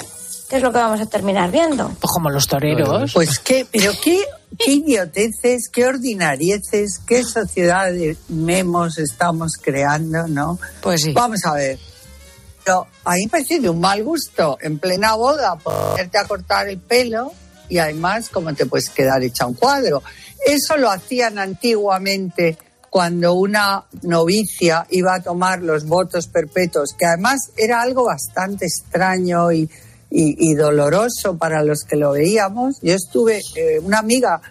qué 0.51 0.57
es 0.57 0.63
lo 0.63 0.73
que 0.73 0.79
vamos 0.79 1.01
a 1.01 1.07
terminar 1.07 1.53
viendo. 1.53 1.87
Pues 2.01 2.11
como 2.13 2.31
los 2.31 2.49
toreros. 2.49 3.13
Pues 3.13 3.39
qué, 3.39 3.65
pero 3.71 3.93
qué, 4.03 4.25
qué 4.59 4.73
idioteces, 4.73 5.69
qué 5.73 5.87
ordinarieces, 5.87 6.99
qué 7.07 7.23
sociedad 7.23 7.93
de 7.93 8.17
memos 8.29 8.99
estamos 8.99 9.53
creando, 9.53 10.27
¿no? 10.27 10.59
Pues 10.81 11.03
sí. 11.03 11.13
Vamos 11.13 11.39
a 11.45 11.55
ver. 11.55 11.79
Pero 12.65 12.89
a 13.05 13.13
mí 13.13 13.27
me 13.27 13.31
parece 13.31 13.61
de 13.61 13.71
un 13.71 13.79
mal 13.79 14.03
gusto 14.03 14.59
en 14.61 14.81
plena 14.81 15.15
boda 15.15 15.55
ponerte 15.55 16.19
a 16.19 16.25
cortar 16.25 16.69
el 16.69 16.79
pelo 16.79 17.33
y 17.69 17.79
además 17.79 18.29
cómo 18.29 18.53
te 18.55 18.67
puedes 18.67 18.91
quedar 18.91 19.23
hecha 19.23 19.47
un 19.47 19.55
cuadro. 19.55 20.03
Eso 20.47 20.77
lo 20.77 20.91
hacían 20.91 21.39
antiguamente 21.39 22.59
cuando 22.91 23.35
una 23.35 23.85
novicia 24.03 24.87
iba 24.91 25.15
a 25.15 25.23
tomar 25.23 25.63
los 25.63 25.87
votos 25.87 26.27
perpetuos, 26.27 26.95
que 26.99 27.07
además 27.07 27.51
era 27.57 27.81
algo 27.81 28.05
bastante 28.05 28.67
extraño 28.67 29.51
y, 29.51 29.71
y- 30.11 30.55
doloroso 30.55 31.39
para 31.39 31.63
los 31.63 31.85
que 31.85 31.97
lo 31.97 32.13
veíamos. 32.13 32.79
Yo 32.83 32.95
estuve, 32.95 33.41
eh, 33.57 33.79
una 33.83 33.99
amiga 34.01 34.43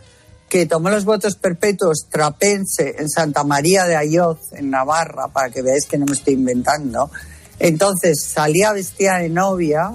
que 0.50 0.65
tomó 0.65 0.89
los 0.89 1.06
votos 1.06 1.36
perpetuos 1.36 2.08
trapense 2.10 2.95
en 2.97 3.10
Santa 3.10 3.43
María 3.43 3.86
de 3.86 3.95
Ayoz, 3.95 4.39
en 4.54 4.71
Navarra, 4.71 5.28
para 5.28 5.50
que 5.52 5.62
veáis 5.62 5.86
que 5.86 5.97
no 6.00 6.06
me 6.08 6.13
estoy 6.13 6.34
inventando. 6.34 7.12
Entonces 7.60 8.24
salía 8.24 8.74
vestida 8.74 9.19
de 9.19 9.30
novia, 9.30 9.91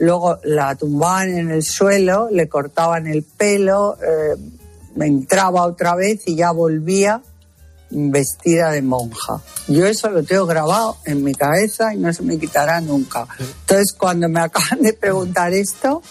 luego 0.00 0.38
la 0.44 0.74
tumbaban 0.74 1.30
en 1.30 1.50
el 1.50 1.62
suelo, 1.62 2.28
le 2.30 2.48
cortaban 2.48 3.06
el 3.06 3.22
pelo, 3.22 3.96
eh, 4.02 4.34
entraba 4.98 5.64
otra 5.64 5.94
vez 5.94 6.22
y 6.26 6.36
ya 6.36 6.50
volvía 6.50 7.22
vestida 7.90 8.70
de 8.70 8.82
monja. 8.82 9.40
Yo 9.68 9.86
eso 9.86 10.08
lo 10.10 10.22
tengo 10.22 10.46
grabado 10.46 10.96
en 11.04 11.22
mi 11.22 11.34
cabeza 11.34 11.92
y 11.94 11.98
no 11.98 12.12
se 12.12 12.22
me 12.22 12.38
quitará 12.38 12.80
nunca. 12.80 13.26
Entonces, 13.38 13.94
cuando 13.96 14.28
me 14.28 14.40
acaban 14.44 14.82
de 14.82 14.94
preguntar 14.94 15.52
esto, 15.52 16.02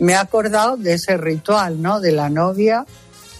me 0.00 0.12
he 0.12 0.16
acordado 0.16 0.76
de 0.76 0.94
ese 0.94 1.16
ritual, 1.16 1.80
¿no? 1.80 2.00
De 2.00 2.12
la 2.12 2.28
novia 2.28 2.84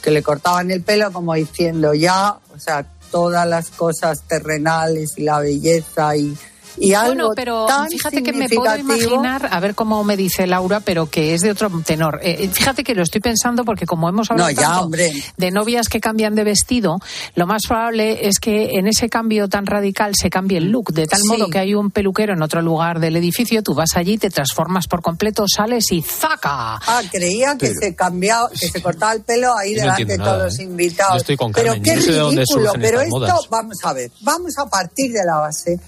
que 0.03 0.11
le 0.13 0.23
cortaban 0.23 0.71
el 0.71 0.83
pelo 0.83 1.13
como 1.13 1.35
diciendo 1.35 1.93
ya, 1.95 2.39
o 2.55 2.59
sea, 2.61 2.87
todas 3.11 3.47
las 3.47 3.71
cosas 3.71 4.23
terrenales 4.23 5.15
y 5.17 5.23
la 5.23 5.41
belleza 5.41 6.17
y, 6.17 6.37
y 6.79 6.93
algo 6.95 7.09
Bueno, 7.15 7.31
pero 7.35 7.67
tan 7.67 7.89
fíjate 7.89 8.23
que 8.23 8.33
me 8.33 8.49
puedo 8.49 8.77
imaginar, 8.77 9.49
a 9.51 9.61
ver 9.61 9.75
cómo 9.75 10.03
me 10.05 10.17
dice 10.17 10.47
Laura, 10.47 10.81
pero 10.81 11.09
que 11.09 11.35
es 11.35 11.41
de 11.41 11.51
otro 11.51 11.71
tenor. 11.85 12.21
Eh, 12.23 12.49
fíjate 12.53 12.85
que 12.85 12.95
lo 12.95 13.03
estoy 13.03 13.21
pensando 13.21 13.65
porque 13.65 13.87
como 13.87 14.09
hemos 14.09 14.31
hablado 14.31 14.51
No, 14.51 14.55
ya, 14.57 14.63
tanto 14.69 14.85
hombre. 14.85 15.13
de 15.37 15.51
novias 15.51 15.89
que 15.89 16.01
cambian 16.01 16.35
de 16.35 16.45
vestido, 16.45 16.99
lo 17.35 17.47
más 17.47 17.63
probable 17.67 18.27
es 18.29 18.39
que 18.41 18.79
en 18.79 18.87
ese 18.87 19.09
cambio 19.09 19.49
tan 19.49 19.67
radical 19.67 20.15
se 20.15 20.31
cambie 20.31 20.59
el 20.59 20.71
look, 20.71 20.93
de 20.93 21.07
tal 21.07 21.21
Sí. 21.21 21.29
modo 21.29 21.49
que 21.49 21.59
hay 21.59 21.75
un 21.75 21.91
peluquero 21.91 22.33
en 22.35 22.43
otro 22.43 22.61
lugar 22.63 23.01
del 23.01 23.17
edificio, 23.17 23.63
tú 23.63 23.75
vas 23.75 23.91
allí, 23.97 24.19
te 24.19 24.31
transformas 24.31 24.87
por 24.87 25.03
completo, 25.03 25.45
sales 25.49 25.91
y 25.93 26.03
¡zaca! 26.03 26.77
Ah, 26.77 27.01
creía 27.11 27.57
que 27.59 27.73
se 27.75 27.95
cambiaba, 27.95 28.49
que 28.51 28.69
se 28.69 28.83
cortaba 28.83 29.13
el 29.13 29.23
pelo 29.23 29.57
ahí 29.57 29.75
no 29.75 29.81
delante 29.83 30.05
de 30.05 30.17
todos 30.17 30.29
nada, 30.33 30.45
los 30.45 30.59
¿eh? 30.59 30.63
invitados. 30.63 31.15
Yo 31.15 31.19
estoy 31.21 31.37
con 31.37 31.53
pero 31.53 31.75
qué 31.83 31.91
yo 31.91 31.95
no 31.97 32.03
sé 32.03 32.13
de 32.13 32.19
dónde 32.19 32.41
ridículo, 32.43 32.73
pero 32.81 33.01
esto, 33.01 33.17
modas. 33.19 33.49
vamos 33.51 33.77
a 33.83 33.93
ver, 33.93 34.11
vamos 34.21 34.53
a 34.59 34.67
partir 34.67 35.13
de 35.13 35.25
la 35.25 35.37
base 35.39 35.79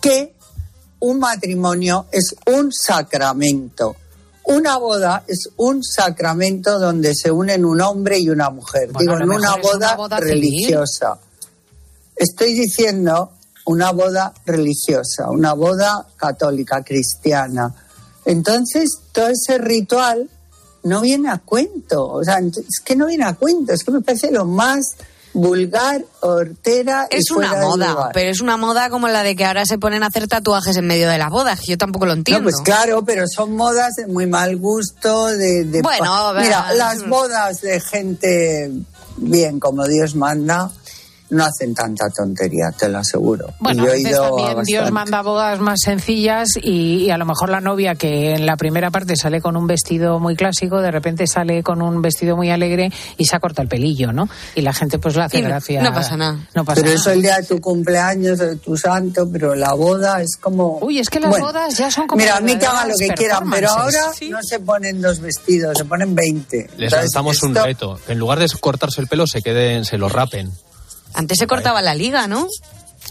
que 0.00 0.34
un 1.00 1.18
matrimonio 1.18 2.06
es 2.10 2.34
un 2.46 2.72
sacramento. 2.72 3.96
una 4.44 4.78
boda 4.78 5.24
es 5.26 5.50
un 5.58 5.84
sacramento 5.84 6.78
donde 6.78 7.14
se 7.14 7.30
unen 7.30 7.64
un 7.66 7.80
hombre 7.82 8.18
y 8.18 8.30
una 8.30 8.48
mujer. 8.48 8.90
Bueno, 8.92 9.12
Digo, 9.18 9.24
en 9.24 9.38
una 9.38 9.56
boda, 9.56 9.96
civil. 9.96 10.20
religiosa. 10.20 11.18
Estoy 12.16 12.54
diciendo 12.54 13.32
una 13.66 13.92
boda 13.92 14.32
religiosa, 14.46 15.30
una 15.30 15.52
boda 15.52 16.06
católica, 16.16 16.82
cristiana. 16.82 17.74
Entonces, 18.24 18.88
todo 19.12 19.28
ese 19.28 19.58
ritual 19.58 20.28
no 20.84 21.02
viene 21.02 21.28
a 21.28 21.38
cuento. 21.38 22.08
O 22.08 22.24
sea, 22.24 22.38
es 22.38 22.80
que 22.82 22.96
no 22.96 23.06
viene 23.06 23.24
a 23.24 23.34
cuento. 23.34 23.74
Es 23.74 23.84
que 23.84 23.90
me 23.90 24.00
parece 24.00 24.30
lo 24.30 24.46
más 24.46 24.94
vulgar, 25.32 26.04
hortera 26.20 27.06
y 27.10 27.16
Es 27.16 27.30
una 27.30 27.48
fuera 27.48 27.60
de 27.60 27.66
moda, 27.66 27.90
lugar. 27.92 28.10
pero 28.14 28.30
es 28.30 28.40
una 28.40 28.56
moda 28.56 28.90
como 28.90 29.08
la 29.08 29.22
de 29.22 29.36
que 29.36 29.44
ahora 29.44 29.66
se 29.66 29.78
ponen 29.78 30.02
a 30.02 30.06
hacer 30.06 30.26
tatuajes 30.28 30.76
en 30.76 30.86
medio 30.86 31.08
de 31.08 31.18
las 31.18 31.30
bodas, 31.30 31.60
que 31.60 31.66
yo 31.72 31.78
tampoco 31.78 32.06
lo 32.06 32.12
No, 32.14 32.18
entiendo. 32.18 32.44
pues 32.44 32.56
claro, 32.64 33.04
pero 33.04 33.24
son 33.28 33.54
modas 33.56 33.96
de 33.96 34.06
muy 34.06 34.26
mal 34.26 34.56
gusto, 34.56 35.26
de... 35.26 35.64
de 35.64 35.82
Bueno, 35.82 36.32
mira, 36.34 36.72
las 36.72 37.04
mm. 37.04 37.10
bodas 37.10 37.60
de 37.60 37.80
gente 37.80 38.70
bien 39.16 39.60
como 39.60 39.86
Dios 39.86 40.14
manda 40.14 40.70
no 41.30 41.44
hacen 41.44 41.74
tanta 41.74 42.06
tontería, 42.10 42.70
te 42.78 42.88
lo 42.88 42.98
aseguro. 42.98 43.52
Bueno, 43.58 43.82
Y 43.82 43.86
yo 43.86 43.92
he 43.92 44.00
ido 44.00 44.36
también 44.36 44.62
Dios 44.64 44.90
manda 44.90 45.22
bodas 45.22 45.60
más 45.60 45.78
sencillas 45.84 46.48
y, 46.60 47.04
y 47.04 47.10
a 47.10 47.18
lo 47.18 47.26
mejor 47.26 47.50
la 47.50 47.60
novia 47.60 47.94
que 47.94 48.34
en 48.34 48.46
la 48.46 48.56
primera 48.56 48.90
parte 48.90 49.14
sale 49.16 49.40
con 49.40 49.56
un 49.56 49.66
vestido 49.66 50.18
muy 50.20 50.36
clásico, 50.36 50.80
de 50.80 50.90
repente 50.90 51.26
sale 51.26 51.62
con 51.62 51.82
un 51.82 52.00
vestido 52.02 52.36
muy 52.36 52.50
alegre 52.50 52.90
y 53.16 53.24
se 53.26 53.36
ha 53.36 53.40
cortado 53.40 53.62
el 53.64 53.68
pelillo, 53.68 54.12
¿no? 54.12 54.28
Y 54.54 54.62
la 54.62 54.72
gente 54.72 54.98
pues 54.98 55.16
le 55.16 55.22
hace 55.24 55.38
Y 55.38 55.42
gracia. 55.42 55.82
no 55.82 55.92
pasa 55.92 56.16
nada. 56.16 56.38
No 56.54 56.64
pasa 56.64 56.76
Pero 56.80 56.86
nada. 56.94 57.00
eso 57.00 57.10
el 57.10 57.22
día 57.22 57.36
de 57.36 57.44
tu 57.44 57.60
cumpleaños, 57.60 58.38
de 58.38 58.56
tu 58.56 58.76
santo, 58.76 59.28
pero 59.30 59.54
la 59.54 59.74
boda 59.74 60.22
es 60.22 60.36
como... 60.40 60.78
Uy, 60.80 60.98
es 60.98 61.10
que 61.10 61.20
las 61.20 61.30
Bueno, 61.30 61.46
bodas 61.46 61.76
ya 61.76 61.90
son 61.90 62.06
como 62.06 62.20
Mira, 62.22 62.36
a 62.36 62.40
mí 62.40 62.56
que 62.58 62.66
hagan 62.66 62.88
lo 62.88 62.94
que 62.96 63.08
quieran, 63.08 63.50
pero 63.50 63.70
ahora 63.70 64.10
no 64.30 64.38
se 64.42 64.60
ponen 64.60 65.00
dos 65.00 65.20
vestidos, 65.20 65.76
se 65.78 65.84
ponen 65.84 66.14
20. 66.14 66.56
Les 66.56 66.70
Entonces, 66.72 66.92
lanzamos 66.92 67.42
un 67.42 67.54
reto. 67.54 67.98
En 68.08 68.18
lugar 68.18 68.38
de 68.38 68.48
cortarse 68.60 69.00
el 69.00 69.06
pelo, 69.08 69.26
se 69.26 69.42
queden, 69.42 69.84
se 69.84 69.98
lo 69.98 70.08
rapen. 70.08 70.50
Antes 71.18 71.38
se 71.38 71.48
cortaba 71.48 71.82
la 71.82 71.96
liga, 71.96 72.28
¿no? 72.28 72.46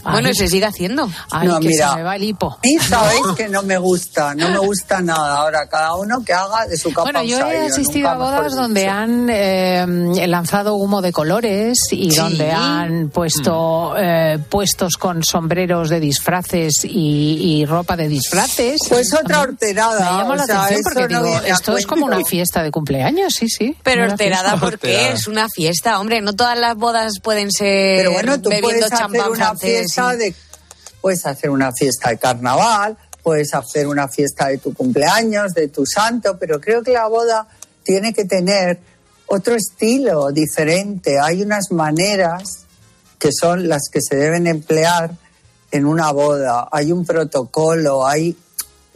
Bueno, 0.02 0.30
y 0.30 0.34
se 0.34 0.48
sigue 0.48 0.66
haciendo. 0.66 1.08
Ay, 1.30 1.48
No, 1.48 1.60
que 1.60 1.68
mira. 1.68 1.90
se 1.90 1.96
me 1.96 2.02
va 2.02 2.16
el 2.16 2.24
hipo. 2.24 2.58
Mí 2.62 2.76
sabéis 2.78 3.22
que 3.36 3.48
no 3.48 3.62
me 3.62 3.78
gusta, 3.78 4.34
no 4.34 4.48
me 4.50 4.58
gusta 4.58 5.00
nada. 5.00 5.38
Ahora, 5.38 5.68
cada 5.68 5.94
uno 5.96 6.22
que 6.24 6.32
haga 6.32 6.66
de 6.66 6.76
su 6.76 6.90
capa 6.90 7.02
Bueno, 7.02 7.22
yo 7.22 7.38
he 7.46 7.66
asistido 7.66 8.08
a 8.08 8.14
bodas 8.16 8.54
donde 8.54 8.80
dicho. 8.82 8.92
han 8.92 9.26
eh, 9.30 10.26
lanzado 10.28 10.74
humo 10.76 11.02
de 11.02 11.12
colores 11.12 11.78
y 11.90 12.10
Sí. 12.10 12.16
donde 12.16 12.50
han 12.52 13.10
puesto 13.10 13.94
eh, 13.98 14.38
puestos 14.48 14.96
con 14.96 15.22
sombreros 15.22 15.88
de 15.90 16.00
disfraces 16.00 16.84
y, 16.84 17.58
y 17.60 17.66
ropa 17.66 17.96
de 17.96 18.08
disfraces. 18.08 18.80
Pues 18.88 19.12
otra 19.14 19.38
Me 19.38 19.42
horterada. 19.44 19.98
llama 20.22 20.36
la 20.36 20.42
o 20.42 20.46
sea, 20.46 20.64
atención 20.64 20.82
porque 20.94 21.14
no 21.14 21.22
digo, 21.22 21.40
esto 21.44 21.76
es 21.76 21.86
como 21.86 22.06
una 22.06 22.24
fiesta 22.24 22.62
de 22.62 22.70
cumpleaños, 22.70 23.34
sí, 23.34 23.48
sí. 23.48 23.76
Pero 23.82 24.02
Una 24.04 24.12
alterada, 24.12 24.50
fiesta. 24.50 24.60
¿por 24.66 24.78
qué? 24.78 25.12
Es 25.12 25.26
una 25.28 25.48
fiesta, 25.48 25.98
hombre. 26.00 26.20
No 26.20 26.32
todas 26.34 26.58
las 26.58 26.76
bodas 26.76 27.12
pueden 27.22 27.50
ser 27.50 27.98
Pero 27.98 28.12
bueno, 28.12 28.40
tú 28.40 28.48
bebiendo 28.50 28.68
puedes 28.68 28.84
hacer 28.92 28.98
champán 28.98 29.28
una 29.30 29.36
francés 29.46 29.87
fiesta 29.88 30.16
de, 30.16 30.34
puedes 31.00 31.24
hacer 31.26 31.50
una 31.50 31.72
fiesta 31.72 32.10
de 32.10 32.18
carnaval, 32.18 32.96
puedes 33.22 33.52
hacer 33.54 33.86
una 33.86 34.08
fiesta 34.08 34.48
de 34.48 34.58
tu 34.58 34.72
cumpleaños, 34.74 35.52
de 35.52 35.68
tu 35.68 35.84
santo, 35.86 36.38
pero 36.38 36.60
creo 36.60 36.82
que 36.82 36.92
la 36.92 37.06
boda 37.06 37.46
tiene 37.82 38.12
que 38.12 38.24
tener 38.24 38.78
otro 39.26 39.54
estilo 39.54 40.30
diferente. 40.30 41.18
Hay 41.22 41.42
unas 41.42 41.70
maneras 41.70 42.66
que 43.18 43.30
son 43.32 43.68
las 43.68 43.88
que 43.92 44.00
se 44.00 44.16
deben 44.16 44.46
emplear 44.46 45.10
en 45.70 45.86
una 45.86 46.10
boda. 46.12 46.68
Hay 46.72 46.92
un 46.92 47.04
protocolo, 47.04 48.06
hay, 48.06 48.36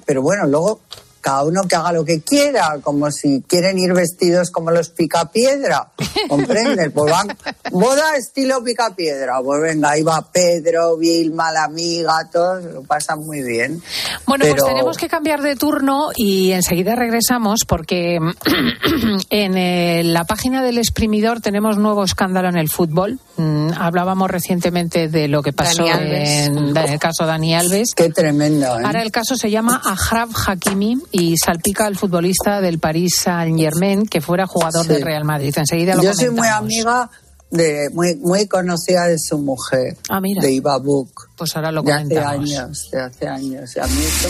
pero 0.07 0.23
bueno, 0.23 0.47
luego 0.47 0.81
cada 1.23 1.45
uno 1.45 1.63
que 1.69 1.77
haga 1.77 1.93
lo 1.93 2.05
que 2.05 2.21
quiera, 2.21 2.79
como 2.83 3.11
si 3.13 3.43
quieren 3.47 3.79
ir 3.79 3.95
vestidos 3.95 4.51
como 4.51 4.73
los 4.73 4.91
picapiedra, 4.91 5.89
¿comprendes? 6.29 6.91
Pues 6.93 7.13
van, 7.13 7.29
boda 7.71 8.17
estilo 8.17 8.63
picapiedra, 8.65 9.41
pues 9.43 9.63
venga, 9.63 9.91
ahí 9.91 10.03
va 10.03 10.21
Pedro, 10.33 10.97
Vilma, 10.97 11.53
la 11.53 11.65
amiga, 11.65 12.29
todos 12.31 12.65
lo 12.65 12.83
pasan 12.83 13.21
muy 13.21 13.41
bien. 13.41 13.81
Bueno, 14.27 14.43
Pero- 14.43 14.57
pues 14.57 14.69
tenemos 14.69 14.97
que 14.97 15.09
cambiar 15.09 15.43
de 15.43 15.55
turno 15.55 16.09
y 16.17 16.51
enseguida 16.51 16.97
regresamos 16.97 17.61
porque 17.69 18.17
en 19.31 19.57
eh, 19.57 20.03
la 20.05 20.25
página 20.25 20.63
del 20.63 20.79
exprimidor 20.79 21.41
tenemos 21.41 21.79
nuevo 21.79 22.03
escándalo 22.03 22.49
en 22.49 22.57
el 22.57 22.69
fútbol. 22.69 23.21
Mm, 23.37 23.71
hablábamos 23.79 24.29
recientemente 24.29 25.09
de 25.09 25.29
lo 25.29 25.43
que 25.43 25.53
pasó 25.53 25.87
en 25.87 26.77
el 26.77 26.99
caso 26.99 27.27
Dani 27.27 27.55
Alves. 27.55 27.95
Qué 27.95 28.11
tremendo, 28.11 28.67
¿eh? 28.67 28.83
Ahora 28.85 29.03
el 29.03 29.13
caso 29.13 29.37
se 29.37 29.51
llama 29.51 29.81
Ahraf 29.85 30.31
Hakimi 30.49 30.97
y 31.13 31.37
salpica 31.37 31.87
al 31.87 31.97
futbolista 31.97 32.61
del 32.61 32.79
Paris 32.79 33.17
Saint 33.23 33.59
Germain 33.59 34.07
que 34.07 34.21
fuera 34.21 34.47
jugador 34.47 34.83
Sí. 34.83 34.89
del 34.89 35.03
Real 35.03 35.25
Madrid. 35.25 35.55
Enseguida 35.57 35.95
lo 35.95 36.03
Yo 36.03 36.15
soy 36.15 36.31
muy 36.31 36.49
amiga 36.49 37.11
de, 37.51 37.91
muy, 37.93 38.17
muy 38.17 38.47
conocida 38.49 39.07
de 39.09 39.19
su 39.19 39.37
mujer, 39.37 39.99
Ah, 40.09 40.21
mira. 40.23 40.41
de 40.41 40.51
Iva 40.53 40.79
Buc. 40.79 41.29
Pues 41.37 41.55
ahora 41.55 41.71
lo 41.71 41.83
de 41.83 41.93
hace 41.93 42.03
comentamos. 42.05 42.51
años, 42.51 42.89
de 42.91 43.01
hace 43.03 43.29
años. 43.29 43.77
A 43.77 43.87
mí 43.87 44.01
esto- 44.03 44.29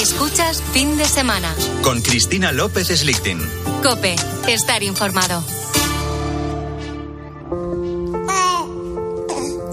Escuchas 0.00 0.62
fin 0.72 0.96
de 0.96 1.04
semana. 1.04 1.52
Con 1.82 2.00
Cristina 2.00 2.52
López 2.52 2.86
Slichting. 2.88 3.40
Cope, 3.82 4.14
estar 4.46 4.84
informado. 4.84 5.42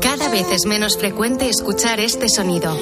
Cada 0.02 0.30
vez 0.30 0.48
es 0.52 0.65
menos 0.65 0.98
frecuente 0.98 1.50
escuchar 1.50 2.00
este 2.00 2.30
sonido. 2.30 2.76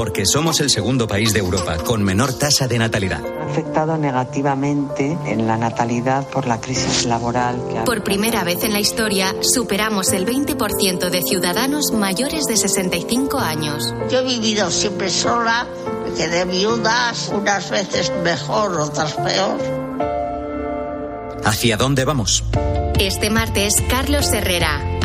Porque 0.00 0.24
somos 0.24 0.60
el 0.60 0.70
segundo 0.70 1.06
país 1.06 1.34
de 1.34 1.40
Europa 1.40 1.76
con 1.76 2.02
menor 2.02 2.32
tasa 2.32 2.66
de 2.66 2.78
natalidad. 2.78 3.20
Ha 3.22 3.50
afectado 3.50 3.98
negativamente 3.98 5.18
en 5.26 5.46
la 5.46 5.58
natalidad 5.58 6.26
por 6.26 6.46
la 6.46 6.58
crisis 6.58 7.04
laboral 7.04 7.62
que 7.68 7.78
ha 7.80 7.84
Por 7.84 8.02
primera 8.02 8.42
vez 8.42 8.64
en 8.64 8.72
la 8.72 8.80
historia, 8.80 9.34
superamos 9.42 10.10
el 10.12 10.24
20% 10.24 11.10
de 11.10 11.20
ciudadanos 11.20 11.92
mayores 11.92 12.46
de 12.46 12.56
65 12.56 13.40
años. 13.40 13.94
Yo 14.10 14.20
he 14.20 14.24
vivido 14.24 14.70
siempre 14.70 15.10
sola, 15.10 15.66
me 16.02 16.14
quedé 16.14 16.46
viudas, 16.46 17.30
unas 17.34 17.68
veces 17.68 18.10
mejor, 18.24 18.80
otras 18.80 19.12
peor. 19.12 19.60
¿Hacia 21.44 21.76
dónde 21.76 22.06
vamos? 22.06 22.42
Este 22.98 23.28
martes, 23.28 23.82
Carlos 23.90 24.32
Herrera, 24.32 24.79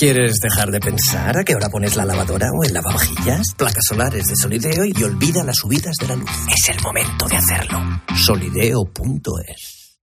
¿Quieres 0.00 0.40
dejar 0.40 0.70
de 0.70 0.80
pensar 0.80 1.36
a 1.36 1.44
qué 1.44 1.54
hora 1.54 1.68
pones 1.68 1.94
la 1.94 2.06
lavadora 2.06 2.46
o 2.58 2.64
el 2.64 2.72
lavavajillas? 2.72 3.52
Placas 3.54 3.84
solares 3.86 4.24
de 4.24 4.34
Solideo 4.34 4.86
y 4.86 5.02
olvida 5.02 5.44
las 5.44 5.56
subidas 5.56 5.94
de 6.00 6.08
la 6.08 6.16
luz. 6.16 6.30
Es 6.48 6.70
el 6.70 6.80
momento 6.80 7.26
de 7.28 7.36
hacerlo. 7.36 7.78
Solideo.es 8.16 9.79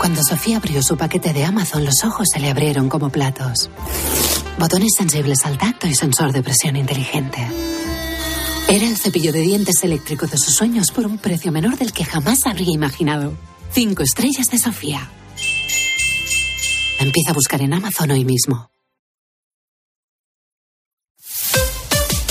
Cuando 0.00 0.22
Sofía 0.24 0.56
abrió 0.56 0.82
su 0.82 0.96
paquete 0.96 1.34
de 1.34 1.44
Amazon, 1.44 1.84
los 1.84 2.04
ojos 2.04 2.26
se 2.32 2.40
le 2.40 2.48
abrieron 2.48 2.88
como 2.88 3.10
platos. 3.10 3.68
Botones 4.58 4.92
sensibles 4.96 5.44
al 5.44 5.58
tacto 5.58 5.86
y 5.86 5.94
sensor 5.94 6.32
de 6.32 6.42
presión 6.42 6.74
inteligente. 6.76 7.46
Era 8.66 8.86
el 8.86 8.96
cepillo 8.96 9.30
de 9.30 9.42
dientes 9.42 9.84
eléctrico 9.84 10.26
de 10.26 10.38
sus 10.38 10.54
sueños 10.54 10.90
por 10.90 11.04
un 11.04 11.18
precio 11.18 11.52
menor 11.52 11.76
del 11.76 11.92
que 11.92 12.06
jamás 12.06 12.46
habría 12.46 12.72
imaginado. 12.72 13.34
Cinco 13.72 14.02
estrellas 14.02 14.46
de 14.46 14.58
Sofía. 14.58 15.06
Empieza 16.98 17.32
a 17.32 17.34
buscar 17.34 17.60
en 17.60 17.74
Amazon 17.74 18.10
hoy 18.10 18.24
mismo. 18.24 18.70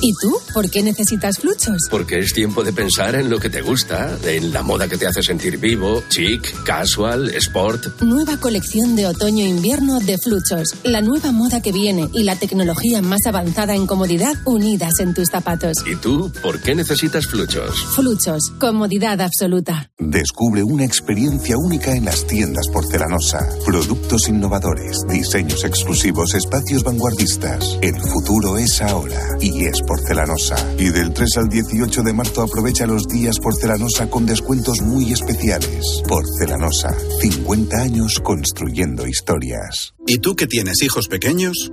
¿Y 0.00 0.12
tú? 0.14 0.38
¿Por 0.54 0.70
qué 0.70 0.82
necesitas 0.82 1.38
fluchos? 1.38 1.88
Porque 1.90 2.20
es 2.20 2.32
tiempo 2.32 2.62
de 2.62 2.72
pensar 2.72 3.16
en 3.16 3.28
lo 3.28 3.40
que 3.40 3.50
te 3.50 3.62
gusta, 3.62 4.16
en 4.24 4.52
la 4.52 4.62
moda 4.62 4.88
que 4.88 4.96
te 4.96 5.06
hace 5.06 5.22
sentir 5.22 5.58
vivo, 5.58 6.02
chic, 6.08 6.62
casual, 6.62 7.30
sport. 7.34 8.00
Nueva 8.02 8.38
colección 8.38 8.94
de 8.94 9.06
otoño-invierno 9.06 9.98
de 9.98 10.16
fluchos. 10.18 10.76
La 10.84 11.00
nueva 11.00 11.32
moda 11.32 11.60
que 11.60 11.72
viene 11.72 12.08
y 12.12 12.22
la 12.22 12.36
tecnología 12.36 13.02
más 13.02 13.26
avanzada 13.26 13.74
en 13.74 13.86
comodidad 13.86 14.34
unidas 14.44 15.00
en 15.00 15.14
tus 15.14 15.28
zapatos. 15.30 15.78
¿Y 15.84 15.96
tú? 15.96 16.30
¿Por 16.42 16.60
qué 16.60 16.76
necesitas 16.76 17.26
fluchos? 17.26 17.84
Fluchos. 17.96 18.52
Comodidad 18.60 19.20
absoluta. 19.20 19.90
Descubre 19.98 20.62
una 20.62 20.84
experiencia 20.84 21.56
única 21.58 21.96
en 21.96 22.04
las 22.04 22.24
tiendas 22.24 22.68
porcelanosa. 22.72 23.48
Productos 23.64 24.28
innovadores, 24.28 24.98
diseños 25.08 25.64
exclusivos, 25.64 26.34
espacios 26.34 26.84
vanguardistas. 26.84 27.78
El 27.82 27.98
futuro 28.00 28.56
es 28.58 28.80
ahora 28.80 29.20
y 29.40 29.64
es 29.64 29.82
porcelanosa. 29.88 30.56
Y 30.78 30.90
del 30.90 31.14
3 31.14 31.28
al 31.38 31.48
18 31.48 32.02
de 32.02 32.12
marzo 32.12 32.42
aprovecha 32.42 32.86
los 32.86 33.08
días 33.08 33.40
porcelanosa 33.40 34.10
con 34.10 34.26
descuentos 34.26 34.82
muy 34.82 35.12
especiales. 35.12 36.02
Porcelanosa, 36.06 36.94
50 37.20 37.76
años 37.78 38.20
construyendo 38.22 39.06
historias. 39.06 39.94
¿Y 40.06 40.18
tú 40.18 40.36
que 40.36 40.46
tienes 40.46 40.82
hijos 40.82 41.08
pequeños? 41.08 41.72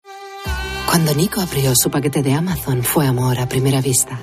Cuando 0.91 1.15
Nico 1.15 1.39
abrió 1.39 1.71
su 1.73 1.89
paquete 1.89 2.21
de 2.21 2.33
Amazon 2.33 2.83
fue 2.83 3.07
amor 3.07 3.39
a 3.39 3.47
primera 3.47 3.79
vista. 3.79 4.19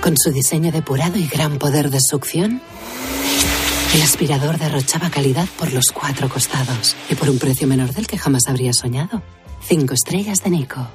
Con 0.00 0.16
su 0.16 0.30
diseño 0.30 0.72
depurado 0.72 1.18
y 1.18 1.26
gran 1.26 1.58
poder 1.58 1.90
de 1.90 2.00
succión, 2.00 2.62
el 3.92 4.00
aspirador 4.00 4.56
derrochaba 4.56 5.10
calidad 5.10 5.46
por 5.58 5.70
los 5.74 5.90
cuatro 5.92 6.30
costados 6.30 6.96
y 7.10 7.16
por 7.16 7.28
un 7.28 7.38
precio 7.38 7.66
menor 7.66 7.92
del 7.92 8.06
que 8.06 8.16
jamás 8.16 8.44
habría 8.48 8.72
soñado. 8.72 9.22
Cinco 9.60 9.92
estrellas 9.92 10.38
de 10.42 10.48
Nico. 10.48 10.88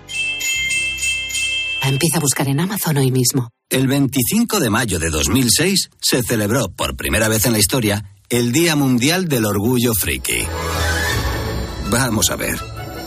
Empieza 1.84 2.18
a 2.18 2.22
buscar 2.22 2.48
en 2.48 2.60
Amazon 2.60 2.98
hoy 2.98 3.12
mismo. 3.12 3.50
El 3.70 3.86
25 3.86 4.60
de 4.60 4.72
mayo 4.72 4.98
de 4.98 5.12
2006 5.12 5.92
se 6.02 6.24
celebró 6.24 6.70
por 6.70 6.96
primera 6.96 7.28
vez 7.28 7.46
en 7.46 7.52
la 7.52 7.60
historia 7.60 8.06
el 8.28 8.52
Día 8.52 8.76
Mundial 8.76 9.28
del 9.28 9.46
Orgullo 9.46 9.94
Friki. 9.94 10.48
Vamos 11.92 12.32
a 12.32 12.36
ver. 12.38 12.73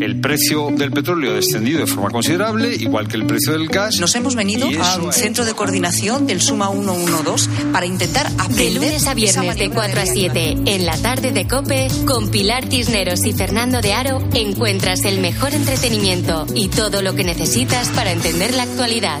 El 0.00 0.20
precio 0.20 0.70
del 0.70 0.90
petróleo 0.90 1.32
ha 1.32 1.34
descendido 1.34 1.80
de 1.80 1.86
forma 1.86 2.10
considerable, 2.10 2.74
igual 2.74 3.08
que 3.08 3.16
el 3.16 3.26
precio 3.26 3.52
del 3.52 3.68
gas. 3.68 3.98
Nos 4.00 4.14
hemos 4.14 4.34
venido 4.34 4.66
a 4.82 4.96
un 4.98 5.12
centro 5.12 5.44
de 5.44 5.54
coordinación 5.54 6.26
del 6.26 6.40
Suma 6.40 6.70
112 6.70 7.50
para 7.72 7.86
intentar 7.86 8.26
aprender. 8.38 8.54
De 8.54 8.70
lunes 8.70 9.06
a 9.06 9.14
viernes 9.14 9.56
de 9.56 9.70
4 9.70 10.00
a 10.00 10.06
7, 10.06 10.56
en 10.66 10.86
la 10.86 10.96
tarde 10.96 11.32
de 11.32 11.46
Cope, 11.46 11.88
con 12.06 12.30
Pilar 12.30 12.68
Tisneros 12.68 13.24
y 13.24 13.32
Fernando 13.32 13.80
de 13.80 13.92
Aro, 13.92 14.26
encuentras 14.32 15.04
el 15.04 15.20
mejor 15.20 15.54
entretenimiento 15.54 16.46
y 16.54 16.68
todo 16.68 17.02
lo 17.02 17.14
que 17.14 17.24
necesitas 17.24 17.88
para 17.90 18.12
entender 18.12 18.54
la 18.54 18.62
actualidad. 18.62 19.20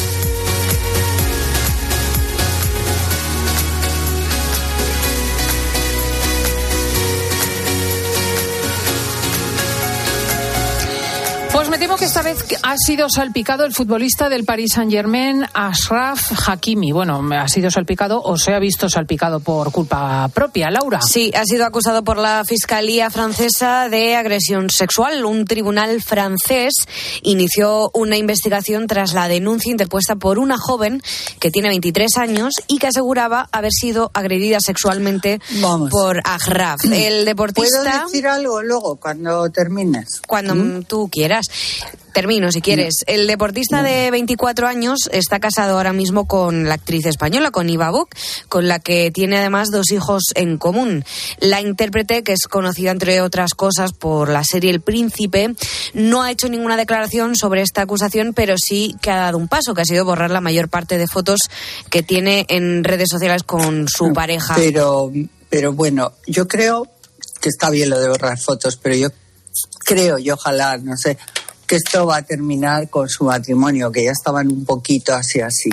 Me 11.71 11.77
temo 11.77 11.95
que 11.95 12.03
esta 12.03 12.21
vez 12.21 12.43
ha 12.63 12.75
sido 12.77 13.09
salpicado 13.09 13.63
el 13.63 13.73
futbolista 13.73 14.27
del 14.27 14.43
Paris 14.43 14.73
Saint-Germain, 14.73 15.45
Ashraf 15.53 16.49
Hakimi. 16.49 16.91
Bueno, 16.91 17.25
ha 17.33 17.47
sido 17.47 17.71
salpicado 17.71 18.21
o 18.21 18.37
se 18.37 18.53
ha 18.53 18.59
visto 18.59 18.89
salpicado 18.89 19.39
por 19.39 19.71
culpa 19.71 20.27
propia. 20.33 20.69
Laura. 20.69 20.99
Sí, 21.01 21.31
ha 21.33 21.45
sido 21.45 21.65
acusado 21.65 22.03
por 22.03 22.17
la 22.17 22.43
Fiscalía 22.45 23.09
francesa 23.09 23.87
de 23.87 24.17
agresión 24.17 24.69
sexual. 24.69 25.23
Un 25.23 25.45
tribunal 25.45 26.01
francés 26.01 26.73
inició 27.21 27.89
una 27.93 28.17
investigación 28.17 28.85
tras 28.87 29.13
la 29.13 29.29
denuncia 29.29 29.71
interpuesta 29.71 30.17
por 30.17 30.39
una 30.39 30.57
joven 30.57 31.01
que 31.39 31.51
tiene 31.51 31.69
23 31.69 32.17
años 32.17 32.53
y 32.67 32.79
que 32.79 32.87
aseguraba 32.87 33.47
haber 33.53 33.71
sido 33.71 34.11
agredida 34.13 34.59
sexualmente 34.59 35.39
por 35.89 36.19
Ashraf. 36.25 36.81
El 36.91 37.23
deportista. 37.23 37.81
¿Puedo 37.81 38.05
decir 38.07 38.27
algo 38.27 38.61
luego 38.61 38.97
cuando 38.97 39.49
termines? 39.51 40.21
Cuando 40.27 40.53
¿Mm? 40.53 40.83
tú 40.83 41.07
quieras. 41.09 41.45
Termino, 42.13 42.51
si 42.51 42.61
quieres. 42.61 43.03
El 43.07 43.25
deportista 43.25 43.83
de 43.83 44.11
24 44.11 44.67
años 44.67 45.09
está 45.13 45.39
casado 45.39 45.77
ahora 45.77 45.93
mismo 45.93 46.27
con 46.27 46.67
la 46.67 46.73
actriz 46.73 47.05
española, 47.05 47.51
con 47.51 47.69
Iva 47.69 47.89
Buck, 47.89 48.13
con 48.49 48.67
la 48.67 48.79
que 48.79 49.11
tiene 49.11 49.37
además 49.37 49.69
dos 49.71 49.91
hijos 49.91 50.23
en 50.35 50.57
común. 50.57 51.05
La 51.39 51.61
intérprete, 51.61 52.23
que 52.23 52.33
es 52.33 52.47
conocida 52.49 52.91
entre 52.91 53.21
otras 53.21 53.53
cosas 53.53 53.93
por 53.93 54.27
la 54.29 54.43
serie 54.43 54.71
El 54.71 54.81
Príncipe, 54.81 55.55
no 55.93 56.21
ha 56.21 56.31
hecho 56.31 56.49
ninguna 56.49 56.75
declaración 56.75 57.35
sobre 57.35 57.61
esta 57.61 57.83
acusación, 57.83 58.33
pero 58.33 58.55
sí 58.57 58.95
que 59.01 59.11
ha 59.11 59.17
dado 59.17 59.37
un 59.37 59.47
paso, 59.47 59.73
que 59.73 59.81
ha 59.81 59.85
sido 59.85 60.03
borrar 60.03 60.31
la 60.31 60.41
mayor 60.41 60.67
parte 60.67 60.97
de 60.97 61.07
fotos 61.07 61.39
que 61.89 62.03
tiene 62.03 62.45
en 62.49 62.83
redes 62.83 63.07
sociales 63.09 63.43
con 63.43 63.87
su 63.87 64.11
pareja. 64.11 64.55
Pero, 64.55 65.11
pero 65.49 65.71
bueno, 65.71 66.11
yo 66.27 66.47
creo 66.47 66.87
que 67.39 67.49
está 67.49 67.69
bien 67.69 67.89
lo 67.89 67.99
de 67.99 68.09
borrar 68.09 68.37
fotos, 68.37 68.75
pero 68.75 68.95
yo 68.95 69.09
creo 69.85 70.19
y 70.19 70.29
ojalá, 70.29 70.77
no 70.77 70.97
sé, 70.97 71.17
que 71.71 71.77
esto 71.77 72.05
va 72.05 72.17
a 72.17 72.21
terminar 72.21 72.89
con 72.89 73.07
su 73.07 73.23
matrimonio, 73.23 73.93
que 73.93 74.03
ya 74.03 74.11
estaban 74.11 74.51
un 74.51 74.65
poquito 74.65 75.15
así, 75.15 75.39
así. 75.39 75.69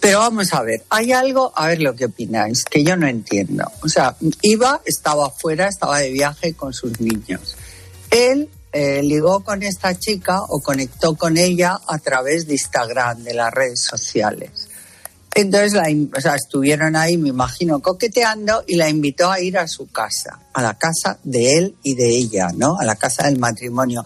Pero 0.00 0.20
vamos 0.20 0.54
a 0.54 0.62
ver, 0.62 0.82
hay 0.88 1.12
algo, 1.12 1.52
a 1.54 1.66
ver 1.66 1.82
lo 1.82 1.94
que 1.94 2.06
opináis, 2.06 2.64
que 2.64 2.82
yo 2.82 2.96
no 2.96 3.06
entiendo. 3.06 3.70
O 3.82 3.88
sea, 3.90 4.16
Iba 4.40 4.80
estaba 4.86 5.26
afuera, 5.26 5.68
estaba 5.68 5.98
de 5.98 6.10
viaje 6.10 6.54
con 6.54 6.72
sus 6.72 6.98
niños. 7.02 7.58
Él 8.10 8.48
eh, 8.72 9.02
ligó 9.02 9.44
con 9.44 9.62
esta 9.62 9.94
chica 9.94 10.40
o 10.40 10.60
conectó 10.60 11.16
con 11.16 11.36
ella 11.36 11.78
a 11.86 11.98
través 11.98 12.46
de 12.46 12.54
Instagram, 12.54 13.22
de 13.22 13.34
las 13.34 13.52
redes 13.52 13.82
sociales. 13.82 14.68
Entonces, 15.34 15.74
la, 15.74 15.84
o 16.16 16.20
sea, 16.22 16.34
estuvieron 16.34 16.96
ahí, 16.96 17.18
me 17.18 17.28
imagino, 17.28 17.82
coqueteando 17.82 18.64
y 18.66 18.76
la 18.76 18.88
invitó 18.88 19.30
a 19.30 19.38
ir 19.38 19.58
a 19.58 19.68
su 19.68 19.86
casa, 19.88 20.40
a 20.54 20.62
la 20.62 20.78
casa 20.78 21.18
de 21.24 21.58
él 21.58 21.76
y 21.82 21.94
de 21.94 22.08
ella, 22.08 22.48
¿no? 22.56 22.78
A 22.78 22.86
la 22.86 22.96
casa 22.96 23.24
del 23.26 23.38
matrimonio. 23.38 24.02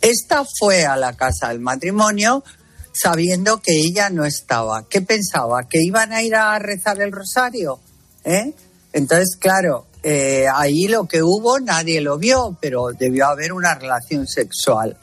Esta 0.00 0.44
fue 0.58 0.84
a 0.84 0.96
la 0.96 1.14
casa 1.14 1.48
del 1.48 1.60
matrimonio 1.60 2.42
sabiendo 2.92 3.60
que 3.60 3.72
ella 3.72 4.10
no 4.10 4.24
estaba. 4.24 4.86
¿Qué 4.88 5.02
pensaba? 5.02 5.64
¿Que 5.68 5.80
iban 5.82 6.12
a 6.12 6.22
ir 6.22 6.34
a 6.34 6.58
rezar 6.58 7.00
el 7.00 7.12
rosario? 7.12 7.80
¿Eh? 8.24 8.52
Entonces, 8.92 9.36
claro, 9.38 9.86
eh, 10.02 10.46
ahí 10.52 10.88
lo 10.88 11.06
que 11.06 11.22
hubo 11.22 11.60
nadie 11.60 12.00
lo 12.00 12.18
vio, 12.18 12.56
pero 12.60 12.92
debió 12.92 13.26
haber 13.26 13.52
una 13.52 13.74
relación 13.74 14.26
sexual. 14.26 14.96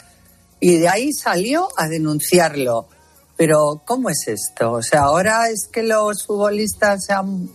Y 0.59 0.77
de 0.77 0.89
ahí 0.89 1.13
salió 1.13 1.67
a 1.77 1.87
denunciarlo 1.87 2.87
Pero 3.35 3.83
¿cómo 3.85 4.09
es 4.09 4.27
esto? 4.27 4.71
O 4.71 4.81
sea, 4.81 5.01
ahora 5.01 5.49
es 5.49 5.67
que 5.71 5.83
los 5.83 6.25
futbolistas 6.25 7.05
se 7.05 7.13
han 7.13 7.47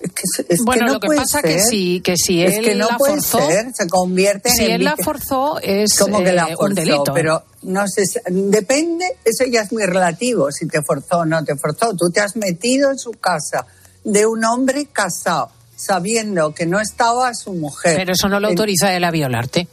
es 0.00 0.12
que, 0.12 0.54
es 0.54 0.64
bueno, 0.64 0.80
que 0.80 0.86
no 0.86 0.92
lo 0.94 1.00
que 1.00 1.06
puede 1.06 1.20
pasa 1.20 1.42
que 1.42 1.60
si 1.60 2.00
que 2.00 2.16
si 2.16 2.42
es 2.42 2.58
él 2.58 2.64
que 2.64 2.74
no 2.74 2.88
la 2.88 2.96
puede 2.96 3.14
forzó, 3.14 3.46
ser, 3.46 3.66
se 3.74 3.86
convierte 3.86 4.48
en 4.48 4.54
si 4.54 4.64
el 4.64 4.70
él 4.72 4.84
la 4.84 4.96
forzó 4.96 5.60
es 5.60 5.98
como 5.98 6.22
que 6.22 6.32
la 6.32 6.48
eh, 6.48 6.56
forzó, 6.56 6.64
un 6.64 6.74
delito. 6.74 7.14
pero 7.14 7.44
no 7.62 7.86
sé, 7.86 8.04
depende, 8.30 9.04
eso 9.24 9.44
ya 9.44 9.62
es 9.62 9.72
muy 9.72 9.84
relativo, 9.84 10.50
si 10.50 10.66
te 10.66 10.82
forzó 10.82 11.18
o 11.18 11.24
no 11.26 11.44
te 11.44 11.56
forzó. 11.56 11.94
Tú 11.94 12.10
te 12.10 12.20
has 12.20 12.36
metido 12.36 12.90
en 12.90 12.98
su 12.98 13.12
casa 13.12 13.66
de 14.02 14.24
un 14.24 14.44
hombre 14.44 14.86
casado, 14.86 15.50
sabiendo 15.76 16.54
que 16.54 16.64
no 16.64 16.80
estaba 16.80 17.34
su 17.34 17.52
mujer. 17.52 17.96
Pero 17.96 18.12
eso 18.12 18.28
no 18.28 18.40
lo 18.40 18.48
autoriza 18.48 18.94
él 18.94 19.04
a 19.04 19.10
violarte. 19.10 19.68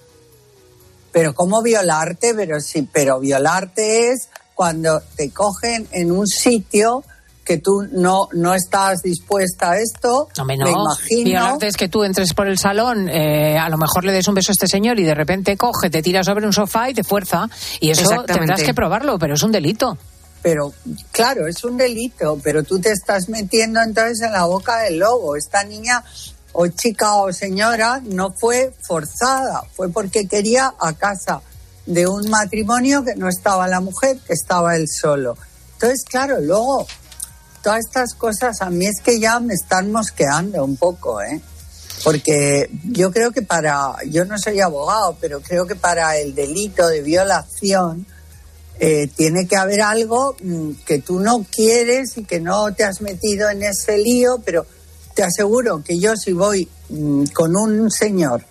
Pero 1.14 1.34
¿cómo 1.34 1.62
violarte? 1.62 2.34
Pero 2.36 2.60
sí, 2.60 2.88
pero 2.92 3.20
violarte 3.20 4.12
es 4.12 4.28
cuando 4.54 5.02
te 5.16 5.30
cogen 5.32 5.88
en 5.92 6.12
un 6.12 6.28
sitio 6.28 7.04
que 7.48 7.60
tú 7.60 7.88
no, 7.94 8.28
no 8.34 8.54
estás 8.54 9.02
dispuesta 9.02 9.72
a 9.72 9.80
esto. 9.80 10.28
No. 10.38 10.44
Me 10.44 10.56
imagino. 10.56 11.24
Violarte 11.24 11.68
es 11.68 11.78
que 11.78 11.88
tú 11.88 12.04
entres 12.04 12.34
por 12.34 12.48
el 12.48 12.60
salón, 12.60 13.08
eh, 13.08 13.58
a 13.58 13.70
lo 13.70 13.78
mejor 13.78 14.04
le 14.04 14.12
des 14.12 14.28
un 14.28 14.36
beso 14.36 14.52
a 14.52 14.54
este 14.54 14.68
señor 14.68 15.00
y 15.00 15.06
de 15.06 15.16
repente 15.16 15.56
coge, 15.56 15.90
te 15.90 16.02
tira 16.02 16.26
sobre 16.26 16.46
un 16.46 16.52
sofá 16.52 16.90
y 16.90 16.94
te 16.94 17.06
fuerza. 17.06 17.50
Y 17.80 17.90
eso 17.92 18.24
tendrás 18.24 18.64
que 18.64 18.74
probarlo, 18.74 19.18
pero 19.18 19.36
es 19.36 19.44
un 19.44 19.54
delito. 19.54 19.98
Pero 20.42 20.74
claro, 21.12 21.48
es 21.48 21.64
un 21.64 21.78
delito, 21.78 22.38
pero 22.44 22.64
tú 22.64 22.80
te 22.80 22.92
estás 22.92 23.30
metiendo 23.30 23.82
entonces 23.82 24.22
en 24.22 24.34
la 24.34 24.44
boca 24.44 24.80
del 24.80 25.00
lobo. 25.00 25.38
Esta 25.38 25.64
niña 25.64 26.04
o 26.52 26.68
chica 26.68 27.16
o 27.16 27.32
señora 27.32 28.02
no 28.04 28.34
fue 28.34 28.74
forzada, 28.82 29.64
fue 29.74 29.90
porque 29.90 30.28
quería 30.28 30.74
a 30.80 30.94
casa 30.94 31.42
de 31.86 32.08
un 32.08 32.30
matrimonio 32.30 33.06
que 33.06 33.16
no 33.16 33.30
estaba 33.30 33.68
la 33.70 33.80
mujer, 33.80 34.18
que 34.28 34.34
estaba 34.34 34.76
él 34.76 34.88
solo. 34.90 35.38
Entonces, 35.74 36.04
claro, 36.04 36.42
luego 36.42 36.86
todas 37.62 37.80
estas 37.86 38.14
cosas 38.14 38.62
a 38.62 38.70
mí 38.70 38.86
es 38.86 39.02
que 39.02 39.20
ya 39.20 39.40
me 39.40 39.54
están 39.54 39.92
mosqueando 39.92 40.64
un 40.64 40.78
poco, 40.78 41.22
¿eh? 41.22 41.42
Porque 42.04 42.70
yo 42.84 43.12
creo 43.12 43.32
que 43.32 43.42
para, 43.42 43.96
yo 44.08 44.24
no 44.26 44.38
soy 44.38 44.60
abogado, 44.60 45.18
pero 45.20 45.42
creo 45.42 45.66
que 45.66 45.76
para 45.76 46.18
el 46.18 46.36
delito 46.36 46.88
de 46.88 47.02
violación 47.02 48.06
eh, 48.80 49.10
tiene 49.16 49.48
que 49.48 49.56
haber 49.56 49.82
algo 49.82 50.36
mm, 50.42 50.72
que 50.86 51.00
tú 51.00 51.20
no 51.20 51.46
quieres 51.52 52.18
y 52.18 52.24
que 52.24 52.40
no 52.40 52.74
te 52.74 52.84
has 52.84 53.02
metido 53.02 53.50
en 53.50 53.64
ese 53.64 53.98
lío, 53.98 54.40
pero 54.46 54.66
te 55.16 55.24
aseguro 55.24 55.84
que 55.84 55.98
yo 55.98 56.16
si 56.16 56.34
voy 56.34 56.70
mm, 56.90 57.26
con 57.34 57.56
un 57.56 57.90
señor 57.90 58.44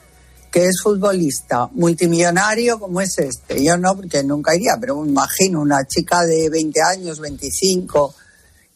que 0.50 0.64
es 0.64 0.80
futbolista, 0.82 1.68
multimillonario 1.72 2.80
como 2.80 3.00
es 3.00 3.18
este, 3.18 3.62
yo 3.62 3.76
no, 3.76 3.94
porque 3.94 4.24
nunca 4.24 4.56
iría, 4.56 4.76
pero 4.80 5.00
me 5.02 5.10
imagino 5.10 5.60
una 5.60 5.86
chica 5.86 6.24
de 6.24 6.48
20 6.48 6.80
años, 6.82 7.20
25, 7.20 8.14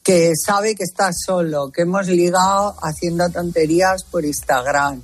que 0.03 0.33
sabe 0.35 0.75
que 0.75 0.85
está 0.85 1.11
solo, 1.13 1.71
que 1.71 1.83
hemos 1.83 2.07
ligado 2.09 2.75
haciendo 2.83 3.29
tonterías 3.31 4.05
por 4.05 4.25
Instagram, 4.25 5.03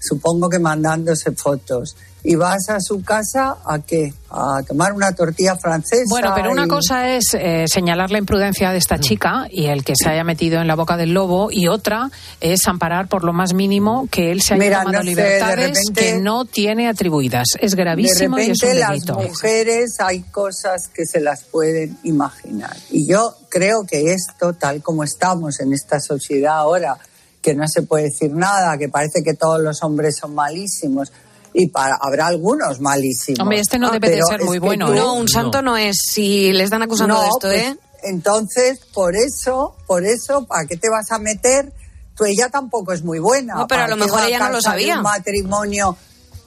supongo 0.00 0.48
que 0.48 0.58
mandándose 0.58 1.32
fotos. 1.32 1.96
Y 2.30 2.34
vas 2.36 2.68
a 2.68 2.78
su 2.78 3.02
casa 3.02 3.56
a 3.64 3.78
qué? 3.78 4.12
A 4.30 4.60
tomar 4.68 4.92
una 4.92 5.12
tortilla 5.12 5.56
francesa. 5.56 6.02
Bueno, 6.10 6.32
pero 6.34 6.50
una 6.52 6.68
cosa 6.68 7.08
es 7.14 7.32
eh, 7.32 7.64
señalar 7.66 8.10
la 8.10 8.18
imprudencia 8.18 8.70
de 8.70 8.76
esta 8.76 8.98
chica 8.98 9.46
y 9.50 9.68
el 9.68 9.82
que 9.82 9.94
se 9.96 10.10
haya 10.10 10.24
metido 10.24 10.60
en 10.60 10.66
la 10.66 10.74
boca 10.74 10.98
del 10.98 11.14
lobo, 11.14 11.48
y 11.50 11.68
otra 11.68 12.10
es 12.38 12.60
amparar 12.66 13.08
por 13.08 13.24
lo 13.24 13.32
más 13.32 13.54
mínimo 13.54 14.06
que 14.10 14.30
él 14.30 14.42
se 14.42 14.52
haya 14.54 14.62
Mira, 14.62 14.82
tomado 14.82 14.98
no 14.98 15.04
sé, 15.04 15.08
de 15.08 15.10
libertades 15.22 15.68
repente- 15.68 16.00
que 16.02 16.18
no 16.20 16.44
tiene 16.44 16.86
atribuidas. 16.86 17.46
Es 17.60 17.74
gravísimo 17.74 18.36
de 18.36 18.44
y 18.44 18.50
es 18.50 18.62
un 18.62 18.78
las 18.78 18.88
delito. 18.90 19.14
mujeres 19.14 19.96
hay 20.00 20.20
cosas 20.24 20.88
que 20.88 21.06
se 21.06 21.20
las 21.20 21.44
pueden 21.44 21.96
imaginar. 22.02 22.76
Y 22.90 23.06
yo 23.10 23.34
creo 23.48 23.84
que 23.88 24.12
esto, 24.12 24.52
tal 24.52 24.82
como 24.82 25.02
estamos 25.02 25.60
en 25.60 25.72
esta 25.72 25.98
sociedad 25.98 26.58
ahora, 26.58 26.98
que 27.40 27.54
no 27.54 27.66
se 27.66 27.80
puede 27.82 28.04
decir 28.10 28.32
nada, 28.32 28.76
que 28.76 28.90
parece 28.90 29.22
que 29.24 29.32
todos 29.32 29.62
los 29.62 29.82
hombres 29.82 30.16
son 30.20 30.34
malísimos, 30.34 31.10
y 31.52 31.68
para, 31.68 31.96
habrá 32.00 32.26
algunos 32.26 32.80
malísimos. 32.80 33.40
Hombre, 33.40 33.60
este 33.60 33.78
no 33.78 33.90
debe 33.90 34.10
de 34.10 34.20
ser 34.22 34.42
muy 34.44 34.58
bueno, 34.58 34.86
tú- 34.88 34.92
¿eh? 34.92 34.96
No, 34.96 35.14
un 35.14 35.28
santo 35.28 35.62
no, 35.62 35.76
es 35.76 35.96
si 36.10 36.52
le 36.52 36.64
están 36.64 36.82
acusando 36.82 37.14
No, 37.14 37.20
de 37.22 37.26
esto, 37.28 37.38
pues, 37.48 37.62
¿eh? 37.62 37.76
Entonces, 38.04 38.80
por 38.94 39.16
eso, 39.16 39.74
por 39.86 40.04
eso, 40.04 40.46
¿para 40.46 40.66
qué 40.66 40.76
te 40.76 40.88
vas 40.88 41.10
a 41.10 41.18
meter? 41.18 41.72
Tú 42.14 42.24
ella 42.24 42.48
tampoco 42.48 42.92
es 42.92 43.02
muy 43.02 43.18
buena. 43.18 43.54
No, 43.54 43.66
pero 43.66 43.82
a 43.82 43.84
¿Para 43.86 43.96
lo 43.96 44.04
mejor 44.04 44.20
ella 44.26 44.38
no 44.38 44.50
lo 44.50 44.60
sabía. 44.60 44.96
Un 44.98 45.02
matrimonio. 45.02 45.96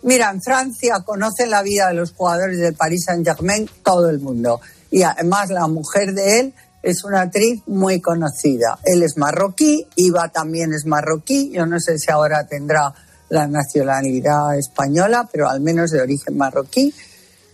Mira, 0.04 0.30
en 0.32 0.42
Francia 0.42 1.02
conocen 1.06 1.50
la 1.50 1.62
vida 1.62 1.88
de 1.90 1.94
los 1.94 2.12
jugadores 2.14 2.58
del 2.58 2.74
Paris 2.74 3.04
Saint-Germain 3.06 3.70
todo 3.84 4.10
el 4.10 4.20
mundo. 4.20 4.60
Y 4.90 5.04
además 5.04 5.50
la 5.50 5.68
mujer 5.68 6.14
de 6.14 6.40
él 6.40 6.54
es 6.84 7.04
una 7.04 7.22
actriz 7.22 7.62
muy 7.68 8.02
conocida. 8.02 8.80
Él 8.84 9.04
es 9.04 9.16
marroquí, 9.18 9.86
Iva 9.96 10.30
también 10.30 10.74
es 10.74 10.86
marroquí. 10.86 11.52
Yo 11.54 11.66
no 11.66 11.80
sé 11.80 12.00
si 12.00 12.10
ahora 12.12 12.48
tendrá 12.48 12.94
la 13.32 13.48
nacionalidad 13.48 14.58
española, 14.58 15.28
pero 15.32 15.50
al 15.50 15.62
menos 15.62 15.90
de 15.92 16.02
origen 16.02 16.38
marroquí. 16.38 16.94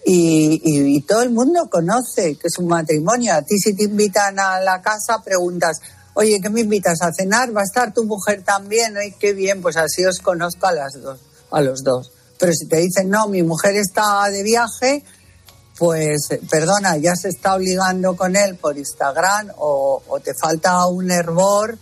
Y, 0.06 0.62
y- 0.64 1.02
todo 1.02 1.22
el 1.22 1.30
mundo 1.30 1.70
conoce 1.70 2.36
que 2.36 2.48
es 2.48 2.58
un 2.58 2.68
matrimonio. 2.68 3.34
A 3.34 3.42
ti 3.44 3.58
si 3.60 3.74
te 3.76 3.84
invitan 3.84 4.40
a 4.40 4.60
la 4.60 4.82
casa 4.82 5.22
preguntas, 5.24 5.80
oye, 6.16 6.40
¿qué 6.42 6.50
me 6.50 6.62
invitas 6.62 7.02
a 7.02 7.14
cenar? 7.14 7.56
¿Va 7.56 7.62
a 7.62 7.66
estar 7.66 7.94
tu 7.94 8.04
mujer 8.06 8.42
también? 8.44 8.98
Ay, 8.98 9.14
qué 9.20 9.34
bien, 9.34 9.62
pues 9.62 9.78
así 9.78 10.04
os 10.06 10.20
conozco 10.20 10.66
a 10.66 10.72
las 10.72 10.94
dos, 11.02 11.20
a 11.52 11.62
los 11.62 11.84
dos. 11.84 12.12
Pero 12.40 12.54
si 12.54 12.68
te 12.68 12.78
dicen, 12.78 13.10
no, 13.10 13.28
mi 13.28 13.44
mujer 13.44 13.76
está 13.76 14.28
de 14.32 14.42
viaje, 14.44 15.04
pues 15.78 16.30
perdona, 16.50 16.98
ya 16.98 17.16
se 17.16 17.30
está 17.30 17.54
obligando 17.56 18.16
con 18.16 18.36
él 18.36 18.56
por 18.56 18.78
Instagram 18.78 19.52
o, 19.58 20.02
o 20.08 20.20
te 20.22 20.34
falta 20.34 20.88
un 20.88 21.12
hervor 21.12 21.78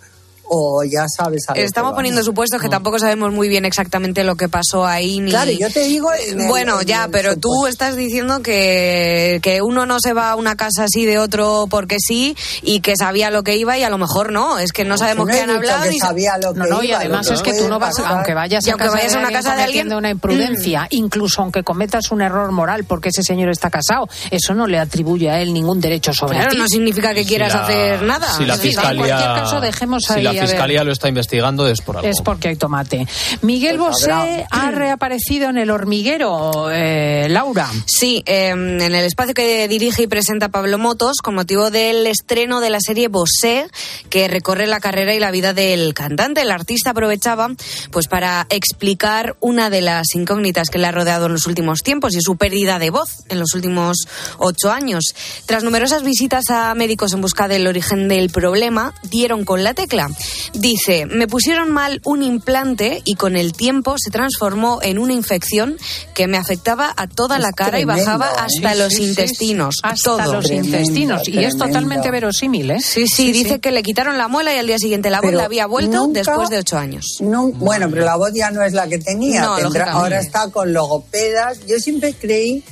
o 0.47 0.83
ya 0.83 1.07
sabes 1.07 1.43
a 1.47 1.51
lo 1.51 1.55
que 1.55 1.63
Estamos 1.63 1.93
poniendo 1.93 2.23
supuestos 2.23 2.61
que 2.61 2.69
tampoco 2.69 2.99
sabemos 2.99 3.31
muy 3.31 3.49
bien 3.49 3.65
exactamente 3.65 4.23
lo 4.23 4.35
que 4.35 4.47
pasó 4.49 4.85
ahí. 4.85 5.19
Ni... 5.19 5.31
Claro, 5.31 5.51
yo 5.51 5.69
te 5.69 5.83
digo 5.85 6.11
el- 6.13 6.47
bueno, 6.47 6.81
en 6.81 6.87
ya, 6.87 7.05
el 7.05 7.11
pero 7.11 7.35
tú 7.37 7.67
estás 7.67 7.95
diciendo 7.95 8.41
que, 8.41 9.39
que 9.41 9.61
uno 9.61 9.85
no 9.85 9.99
se 9.99 10.13
va 10.13 10.31
a 10.31 10.35
una 10.35 10.55
casa 10.55 10.83
así 10.85 11.05
de 11.05 11.17
otro 11.19 11.65
porque 11.69 11.97
sí 11.99 12.35
y 12.61 12.79
que 12.81 12.95
sabía 12.95 13.29
lo 13.31 13.43
que 13.43 13.55
iba 13.57 13.77
y 13.77 13.83
a 13.83 13.89
lo 13.89 13.97
mejor 13.97 14.31
no. 14.31 14.59
Es 14.59 14.71
que 14.71 14.85
no 14.85 14.97
sabemos 14.97 15.27
no 15.27 15.33
qué 15.33 15.41
han 15.41 15.49
hablado. 15.49 15.83
que 15.83 15.95
y 15.95 15.99
sabía 15.99 16.37
lo 16.37 16.53
No, 16.53 16.63
que 16.65 16.69
no, 16.69 16.83
y 16.83 16.87
iba, 16.89 16.97
además 16.99 17.29
es 17.31 17.41
que 17.41 17.53
tú 17.53 17.67
no 17.67 17.79
vas, 17.79 17.97
aunque 17.99 18.33
vayas 18.33 18.65
Y 18.65 18.69
a 18.69 18.73
aunque 18.73 18.85
casa, 18.85 18.97
vayas 18.97 19.11
de 19.11 19.17
a 19.17 19.19
una 19.19 19.27
alguien 19.27 19.43
casa 19.43 19.55
de 19.55 19.63
alguien, 19.63 19.93
una 19.93 20.09
imprudencia, 20.09 20.87
incluso 20.91 21.41
aunque 21.41 21.63
cometas 21.63 22.11
un 22.11 22.21
error 22.21 22.51
moral 22.51 22.83
porque 22.85 23.09
ese 23.09 23.23
señor 23.23 23.49
está 23.49 23.69
casado, 23.69 24.07
eso 24.31 24.53
no 24.53 24.67
le 24.67 24.79
atribuye 24.79 25.29
a 25.29 25.41
él 25.41 25.53
ningún 25.53 25.79
derecho 25.81 26.13
sobre 26.13 26.35
Claro, 26.37 26.51
ti. 26.51 26.57
no 26.57 26.67
significa 26.67 27.13
que 27.13 27.25
quieras 27.25 27.53
la- 27.53 27.63
hacer 27.63 28.01
nada. 28.03 28.31
Si 28.33 28.45
la 28.45 28.55
En 28.55 28.97
cualquier 28.97 29.17
caso, 29.17 29.59
dejemos 29.61 30.03
si 30.03 30.13
ahí, 30.13 30.23
la 30.35 30.41
ver. 30.41 30.49
fiscalía 30.51 30.83
lo 30.83 30.91
está 30.91 31.07
investigando 31.09 31.67
es 31.67 31.81
por 31.81 31.97
algo. 31.97 32.09
Es 32.09 32.21
porque 32.21 32.49
hay 32.49 32.55
tomate. 32.55 33.07
Miguel 33.41 33.77
Pues 33.77 33.91
Bosé 33.91 34.11
habrá. 34.11 34.47
ha 34.51 34.71
reaparecido 34.71 35.49
en 35.49 35.57
el 35.57 35.69
hormiguero, 35.71 36.69
eh, 36.71 37.27
Laura. 37.29 37.69
Sí, 37.85 38.23
eh, 38.25 38.49
en 38.49 38.81
el 38.81 38.95
espacio 38.95 39.33
que 39.33 39.67
dirige 39.67 40.03
y 40.03 40.07
presenta 40.07 40.49
Pablo 40.49 40.77
Motos 40.77 41.17
con 41.23 41.35
motivo 41.35 41.71
del 41.71 42.05
estreno 42.07 42.59
de 42.61 42.69
la 42.69 42.79
serie 42.79 43.07
Bosé, 43.07 43.67
que 44.09 44.27
recorre 44.27 44.67
la 44.67 44.79
carrera 44.79 45.13
y 45.13 45.19
la 45.19 45.31
vida 45.31 45.53
del 45.53 45.93
cantante. 45.93 46.41
El 46.41 46.51
artista 46.51 46.91
aprovechaba 46.91 47.49
pues 47.91 48.07
para 48.07 48.45
explicar 48.49 49.35
una 49.39 49.69
de 49.69 49.81
las 49.81 50.15
incógnitas 50.15 50.69
que 50.69 50.77
le 50.79 50.87
ha 50.87 50.91
rodeado 50.91 51.25
en 51.27 51.33
los 51.33 51.47
últimos 51.47 51.81
tiempos 51.81 52.15
y 52.15 52.21
su 52.21 52.37
pérdida 52.37 52.79
de 52.79 52.89
voz 52.89 53.23
en 53.29 53.39
los 53.39 53.53
últimos 53.53 53.97
ocho 54.37 54.71
años. 54.71 55.03
Tras 55.45 55.63
numerosas 55.63 56.03
visitas 56.03 56.49
a 56.49 56.73
médicos 56.75 57.13
en 57.13 57.21
busca 57.21 57.47
del 57.47 57.67
origen 57.67 58.07
del 58.07 58.29
problema, 58.29 58.93
dieron 59.03 59.45
con 59.45 59.63
la 59.63 59.73
tecla. 59.73 60.09
Dice, 60.53 61.05
me 61.05 61.27
pusieron 61.27 61.71
mal 61.71 62.01
un 62.05 62.23
implante 62.23 63.01
y 63.03 63.15
con 63.15 63.35
el 63.35 63.53
tiempo 63.53 63.95
se 63.97 64.09
transformó 64.11 64.79
en 64.81 64.99
una 64.99 65.13
infección 65.13 65.77
que 66.13 66.27
me 66.27 66.37
afectaba 66.37 66.93
a 66.95 67.07
toda 67.07 67.39
la 67.39 67.51
cara 67.51 67.79
y 67.79 67.85
bajaba 67.85 68.27
¿eh? 68.27 68.33
hasta 68.37 68.73
Sí, 68.73 68.79
los 68.79 68.89
sí, 68.93 68.97
sí, 68.97 69.03
intestinos. 69.09 69.75
Hasta 69.83 70.03
todo. 70.03 70.33
los 70.33 70.45
Tremendo, 70.45 70.77
intestinos. 70.77 71.27
Y 71.27 71.43
es 71.43 71.57
totalmente 71.57 72.11
verosímil, 72.11 72.71
¿eh? 72.71 72.79
Sí, 72.81 73.07
sí, 73.07 73.31
dice 73.31 73.59
que 73.59 73.71
le 73.71 73.83
quitaron 73.83 74.17
la 74.17 74.27
muela 74.27 74.53
y 74.53 74.57
al 74.59 74.67
día 74.67 74.79
siguiente 74.79 75.09
la 75.09 75.21
voz 75.21 75.31
le 75.33 75.41
había 75.41 75.65
vuelto 75.67 75.97
nunca- 75.97 76.19
después 76.19 76.49
de 76.49 76.57
ocho 76.59 76.77
años. 76.77 77.17
No, 77.21 77.47
bueno, 77.49 77.89
pero 77.89 78.05
la 78.05 78.15
voz 78.15 78.31
ya 78.33 78.51
no 78.51 78.61
es 78.63 78.73
la 78.73 78.87
que 78.87 78.97
tenía. 78.99 79.41
No, 79.41 79.57
Tendrá- 79.57 79.91
ahora 79.91 80.19
está 80.19 80.49
con 80.49 80.73
logopedas. 80.73 81.65
Yo 81.67 81.77
siempre 81.79 82.13
creí 82.13 82.63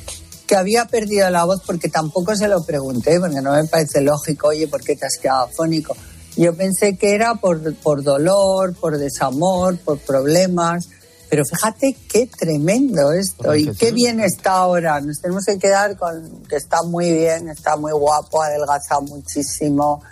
que 0.47 0.55
había 0.55 0.85
perdido 0.85 1.29
la 1.29 1.45
voz 1.45 1.61
porque 1.65 1.89
tampoco 1.89 2.35
se 2.35 2.47
lo 2.47 2.63
pregunté, 2.65 3.19
porque 3.19 3.41
no 3.41 3.53
me 3.53 3.63
parece 3.65 4.01
lógico, 4.01 4.49
oye, 4.49 4.67
¿por 4.67 4.81
qué 4.83 4.95
te 4.95 5.05
has 5.05 5.17
quedado 5.21 5.45
afónico? 5.45 5.95
Yo 6.35 6.55
pensé 6.55 6.97
que 6.97 7.15
era 7.15 7.35
por, 7.35 7.75
por 7.75 8.03
dolor, 8.03 8.73
por 8.75 8.97
desamor, 8.97 9.77
por 9.77 9.99
problemas. 9.99 10.89
Pero 11.29 11.43
fíjate 11.45 11.95
qué 12.07 12.27
tremendo 12.27 13.11
esto 13.11 13.55
y 13.55 13.73
qué 13.75 13.91
bien 13.91 14.19
está 14.19 14.51
ahora. 14.51 15.01
Nos 15.01 15.19
tenemos 15.19 15.45
que 15.45 15.57
quedar 15.57 15.97
con 15.97 16.43
que 16.47 16.57
está 16.57 16.83
muy 16.83 17.11
bien, 17.11 17.49
está 17.49 17.75
muy 17.75 17.91
guapo, 17.91 18.43
ha 18.43 18.47
adelgazado 18.47 19.01
muchísimo 19.01 20.03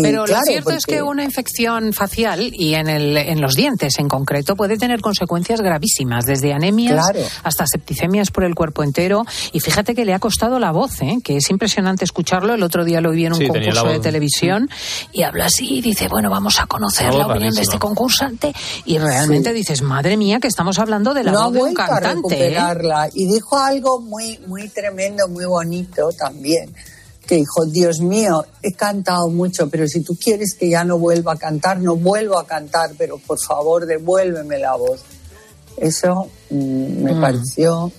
Pero 0.00 0.26
lo 0.26 0.36
cierto 0.46 0.70
es 0.70 0.86
que 0.86 1.02
una 1.02 1.24
infección 1.24 1.92
facial 1.92 2.50
y 2.52 2.74
en, 2.74 2.88
el, 2.88 3.16
en 3.16 3.40
los 3.40 3.54
dientes 3.54 3.98
en 3.98 4.08
concreto 4.08 4.56
puede 4.56 4.76
tener 4.78 5.00
consecuencias 5.00 5.60
gravísimas, 5.60 6.24
desde 6.24 6.52
anemias 6.52 7.06
Claro. 7.10 7.26
hasta 7.42 7.66
septicemias 7.66 8.30
por 8.30 8.44
el 8.44 8.54
cuerpo 8.54 8.82
entero. 8.82 9.24
Y 9.52 9.60
fíjate 9.60 9.94
que 9.94 10.04
le 10.04 10.14
ha 10.14 10.18
costado 10.18 10.58
la 10.58 10.70
voz, 10.72 11.00
¿eh? 11.02 11.18
que 11.22 11.36
es 11.36 11.50
impresionante 11.50 12.04
escucharlo. 12.04 12.54
El 12.54 12.62
otro 12.62 12.84
día 12.84 13.00
lo 13.00 13.10
vi 13.10 13.26
en 13.26 13.32
un 13.32 13.38
Sí, 13.38 13.46
concurso 13.48 13.86
de 13.86 14.00
televisión 14.00 14.68
y 15.12 15.22
habla 15.24 15.46
así 15.46 15.78
y 15.78 15.82
dice, 15.82 16.08
bueno, 16.08 16.30
vamos 16.30 16.60
a 16.60 16.66
conocer 16.66 17.12
La 17.14 17.26
opinión 17.26 17.54
de 17.54 17.62
este 17.62 17.78
concursante. 17.78 18.52
Y 18.84 18.98
realmente 18.98 19.50
Sí. 19.50 19.56
dices, 19.56 19.82
madre 19.82 20.16
mía, 20.16 20.38
que 20.40 20.48
estamos 20.48 20.78
hablando 20.78 21.12
de 21.14 21.24
la 21.24 21.32
no 21.32 21.44
voz 21.44 21.52
de 21.54 21.62
un 21.62 21.80
a 21.80 21.86
cantante. 21.86 22.56
¿eh? 22.56 22.58
Y 23.14 23.26
dijo 23.26 23.58
algo 23.58 24.00
muy, 24.00 24.38
muy 24.46 24.68
tremendo, 24.68 25.28
muy 25.28 25.44
bonito 25.44 26.10
también. 26.18 26.72
Que 27.26 27.36
dijo, 27.36 27.64
Dios 27.66 28.00
mío, 28.00 28.44
he 28.62 28.72
cantado 28.72 29.28
mucho, 29.28 29.68
pero 29.70 29.86
si 29.86 30.00
tú 30.02 30.16
quieres 30.16 30.54
que 30.54 30.68
ya 30.68 30.84
no 30.84 30.98
vuelva 30.98 31.34
a 31.34 31.36
cantar, 31.36 31.78
no 31.80 31.96
vuelvo 31.96 32.36
a 32.38 32.46
cantar, 32.46 32.90
pero 32.98 33.18
por 33.18 33.38
favor 33.38 33.86
devuélveme 33.86 34.58
la 34.58 34.74
voz. 34.76 35.00
Eso 35.76 36.28
mm, 36.50 37.02
me 37.02 37.14
Mm. 37.14 37.20
pareció, 37.20 37.92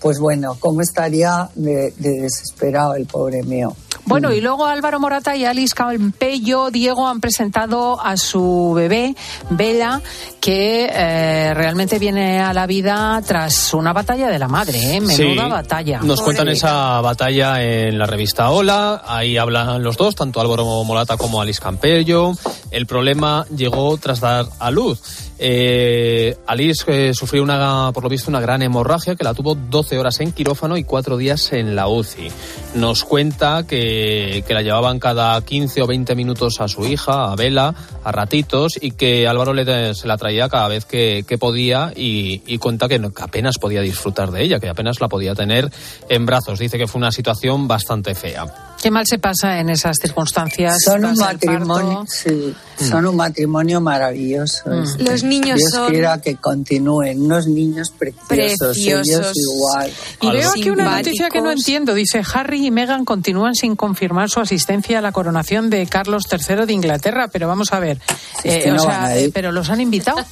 pues 0.00 0.18
bueno, 0.18 0.56
cómo 0.58 0.80
estaría 0.80 1.48
de, 1.54 1.92
de 1.96 2.20
desesperado 2.22 2.94
el 2.94 3.06
pobre 3.06 3.42
mío. 3.42 3.74
Bueno, 4.08 4.32
y 4.32 4.40
luego 4.40 4.64
Álvaro 4.64 4.98
Morata 4.98 5.36
y 5.36 5.44
Alice 5.44 5.74
Campello, 5.74 6.70
Diego, 6.70 7.06
han 7.06 7.20
presentado 7.20 8.00
a 8.00 8.16
su 8.16 8.72
bebé, 8.74 9.14
Bella, 9.50 10.00
que 10.40 10.88
eh, 10.90 11.52
realmente 11.52 11.98
viene 11.98 12.40
a 12.40 12.54
la 12.54 12.66
vida 12.66 13.20
tras 13.26 13.74
una 13.74 13.92
batalla 13.92 14.28
de 14.30 14.38
la 14.38 14.48
madre, 14.48 14.96
¿eh? 14.96 15.00
Menuda 15.02 15.44
Sí, 15.44 15.50
batalla. 15.50 16.00
Nos 16.02 16.22
cuentan 16.22 16.48
esa 16.48 17.02
batalla 17.02 17.62
en 17.62 17.98
la 17.98 18.06
revista 18.06 18.50
Hola, 18.50 19.02
ahí 19.06 19.36
hablan 19.36 19.82
los 19.82 19.98
dos, 19.98 20.14
tanto 20.14 20.40
Álvaro 20.40 20.64
Molata 20.84 21.18
como 21.18 21.42
Alice 21.42 21.60
Campello. 21.60 22.32
El 22.70 22.86
problema 22.86 23.44
llegó 23.54 23.98
tras 23.98 24.20
dar 24.20 24.46
a 24.58 24.70
luz. 24.70 25.27
Eh, 25.38 26.36
Alice 26.46 26.84
eh, 26.88 27.14
sufrió 27.14 27.42
una, 27.42 27.90
por 27.92 28.02
lo 28.02 28.08
visto, 28.08 28.30
una 28.30 28.40
gran 28.40 28.62
hemorragia 28.62 29.14
que 29.14 29.24
la 29.24 29.34
tuvo 29.34 29.54
12 29.54 29.98
horas 29.98 30.20
en 30.20 30.32
quirófano 30.32 30.76
y 30.76 30.84
4 30.84 31.16
días 31.16 31.52
en 31.52 31.76
la 31.76 31.88
UCI. 31.88 32.30
Nos 32.74 33.04
cuenta 33.04 33.64
que, 33.66 34.44
la 34.48 34.62
llevaban 34.62 34.98
cada 34.98 35.40
15 35.40 35.82
o 35.82 35.86
20 35.86 36.14
minutos 36.14 36.60
a 36.60 36.68
su 36.68 36.86
hija, 36.86 37.30
a 37.30 37.36
Vela, 37.36 37.74
a 38.02 38.12
ratitos, 38.12 38.78
y 38.80 38.92
que 38.92 39.28
Álvaro 39.28 39.54
le, 39.54 39.94
se 39.94 40.08
la 40.08 40.16
traía 40.16 40.48
cada 40.48 40.68
vez 40.68 40.84
que, 40.84 41.24
podía 41.38 41.92
y, 41.94 42.58
cuenta 42.58 42.88
que 42.88 43.00
apenas 43.20 43.58
podía 43.58 43.82
disfrutar 43.82 44.32
de 44.32 44.42
ella, 44.42 44.58
que 44.58 44.68
apenas 44.68 45.00
la 45.00 45.08
podía 45.08 45.34
tener 45.34 45.70
en 46.08 46.26
brazos. 46.26 46.58
Dice 46.58 46.78
que 46.78 46.88
fue 46.88 46.98
una 46.98 47.12
situación 47.12 47.68
bastante 47.68 48.14
fea. 48.14 48.67
Qué 48.80 48.92
mal 48.92 49.04
se 49.08 49.18
pasa 49.18 49.58
en 49.58 49.70
esas 49.70 49.96
circunstancias. 50.00 50.76
Son 50.84 51.04
un 51.04 51.16
matrimonio, 51.16 52.04
sí, 52.08 52.54
son 52.78 53.06
un 53.06 53.16
matrimonio 53.16 53.80
maravilloso. 53.80 54.62
Mm. 54.70 54.82
este. 54.84 55.02
Los 55.02 55.22
niños 55.24 55.58
Dios 55.58 55.70
son- 55.72 55.90
quiera 55.90 56.20
que 56.20 56.36
continúen, 56.36 57.22
unos 57.22 57.48
niños 57.48 57.90
preciosos, 57.90 58.26
Preciosos. 58.28 59.06
ellos 59.08 59.32
igual. 59.34 59.92
Y 60.20 60.30
veo 60.30 60.50
aquí 60.50 60.70
una 60.70 60.96
noticia 60.96 61.28
que 61.28 61.40
no 61.40 61.50
entiendo. 61.50 61.92
Dice, 61.94 62.22
Harry 62.32 62.66
y 62.66 62.70
Meghan 62.70 63.04
continúan 63.04 63.56
sin 63.56 63.74
confirmar 63.74 64.30
su 64.30 64.38
asistencia 64.38 64.98
a 64.98 65.02
la 65.02 65.10
coronación 65.10 65.70
de 65.70 65.84
Carlos 65.86 66.22
III 66.30 66.64
de 66.66 66.72
Inglaterra. 66.72 67.28
Pero 67.32 67.48
vamos 67.48 67.72
a 67.72 67.80
ver, 67.80 67.98
Es 68.44 68.64
eh, 68.66 68.72
o 68.72 68.78
sea, 68.78 69.12
pero 69.34 69.50
los 69.50 69.70
han 69.70 69.80
invitado. 69.80 70.24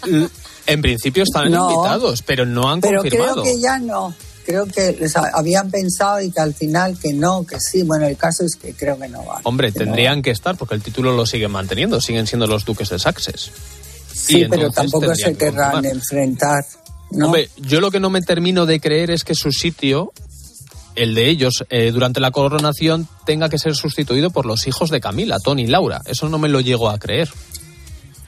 En 0.68 0.82
principio 0.82 1.24
están 1.24 1.50
No. 1.50 1.68
invitados, 1.70 2.22
pero 2.22 2.46
no 2.46 2.70
han 2.70 2.80
Pero 2.80 3.00
confirmado. 3.02 3.42
creo 3.42 3.54
que 3.54 3.60
ya 3.60 3.78
no. 3.78 4.14
Creo 4.46 4.64
que 4.66 4.92
les 4.92 5.16
ha- 5.16 5.30
habían 5.34 5.70
pensado 5.72 6.20
y 6.22 6.30
que 6.30 6.40
al 6.40 6.54
final 6.54 6.96
que 6.98 7.12
no, 7.12 7.44
que 7.44 7.58
sí. 7.60 7.82
Bueno, 7.82 8.06
el 8.06 8.16
caso 8.16 8.44
es 8.44 8.54
que 8.54 8.72
creo 8.74 8.96
que 8.98 9.08
no 9.08 9.24
van. 9.24 9.40
Hombre, 9.44 9.72
que 9.72 9.80
no 9.80 9.84
tendrían 9.86 10.22
que 10.22 10.30
estar 10.30 10.56
porque 10.56 10.76
el 10.76 10.82
título 10.82 11.12
lo 11.16 11.26
siguen 11.26 11.50
manteniendo, 11.50 12.00
siguen 12.00 12.26
siendo 12.28 12.46
los 12.46 12.64
duques 12.64 12.88
de 12.90 12.98
Sussex. 13.00 13.50
Sí, 14.14 14.42
Y 14.42 14.48
pero 14.48 14.70
tampoco 14.70 15.14
se 15.16 15.32
que 15.32 15.36
querrán 15.36 15.84
enfrentar. 15.84 16.64
¿no? 17.10 17.26
Hombre, 17.26 17.50
yo 17.56 17.80
lo 17.80 17.90
que 17.90 17.98
no 18.00 18.08
me 18.08 18.22
termino 18.22 18.66
de 18.66 18.78
creer 18.80 19.10
es 19.10 19.24
que 19.24 19.34
su 19.34 19.50
sitio, 19.50 20.12
el 20.94 21.14
de 21.16 21.28
ellos, 21.28 21.64
eh, 21.70 21.90
durante 21.92 22.20
la 22.20 22.30
coronación, 22.30 23.08
tenga 23.26 23.48
que 23.48 23.58
ser 23.58 23.74
sustituido 23.74 24.30
por 24.30 24.46
los 24.46 24.66
hijos 24.68 24.90
de 24.90 25.00
Camila, 25.00 25.38
Tony 25.40 25.62
y 25.64 25.66
Laura. 25.66 26.02
Eso 26.06 26.28
no 26.28 26.38
me 26.38 26.48
lo 26.48 26.60
llego 26.60 26.88
a 26.88 26.98
creer. 26.98 27.28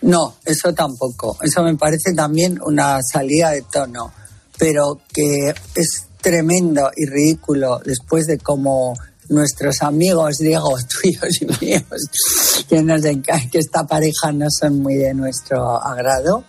No, 0.02 0.34
eso 0.44 0.72
tampoco. 0.74 1.38
Eso 1.42 1.62
me 1.62 1.76
parece 1.76 2.12
también 2.14 2.58
una 2.64 3.00
salida 3.02 3.50
de 3.50 3.62
tono, 3.62 4.12
pero 4.58 5.00
que 5.12 5.54
es 5.74 6.04
tremendo 6.28 6.90
y 6.94 7.06
ridículo 7.06 7.80
después 7.82 8.26
de 8.26 8.36
cómo 8.36 8.94
nuestros 9.30 9.80
amigos, 9.80 10.36
Diego, 10.38 10.76
tuyos 11.02 11.40
y 11.40 11.64
míos, 11.64 11.82
que, 12.68 12.82
nos 12.82 13.00
que 13.02 13.58
esta 13.58 13.86
pareja 13.86 14.30
no 14.32 14.46
son 14.50 14.80
muy 14.80 14.96
de 14.96 15.14
nuestro 15.14 15.82
agrado, 15.82 16.44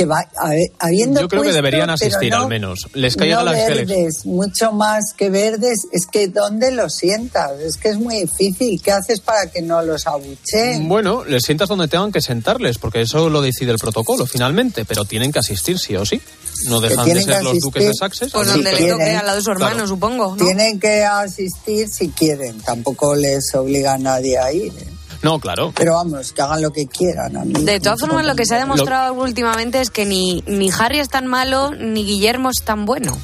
que 0.00 0.06
va 0.06 0.24
a 0.38 0.48
ver, 0.50 0.70
habiendo 0.78 1.20
Yo 1.20 1.28
creo 1.28 1.42
que 1.42 1.52
deberían 1.52 1.90
asistir 1.90 2.30
no- 2.32 2.42
al 2.44 2.48
menos. 2.48 2.88
Les 2.94 3.16
caiga 3.16 3.36
no 3.40 3.44
la 3.44 3.66
elección. 3.66 3.86
verdes, 3.88 4.24
mucho 4.24 4.72
más 4.72 5.12
que 5.16 5.28
verdes, 5.28 5.80
es 5.92 6.06
que 6.10 6.28
¿dónde 6.28 6.70
los 6.70 6.94
sientas? 6.94 7.60
Es 7.60 7.76
que 7.76 7.90
es 7.90 7.98
muy 7.98 8.20
difícil. 8.22 8.80
¿Qué 8.82 8.92
haces 8.92 9.20
para 9.20 9.50
que 9.50 9.60
no 9.60 9.82
los 9.82 10.06
abucheen? 10.06 10.88
Bueno, 10.88 11.24
les 11.24 11.42
sientas 11.42 11.68
donde 11.68 11.86
tengan 11.88 12.12
que 12.12 12.20
sentarles, 12.22 12.78
porque 12.78 13.02
eso 13.02 13.28
lo 13.28 13.42
decide 13.42 13.72
el 13.72 13.78
protocolo 13.78 14.24
finalmente, 14.26 14.84
pero 14.86 15.04
tienen 15.04 15.32
que 15.32 15.40
asistir 15.40 15.78
sí 15.78 15.94
o 15.96 16.06
sí. 16.06 16.20
No 16.66 16.80
dejan 16.80 17.06
de 17.06 17.22
ser 17.22 17.42
los 17.42 17.58
duques 17.60 17.84
de. 17.84 17.92
Sussex. 17.94 18.18
Pues 18.32 18.48
Sí, 18.48 18.52
donde 18.54 18.72
le 18.72 18.88
toque 18.90 19.10
al 19.16 19.26
lado 19.26 19.36
de 19.38 19.42
su 19.44 19.50
hermano, 19.50 19.72
Claro. 19.74 19.88
supongo. 19.88 20.36
¿no? 20.36 20.44
Tienen 20.44 20.78
que 20.80 21.04
asistir 21.04 21.88
si 21.88 22.08
quieren, 22.10 22.60
tampoco 22.60 23.14
les 23.14 23.54
obliga 23.54 23.94
a 23.94 23.98
nadie 23.98 24.38
a 24.38 24.52
ir. 24.52 24.72
¿eh? 24.78 24.86
No, 25.22 25.38
claro. 25.38 25.72
Pero 25.76 25.94
vamos, 25.94 26.32
que 26.32 26.40
hagan 26.42 26.62
lo 26.62 26.70
que 26.72 26.86
quieran. 26.86 27.36
A 27.36 27.44
mí, 27.44 27.52
De 27.52 27.78
todas 27.80 28.00
formas, 28.00 28.24
lo 28.24 28.34
que 28.34 28.46
se 28.46 28.54
ha 28.54 28.58
Lo- 28.58 28.64
demostrado 28.64 29.12
últimamente 29.14 29.80
es 29.80 29.90
que 29.90 30.06
ni, 30.06 30.42
ni 30.46 30.70
Harry 30.70 30.98
es 30.98 31.08
tan 31.08 31.26
malo, 31.26 31.72
ni 31.72 32.04
Guillermo 32.04 32.50
es 32.50 32.62
tan 32.64 32.86
bueno. 32.86 33.16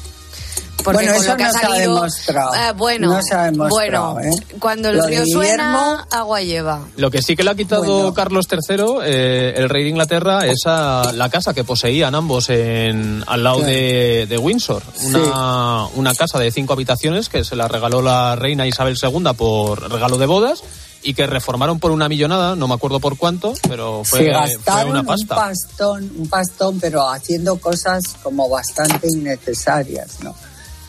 Porque 0.83 1.03
Bueno, 1.05 1.13
eso 1.19 1.31
lo 1.31 1.37
que 1.37 1.43
no 1.43 1.49
ha 1.49 1.51
se 1.51 1.57
ha 1.57 1.61
salido. 1.69 1.95
demostrado. 1.95 2.55
Eh, 2.55 2.71
bueno, 2.77 3.07
No 3.13 3.21
se 3.21 3.33
ha 3.35 3.43
demostrado, 3.51 4.13
bueno, 4.13 4.29
¿eh? 4.31 4.43
cuando 4.59 4.89
el 4.89 4.97
Lo 4.97 5.07
río 5.07 5.23
suena, 5.25 6.07
agua 6.11 6.41
lleva. 6.41 6.81
Lo 6.95 7.11
que 7.11 7.21
sí 7.21 7.35
que 7.35 7.43
le 7.43 7.49
ha 7.49 7.55
quitado 7.55 7.83
Bueno. 7.83 8.13
Carlos 8.13 8.45
III, 8.49 8.85
eh, 9.03 9.53
el 9.57 9.67
rey 9.67 9.83
de 9.83 9.89
Inglaterra, 9.89 10.45
es 10.45 10.61
a 10.65 11.11
la 11.13 11.29
casa 11.29 11.53
que 11.53 11.65
poseían 11.65 12.15
ambos 12.15 12.49
en, 12.49 13.21
al 13.27 13.43
lado 13.43 13.57
Claro. 13.57 13.71
de, 13.73 14.27
de 14.29 14.37
Windsor. 14.37 14.81
Una, 15.03 15.87
una 15.95 16.13
casa 16.13 16.39
de 16.39 16.51
cinco 16.51 16.71
habitaciones 16.73 17.27
que 17.27 17.43
se 17.43 17.57
la 17.57 17.67
regaló 17.67 18.01
la 18.01 18.37
reina 18.37 18.65
Isabel 18.65 18.95
II 19.01 19.33
por 19.35 19.91
regalo 19.91 20.17
de 20.17 20.25
bodas 20.27 20.63
y 21.03 21.13
que 21.13 21.27
reformaron 21.27 21.79
por 21.79 21.91
una 21.91 22.09
millonada, 22.09 22.55
no 22.55 22.67
me 22.67 22.73
acuerdo 22.73 22.99
por 22.99 23.17
cuánto, 23.17 23.53
pero 23.67 24.03
fue, 24.03 24.19
se 24.19 24.25
fue 24.25 24.33
gastaron 24.33 24.97
un 24.97 25.27
pastón, 25.27 26.11
un 26.17 26.27
pastón, 26.27 26.79
pero 26.79 27.09
haciendo 27.09 27.57
cosas 27.57 28.03
como 28.23 28.49
bastante 28.49 29.07
innecesarias, 29.07 30.21
¿no? 30.23 30.35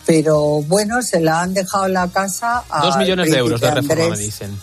Pero 0.06 0.62
bueno, 0.62 1.02
se 1.02 1.20
la 1.20 1.42
han 1.42 1.52
dejado 1.52 1.86
la 1.88 2.08
casa 2.08 2.64
a 2.70 2.86
Dos 2.86 2.96
millones 2.96 3.30
de 3.30 3.36
euros 3.38 3.60
de 3.60 3.70
reforma, 3.70 4.08
me 4.08 4.18
dicen. 4.18 4.58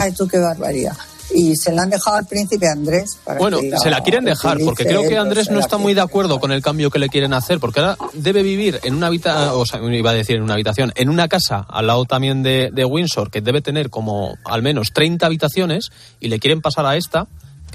Ay, 0.00 0.12
tú 0.12 0.28
qué 0.28 0.38
barbaridad. 0.38 0.96
Y 1.34 1.56
se 1.56 1.72
la 1.72 1.82
han 1.82 1.90
dejado 1.90 2.16
al 2.16 2.26
príncipe 2.26 2.68
Andrés. 2.68 3.18
Para 3.24 3.38
Bueno, 3.38 3.60
que 3.60 3.76
se 3.78 3.90
la 3.90 4.00
quieren 4.02 4.24
dejar, 4.24 4.58
porque 4.64 4.84
creo 4.84 5.02
que 5.02 5.16
Andrés 5.16 5.50
no 5.50 5.58
está 5.58 5.76
muy 5.76 5.94
de 5.94 6.00
acuerdo 6.00 6.40
con 6.40 6.52
el 6.52 6.62
cambio 6.62 6.90
que 6.90 6.98
le 6.98 7.08
quieren 7.08 7.32
hacer, 7.32 7.60
porque 7.60 7.80
ahora 7.80 7.96
debe 8.12 8.42
vivir 8.42 8.80
en 8.84 8.94
una 8.94 9.08
habitación, 9.08 9.50
o 9.54 9.66
sea, 9.66 9.80
iba 9.80 10.10
a 10.10 10.14
decir 10.14 10.36
en 10.36 10.42
una 10.42 10.54
habitación, 10.54 10.92
en 10.94 11.08
una 11.08 11.28
casa 11.28 11.66
al 11.68 11.86
lado 11.86 12.04
también 12.04 12.42
de, 12.42 12.70
de 12.72 12.84
Windsor, 12.84 13.30
que 13.30 13.40
debe 13.40 13.60
tener 13.60 13.90
como 13.90 14.36
al 14.44 14.62
menos 14.62 14.92
30 14.92 15.26
habitaciones, 15.26 15.90
y 16.20 16.28
le 16.28 16.38
quieren 16.38 16.60
pasar 16.60 16.86
a 16.86 16.96
esta, 16.96 17.26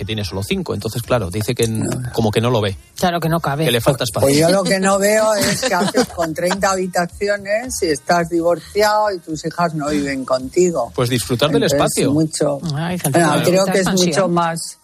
que 0.01 0.05
tiene 0.05 0.25
solo 0.25 0.41
5. 0.41 0.73
Entonces, 0.73 1.03
claro, 1.03 1.29
dice 1.29 1.53
que 1.53 1.65
n- 1.65 1.85
como 2.11 2.31
que 2.31 2.41
no 2.41 2.49
lo 2.49 2.59
ve, 2.59 2.75
Claro 2.97 3.19
que 3.19 3.29
no 3.29 3.39
cabe. 3.39 3.65
que 3.65 3.71
le 3.71 3.81
falta 3.81 4.03
espacio. 4.03 4.27
Pues 4.27 4.35
yo 4.35 4.49
lo 4.49 4.63
que 4.63 4.79
no 4.79 4.97
veo 4.97 5.35
es 5.35 5.61
que 5.61 5.73
haces 5.75 6.07
con 6.07 6.33
30 6.33 6.71
habitaciones 6.71 7.75
si 7.79 7.85
estás 7.85 8.27
divorciado 8.29 9.11
y 9.11 9.19
tus 9.19 9.45
hijas 9.45 9.75
no 9.75 9.89
viven 9.89 10.25
contigo. 10.25 10.91
Pues 10.95 11.07
disfrutar 11.11 11.49
del 11.51 11.61
Entonces, 11.61 11.77
espacio. 11.77 12.11
Mucho, 12.11 12.59
Ay, 12.75 12.97
gente, 12.97 13.19
Bueno, 13.19 13.43
creo 13.43 13.65
que 13.65 13.71
es 13.73 13.77
expansión. 13.77 14.09
mucho 14.09 14.27
más. 14.27 14.77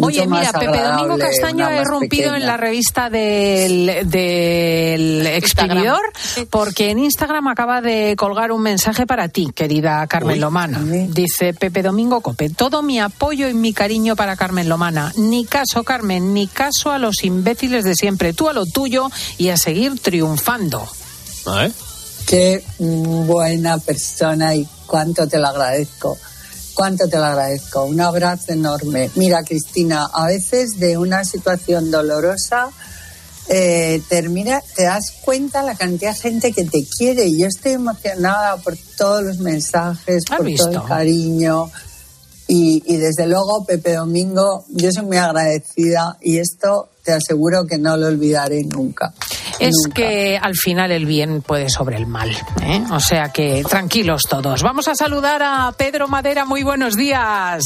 Oye, 0.00 0.26
mira, 0.26 0.52
Pepe 0.52 0.82
Domingo 0.82 1.18
Castaño 1.18 1.66
ha 1.66 1.80
irrumpido 1.80 2.34
en 2.34 2.46
la 2.46 2.56
revista 2.56 3.10
del, 3.10 4.08
del 4.08 5.42
porque 6.50 6.90
en 6.90 6.98
Instagram 6.98 7.48
acaba 7.48 7.80
de 7.80 8.14
colgar 8.16 8.52
un 8.52 8.62
mensaje 8.62 9.06
para 9.06 9.28
ti, 9.28 9.50
querida 9.54 10.06
Carmen 10.06 10.34
Uy. 10.34 10.40
Lomana. 10.40 10.80
Dice 10.80 11.54
Pepe 11.54 11.82
Domingo 11.82 12.20
Cope, 12.20 12.50
todo 12.50 12.82
mi 12.82 13.00
apoyo 13.00 13.48
y 13.48 13.54
mi 13.54 13.72
cariño 13.72 14.16
para 14.16 14.36
Carmen 14.36 14.68
Lomana. 14.68 15.12
Ni 15.16 15.44
caso, 15.44 15.84
Carmen, 15.84 16.34
ni 16.34 16.46
caso 16.46 16.90
a 16.90 16.98
los 16.98 17.24
imbéciles 17.24 17.84
de 17.84 17.94
siempre. 17.94 18.32
Tú 18.32 18.48
a 18.48 18.52
lo 18.52 18.66
tuyo 18.66 19.10
y 19.38 19.50
a 19.50 19.56
seguir 19.56 19.98
triunfando. 20.00 20.88
¿eh? 21.46 21.72
Qué 22.26 22.64
buena 22.78 23.78
persona 23.78 24.54
y 24.54 24.66
cuánto 24.86 25.28
te 25.28 25.38
lo 25.38 25.48
agradezco. 25.48 26.16
Cuánto 26.74 27.08
te 27.08 27.16
lo 27.16 27.24
agradezco. 27.24 27.84
Un 27.84 28.00
abrazo 28.00 28.52
enorme. 28.52 29.10
Mira, 29.16 29.42
Cristina, 29.42 30.08
a 30.12 30.26
veces 30.26 30.78
de 30.78 30.96
una 30.96 31.24
situación 31.24 31.90
dolorosa 31.90 32.70
eh, 33.48 34.00
termina, 34.08 34.62
te 34.74 34.84
das 34.84 35.12
cuenta 35.22 35.62
la 35.62 35.74
cantidad 35.74 36.14
de 36.14 36.20
gente 36.20 36.52
que 36.52 36.64
te 36.64 36.86
quiere. 36.86 37.26
Y 37.26 37.40
yo 37.40 37.46
estoy 37.46 37.72
emocionada 37.72 38.56
por 38.58 38.76
todos 38.96 39.22
los 39.22 39.38
mensajes, 39.38 40.24
¿Has 40.30 40.38
por 40.38 40.54
todo 40.54 40.70
el 40.70 40.82
cariño. 40.84 41.70
Y, 42.54 42.82
y 42.86 42.96
desde 42.98 43.26
luego, 43.26 43.64
Pepe 43.66 43.94
Domingo, 43.94 44.64
yo 44.68 44.92
soy 44.92 45.06
muy 45.06 45.16
agradecida 45.16 46.18
y 46.20 46.36
esto 46.36 46.90
te 47.02 47.12
aseguro 47.12 47.66
que 47.66 47.78
no 47.78 47.96
lo 47.96 48.08
olvidaré 48.08 48.62
nunca. 48.64 49.14
Es 49.58 49.74
Nunca. 49.84 49.94
que 49.94 50.36
al 50.36 50.54
final 50.54 50.92
el 50.92 51.06
bien 51.06 51.40
puede 51.40 51.70
sobre 51.70 51.96
el 51.96 52.06
mal. 52.06 52.30
¿eh? 52.62 52.82
O 52.92 53.00
sea 53.00 53.30
que 53.30 53.62
tranquilos 53.68 54.24
todos. 54.28 54.62
Vamos 54.62 54.86
a 54.88 54.94
saludar 54.94 55.42
a 55.42 55.72
Pedro 55.78 56.08
Madera. 56.08 56.44
Muy 56.44 56.62
buenos 56.62 56.94
días. 56.96 57.64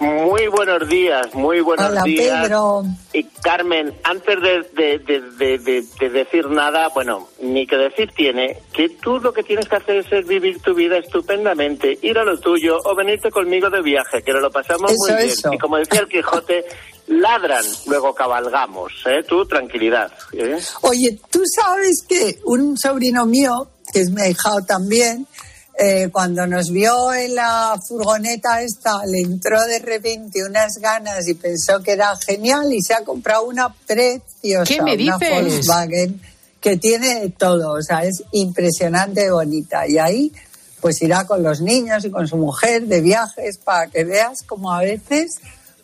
Muy 0.00 0.48
buenos 0.48 0.88
días, 0.88 1.26
muy 1.34 1.60
buenos 1.60 1.90
Hola, 1.90 2.02
días. 2.02 2.42
Pedro. 2.42 2.84
Y 3.12 3.24
Carmen, 3.42 3.94
antes 4.04 4.40
de, 4.42 4.62
de- 4.74 4.98
de- 4.98 5.20
de- 5.36 5.58
de- 5.58 5.84
de 6.00 6.10
decir 6.10 6.48
nada, 6.50 6.88
bueno, 6.88 7.28
ni 7.40 7.66
que 7.66 7.76
decir 7.76 8.10
tiene, 8.16 8.58
que 8.72 8.88
tú 8.88 9.18
lo 9.20 9.32
que 9.32 9.42
tienes 9.42 9.68
que 9.68 9.76
hacer 9.76 10.04
es 10.10 10.26
vivir 10.26 10.60
tu 10.60 10.74
vida 10.74 10.98
estupendamente, 10.98 11.98
ir 12.02 12.18
a 12.18 12.24
lo 12.24 12.38
tuyo 12.40 12.78
o 12.84 12.94
venirte 12.94 13.30
conmigo 13.30 13.70
de 13.70 13.80
viaje, 13.82 14.22
que 14.22 14.32
nos 14.32 14.42
lo 14.42 14.50
pasamos 14.50 14.90
Eso, 14.92 15.12
muy 15.12 15.22
bien. 15.22 15.28
eso. 15.30 15.50
Y 15.52 15.58
como 15.58 15.76
decía 15.78 16.00
el 16.00 16.08
Quijote, 16.08 16.64
ladran, 17.06 17.64
luego 17.86 18.14
cabalgamos, 18.14 18.92
¿eh? 19.06 19.22
Tú, 19.26 19.44
tranquilidad. 19.46 20.12
¿eh? 20.32 20.58
Oye, 20.82 21.18
tú 21.30 21.40
sabes 21.54 22.04
que 22.08 22.38
un 22.44 22.76
sobrino 22.76 23.24
mío, 23.24 23.68
que 23.92 24.00
es 24.00 24.10
mi 24.10 24.20
ahijado 24.20 24.58
también, 24.66 25.26
eh, 25.80 26.08
cuando 26.10 26.44
nos 26.44 26.72
vio 26.72 27.14
en 27.14 27.36
la 27.36 27.78
furgoneta 27.86 28.60
esta, 28.62 29.06
le 29.06 29.20
entró 29.20 29.64
de 29.64 29.78
repente 29.78 30.44
unas 30.44 30.78
ganas 30.78 31.28
y 31.28 31.34
pensó 31.34 31.80
que 31.84 31.92
era 31.92 32.16
genial 32.16 32.72
y 32.72 32.82
se 32.82 32.94
ha 32.94 33.04
comprado 33.04 33.44
una 33.44 33.72
preciosa, 33.86 34.64
¿Qué 34.64 34.82
me 34.82 34.94
una? 34.96 35.18
Volkswagen 35.18 36.20
que 36.60 36.78
tiene 36.78 37.32
todo, 37.38 37.74
o 37.74 37.82
sea, 37.82 38.02
es 38.02 38.24
impresionante 38.32 39.20
de 39.20 39.30
bonita. 39.30 39.86
Y 39.86 39.98
ahí, 39.98 40.32
pues 40.80 41.00
irá 41.00 41.24
con 41.28 41.44
los 41.44 41.60
niños 41.60 42.04
y 42.04 42.10
con 42.10 42.26
su 42.26 42.36
mujer 42.36 42.88
de 42.88 43.00
viajes 43.00 43.58
para 43.58 43.86
que 43.86 44.02
veas 44.02 44.42
como 44.42 44.72
a 44.72 44.80
veces 44.80 45.36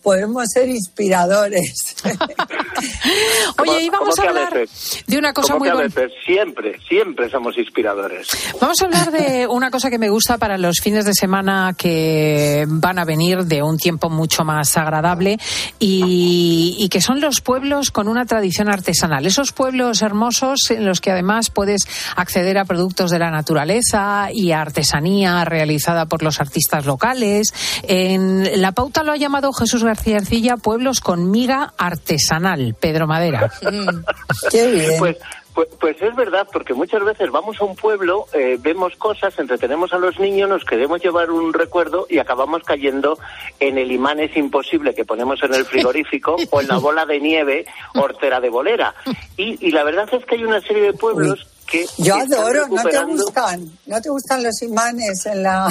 podemos 0.04 0.44
ser 0.52 0.68
inspiradores. 0.68 1.96
Oye, 3.58 3.84
y 3.84 3.88
vamos 3.88 4.14
¿Cómo 4.14 4.26
a 4.26 4.30
hablar 4.30 4.68
de 5.06 5.18
una 5.18 5.32
cosa 5.32 5.54
¿Cómo 5.54 5.60
muy 5.60 5.68
que 5.68 5.72
a 5.72 5.74
bonita. 5.76 6.00
veces? 6.02 6.18
Siempre, 6.24 6.78
siempre 6.86 7.30
somos 7.30 7.56
inspiradores. 7.56 8.28
Vamos 8.60 8.80
a 8.82 8.84
hablar 8.84 9.10
de 9.10 9.46
una 9.46 9.70
cosa 9.70 9.88
que 9.88 9.98
me 9.98 10.10
gusta 10.10 10.36
para 10.36 10.58
los 10.58 10.80
fines 10.80 11.06
de 11.06 11.14
semana 11.14 11.74
que 11.76 12.66
van 12.68 12.98
a 12.98 13.04
venir 13.06 13.44
de 13.44 13.62
un 13.62 13.78
tiempo 13.78 14.10
mucho 14.10 14.44
más 14.44 14.76
agradable 14.76 15.38
y, 15.78 16.76
y 16.78 16.88
que 16.90 17.00
son 17.00 17.20
los 17.22 17.40
pueblos 17.40 17.90
con 17.90 18.06
una 18.06 18.26
tradición 18.26 18.68
artesanal. 18.68 19.24
Esos 19.24 19.52
pueblos 19.52 20.02
hermosos 20.02 20.70
en 20.70 20.84
los 20.84 21.00
que 21.00 21.12
además 21.12 21.48
puedes 21.48 21.86
acceder 22.16 22.58
a 22.58 22.66
productos 22.66 23.10
de 23.10 23.18
la 23.18 23.30
naturaleza 23.30 24.28
y 24.30 24.52
a 24.52 24.60
artesanía 24.60 25.46
realizada 25.46 26.04
por 26.04 26.22
los 26.22 26.40
artistas 26.40 26.84
locales. 26.84 27.54
En 27.84 28.60
la 28.60 28.72
pauta 28.72 29.02
lo 29.02 29.12
ha 29.12 29.16
llamado 29.16 29.50
Jesús 29.52 29.82
García 29.82 29.93
Arcilla 30.14 30.56
Pueblos 30.56 31.00
con 31.00 31.30
miga 31.30 31.72
artesanal. 31.76 32.74
Pedro 32.78 33.06
Madera. 33.06 33.50
Qué 34.50 34.70
bien. 34.70 34.92
Pues, 34.98 35.16
pues, 35.54 35.68
pues 35.80 36.02
es 36.02 36.14
verdad, 36.16 36.48
porque 36.52 36.74
muchas 36.74 37.04
veces 37.04 37.30
vamos 37.30 37.60
a 37.60 37.64
un 37.64 37.76
pueblo, 37.76 38.26
eh, 38.32 38.58
vemos 38.60 38.96
cosas, 38.96 39.38
entretenemos 39.38 39.92
a 39.92 39.98
los 39.98 40.18
niños, 40.18 40.48
nos 40.48 40.64
queremos 40.64 41.00
llevar 41.00 41.30
un 41.30 41.52
recuerdo 41.52 42.06
y 42.10 42.18
acabamos 42.18 42.64
cayendo 42.64 43.18
en 43.60 43.78
el 43.78 43.92
imán 43.92 44.18
es 44.18 44.36
imposible 44.36 44.94
que 44.96 45.04
ponemos 45.04 45.40
en 45.44 45.54
el 45.54 45.64
frigorífico 45.64 46.34
o 46.50 46.60
en 46.60 46.66
la 46.66 46.78
bola 46.78 47.06
de 47.06 47.20
nieve 47.20 47.66
hortera 47.94 48.40
de 48.40 48.50
bolera. 48.50 48.94
Y, 49.36 49.64
y 49.64 49.70
la 49.70 49.84
verdad 49.84 50.08
es 50.12 50.24
que 50.24 50.34
hay 50.34 50.44
una 50.44 50.60
serie 50.60 50.82
de 50.82 50.92
pueblos 50.92 51.46
que... 51.66 51.86
Yo 51.98 52.16
que 52.16 52.22
están 52.22 52.40
adoro, 52.40 52.66
¿no 52.68 52.82
te 52.82 53.04
gustan? 53.04 53.70
¿No 53.86 54.00
te 54.00 54.10
gustan 54.10 54.42
los 54.42 54.60
imanes 54.60 55.24
en 55.26 55.44
la... 55.44 55.68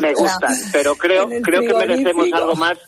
Me 0.00 0.12
gustan, 0.14 0.56
pero 0.72 0.96
creo, 0.96 1.28
creo 1.42 1.60
que 1.60 1.86
merecemos 1.86 2.32
algo 2.32 2.56
más 2.56 2.78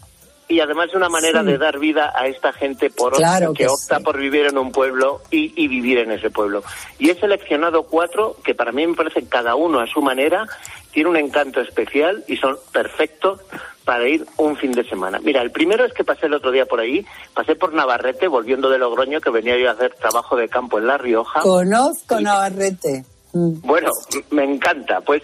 y 0.49 0.61
además 0.61 0.89
es 0.89 0.95
una 0.95 1.09
manera 1.09 1.41
Sí. 1.41 1.47
de 1.47 1.59
dar 1.59 1.79
vida 1.79 2.13
a 2.15 2.27
esta 2.27 2.53
gente 2.53 2.91
por 2.91 3.15
Claro 3.15 3.53
que, 3.53 3.65
que 3.65 3.69
opta 3.69 4.01
por 4.01 4.19
vivir 4.19 4.47
en 4.47 4.59
un 4.59 4.73
pueblo 4.73 5.23
y, 5.31 5.53
y 5.63 5.69
vivir 5.69 5.99
en 5.99 6.13
ese 6.13 6.31
pueblo. 6.31 6.63
Y 6.99 7.11
he 7.11 7.15
seleccionado 7.19 7.85
cuatro 7.85 8.37
que 8.45 8.55
para 8.55 8.73
mí 8.73 8.87
me 8.87 8.95
parecen 8.95 9.27
cada 9.27 9.55
uno 9.55 9.81
a 9.81 9.87
su 9.87 10.01
manera, 10.03 10.47
tiene 10.93 11.09
un 11.11 11.17
encanto 11.17 11.61
especial 11.61 12.25
y 12.29 12.37
son 12.37 12.57
perfectos 12.73 13.41
para 13.85 14.09
ir 14.09 14.25
un 14.39 14.57
fin 14.57 14.73
de 14.73 14.85
semana. 14.89 15.19
Mira, 15.23 15.43
el 15.43 15.51
primero 15.51 15.85
es 15.85 15.93
que 15.93 16.05
pasé 16.05 16.27
el 16.27 16.35
otro 16.35 16.51
día 16.51 16.67
por 16.67 16.81
ahí, 16.81 17.05
pasé 17.35 17.55
por 17.57 17.73
Navarrete 17.75 18.29
volviendo 18.29 18.71
de 18.71 18.79
Logroño 18.79 19.21
que 19.21 19.31
venía 19.31 19.59
yo 19.59 19.69
a 19.69 19.73
hacer 19.73 19.95
trabajo 19.95 20.37
de 20.37 20.49
campo 20.49 20.79
en 20.79 20.87
La 20.87 20.97
Rioja. 20.97 21.41
Conozco 21.41 22.21
Navarrete. 22.21 23.05
Mm. 23.33 23.61
Bueno, 23.63 23.91
me 24.31 24.45
encanta. 24.45 25.01
Pues 25.01 25.23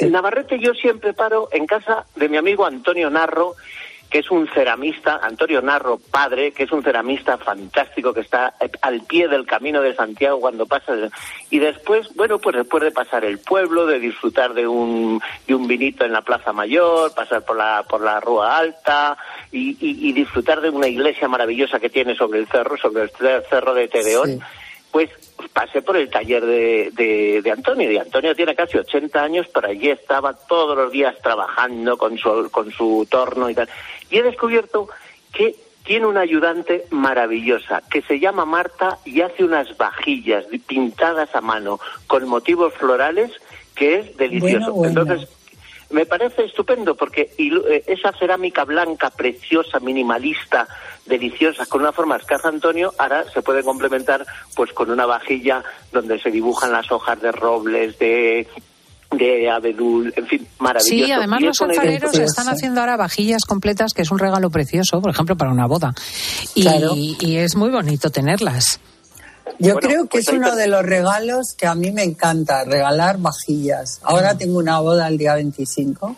en 0.00 0.12
Navarrete 0.12 0.58
yo 0.58 0.72
siempre 0.74 1.14
paro 1.14 1.48
en 1.52 1.66
casa 1.66 2.04
de 2.16 2.28
mi 2.28 2.36
amigo 2.36 2.66
Antonio 2.66 3.08
Narro, 3.08 3.54
que 4.12 4.18
es 4.18 4.30
un 4.30 4.46
ceramista, 4.48 5.20
Antonio 5.22 5.62
Narro 5.62 5.98
padre, 5.98 6.52
que 6.52 6.64
es 6.64 6.70
un 6.72 6.82
ceramista 6.82 7.38
fantástico 7.38 8.12
que 8.12 8.20
está 8.20 8.52
al 8.82 9.00
pie 9.06 9.26
del 9.26 9.46
camino 9.46 9.80
de 9.80 9.94
Santiago 9.94 10.38
cuando 10.38 10.66
pasa. 10.66 10.92
el- 10.92 11.10
Y 11.48 11.58
después, 11.58 12.14
bueno, 12.14 12.38
pues 12.38 12.56
después 12.56 12.82
de 12.82 12.90
pasar 12.90 13.24
el 13.24 13.38
pueblo, 13.38 13.86
de 13.86 13.98
disfrutar 13.98 14.52
de 14.52 14.68
un, 14.68 15.18
de 15.46 15.54
un 15.54 15.66
vinito 15.66 16.04
en 16.04 16.12
la 16.12 16.20
Plaza 16.20 16.52
Mayor, 16.52 17.14
pasar 17.14 17.42
por 17.46 17.56
la, 17.56 17.84
por 17.88 18.02
la 18.02 18.20
Rúa 18.20 18.58
Alta 18.58 19.16
y, 19.50 19.70
y- 19.80 20.08
y 20.10 20.12
disfrutar 20.12 20.60
de 20.60 20.68
una 20.68 20.88
iglesia 20.88 21.26
maravillosa 21.26 21.80
que 21.80 21.88
tiene 21.88 22.14
sobre 22.14 22.40
el 22.40 22.46
cerro, 22.48 22.76
sobre 22.76 23.04
el 23.04 23.10
cerro 23.48 23.72
de 23.72 23.88
Tedeón 23.88 24.40
pues 24.90 25.08
pasé 25.54 25.80
por 25.80 25.96
el 25.96 26.10
taller 26.10 26.44
de, 26.44 26.90
de, 26.92 27.40
de 27.40 27.50
Antonio 27.50 27.90
y 27.90 27.96
Antonio 27.96 28.36
tiene 28.36 28.54
casi 28.54 28.76
80 28.76 29.22
años, 29.22 29.46
pero 29.52 29.68
allí 29.68 29.88
estaba 29.88 30.34
todos 30.34 30.76
los 30.76 30.92
días 30.92 31.14
trabajando 31.22 31.96
con 31.96 32.18
su, 32.18 32.50
con 32.50 32.70
su 32.70 33.06
torno 33.10 33.48
y 33.48 33.54
tal. 33.54 33.70
Y 34.12 34.18
he 34.18 34.22
descubierto 34.22 34.88
que 35.32 35.56
tiene 35.84 36.06
una 36.06 36.20
ayudante 36.20 36.84
maravillosa 36.90 37.82
que 37.90 38.02
se 38.02 38.20
llama 38.20 38.44
Marta 38.44 38.98
y 39.06 39.22
hace 39.22 39.42
unas 39.42 39.76
vajillas 39.78 40.44
pintadas 40.66 41.34
a 41.34 41.40
mano 41.40 41.80
con 42.06 42.28
motivos 42.28 42.74
florales 42.74 43.32
que 43.74 44.00
es 44.00 44.16
delicioso. 44.16 44.72
Bueno, 44.72 44.92
bueno. 44.94 45.00
Entonces, 45.00 45.28
me 45.90 46.04
parece 46.04 46.44
estupendo 46.44 46.94
porque 46.94 47.32
eh, 47.38 47.84
esa 47.86 48.12
cerámica 48.12 48.64
blanca, 48.64 49.08
preciosa, 49.08 49.80
minimalista, 49.80 50.68
deliciosa, 51.06 51.64
con 51.66 51.80
una 51.80 51.92
forma 51.92 52.16
escasa, 52.16 52.48
Antonio, 52.48 52.92
ahora 52.98 53.24
se 53.30 53.42
puede 53.42 53.62
complementar 53.62 54.26
pues 54.54 54.72
con 54.74 54.90
una 54.90 55.06
vajilla 55.06 55.64
donde 55.90 56.20
se 56.20 56.30
dibujan 56.30 56.70
las 56.70 56.92
hojas 56.92 57.20
de 57.20 57.32
robles, 57.32 57.98
de 57.98 58.46
de 59.12 59.50
abedul, 59.50 60.12
en 60.16 60.26
fin, 60.26 60.46
maravilloso. 60.58 61.06
Sí, 61.06 61.12
además 61.12 61.40
los 61.42 61.60
alfareros 61.60 62.18
están 62.18 62.48
haciendo 62.48 62.80
ahora 62.80 62.96
vajillas 62.96 63.44
completas, 63.44 63.92
que 63.94 64.02
es 64.02 64.10
un 64.10 64.18
regalo 64.18 64.50
precioso, 64.50 65.00
por 65.00 65.10
ejemplo, 65.10 65.36
para 65.36 65.50
una 65.50 65.66
boda. 65.66 65.94
Y, 66.54 66.62
Claro. 66.62 66.94
y 66.96 67.36
es 67.36 67.56
muy 67.56 67.70
bonito 67.70 68.10
tenerlas. 68.10 68.80
Yo 69.58 69.74
Bueno, 69.74 69.88
creo 69.88 70.02
que 70.04 70.08
pues 70.08 70.28
es 70.28 70.34
uno 70.34 70.56
de 70.56 70.66
los 70.66 70.82
regalos 70.82 71.54
que 71.56 71.66
a 71.66 71.74
mí 71.74 71.90
me 71.90 72.02
encanta, 72.02 72.64
regalar 72.64 73.18
vajillas. 73.18 74.00
Mm. 74.02 74.06
Ahora 74.06 74.36
tengo 74.36 74.58
una 74.58 74.80
boda 74.80 75.08
el 75.08 75.18
día 75.18 75.34
25 75.34 76.16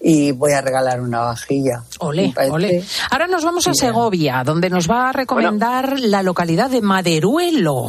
y 0.00 0.32
voy 0.32 0.52
a 0.52 0.62
regalar 0.62 1.00
una 1.00 1.20
vajilla. 1.20 1.82
Ole, 1.98 2.32
ole. 2.50 2.82
Ahora 3.10 3.26
nos 3.26 3.44
vamos 3.44 3.66
a 3.68 3.74
Segovia, 3.74 4.42
donde 4.44 4.70
nos 4.70 4.90
va 4.90 5.10
a 5.10 5.12
recomendar 5.12 6.00
la 6.00 6.22
localidad 6.22 6.70
de 6.70 6.80
Maderuelo. 6.80 7.88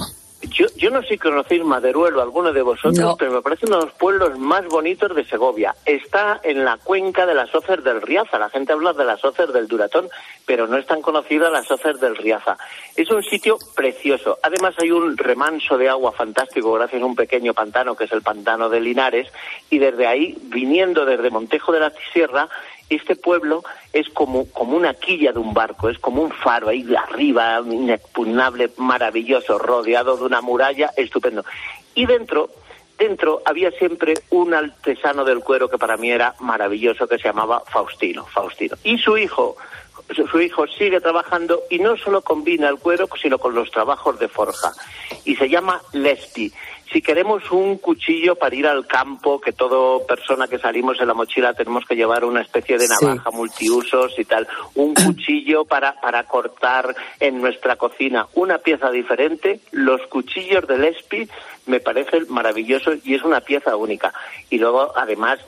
Yo, 0.50 0.66
yo 0.76 0.90
no 0.90 1.02
sé 1.04 1.10
si 1.10 1.18
conocéis 1.18 1.64
Maderuelo, 1.64 2.22
alguno 2.22 2.52
de 2.52 2.62
vosotros, 2.62 2.98
No. 2.98 3.16
pero 3.18 3.32
me 3.32 3.42
parece 3.42 3.66
uno 3.68 3.78
de 3.80 3.86
los 3.86 3.94
pueblos 3.94 4.38
más 4.40 4.66
bonitos 4.68 5.16
de 5.16 5.24
Segovia. 5.26 5.76
Está 5.86 6.40
en 6.44 6.66
la 6.66 6.78
cuenca 6.78 7.26
de 7.26 7.36
las 7.36 7.54
Oces 7.54 7.84
del 7.84 8.02
Riaza. 8.02 8.40
La 8.40 8.50
gente 8.50 8.74
habla 8.74 8.94
de 8.94 9.06
las 9.06 9.24
Oces 9.24 9.54
del 9.54 9.68
Duratón, 9.68 10.10
pero 10.46 10.66
no 10.68 10.78
es 10.78 10.86
tan 10.88 11.02
conocida 11.02 11.50
las 11.52 11.70
Oces 11.70 12.00
del 12.00 12.16
Riaza. 12.16 12.58
Es 12.96 13.10
un 13.12 13.22
sitio 13.24 13.58
precioso. 13.76 14.40
Además 14.42 14.74
hay 14.80 14.92
un 14.92 15.16
remanso 15.16 15.78
de 15.78 15.90
agua 15.90 16.12
fantástico 16.12 16.74
gracias 16.74 17.02
a 17.02 17.06
un 17.06 17.16
pequeño 17.16 17.54
pantano 17.54 17.96
que 17.96 18.06
es 18.06 18.12
el 18.12 18.22
pantano 18.24 18.68
de 18.70 18.80
Linares 18.82 19.32
y 19.70 19.78
desde 19.78 20.08
ahí, 20.08 20.38
viniendo 20.44 21.06
desde 21.06 21.30
Montejo 21.30 21.72
de 21.72 21.80
la 21.82 21.94
Sierra, 22.14 22.50
este 22.96 23.16
pueblo 23.16 23.64
es 23.94 24.10
como, 24.10 24.50
como 24.52 24.76
una 24.76 24.94
quilla 24.94 25.32
de 25.32 25.40
un 25.40 25.54
barco, 25.54 25.90
es 25.90 26.00
como 26.00 26.22
un 26.22 26.32
faro 26.32 26.70
ahí 26.70 26.86
arriba, 26.96 27.62
inexpugnable, 27.66 28.72
maravilloso, 28.78 29.58
rodeado 29.58 30.18
de 30.18 30.24
una 30.26 30.42
muralla, 30.42 30.92
estupendo. 30.98 31.46
Y 31.96 32.06
dentro, 32.06 32.50
dentro 32.98 33.42
había 33.46 33.72
siempre 33.72 34.16
un 34.30 34.54
artesano 34.54 35.24
del 35.24 35.40
cuero 35.40 35.70
que 35.70 35.78
para 35.78 35.98
mí 35.98 36.12
era 36.12 36.36
maravilloso, 36.40 37.08
que 37.08 37.18
se 37.18 37.26
llamaba 37.26 37.64
Faustino, 37.68 38.26
Faustino. 38.26 38.78
Y 38.84 38.98
su 38.98 39.18
hijo, 39.18 39.58
su 40.30 40.42
hijo 40.42 40.68
sigue 40.68 41.00
trabajando 41.00 41.62
y 41.70 41.80
no 41.80 41.98
solo 41.98 42.22
combina 42.22 42.70
el 42.70 42.78
cuero, 42.78 43.08
sino 43.22 43.38
con 43.38 43.56
los 43.56 43.72
trabajos 43.72 44.20
de 44.20 44.28
forja. 44.28 44.72
Y 45.26 45.36
se 45.36 45.50
llama 45.50 45.82
Lespi. 45.94 46.52
Si 46.92 47.02
queremos 47.02 47.50
un 47.52 47.78
cuchillo 47.78 48.36
para 48.36 48.54
ir 48.56 48.68
al 48.68 48.86
campo, 48.86 49.40
que 49.40 49.54
todo 49.54 50.06
persona 50.06 50.48
que 50.48 50.60
salimos 50.60 51.00
en 51.00 51.08
la 51.08 51.14
mochila 51.14 51.54
tenemos 51.54 51.86
que 51.86 51.96
llevar 51.96 52.26
una 52.26 52.42
especie 52.42 52.78
de 52.78 52.88
Sí. 52.88 53.06
navaja 53.06 53.32
multiusos 53.32 54.14
y 54.20 54.26
tal, 54.26 54.46
un 54.76 54.94
cuchillo 55.06 55.64
para, 55.64 56.00
para 56.02 56.24
cortar 56.26 56.94
en 57.20 57.40
nuestra 57.42 57.78
cocina 57.78 58.28
una 58.34 58.58
pieza 58.58 58.92
diferente, 58.92 59.62
los 59.72 60.02
cuchillos 60.08 60.68
del 60.68 60.84
Espi 60.84 61.30
me 61.66 61.80
parecen 61.80 62.26
maravillosos 62.30 63.00
y 63.06 63.16
es 63.16 63.24
una 63.24 63.40
pieza 63.40 63.76
única. 63.78 64.14
Y 64.50 64.58
luego, 64.58 64.92
además, 64.96 65.40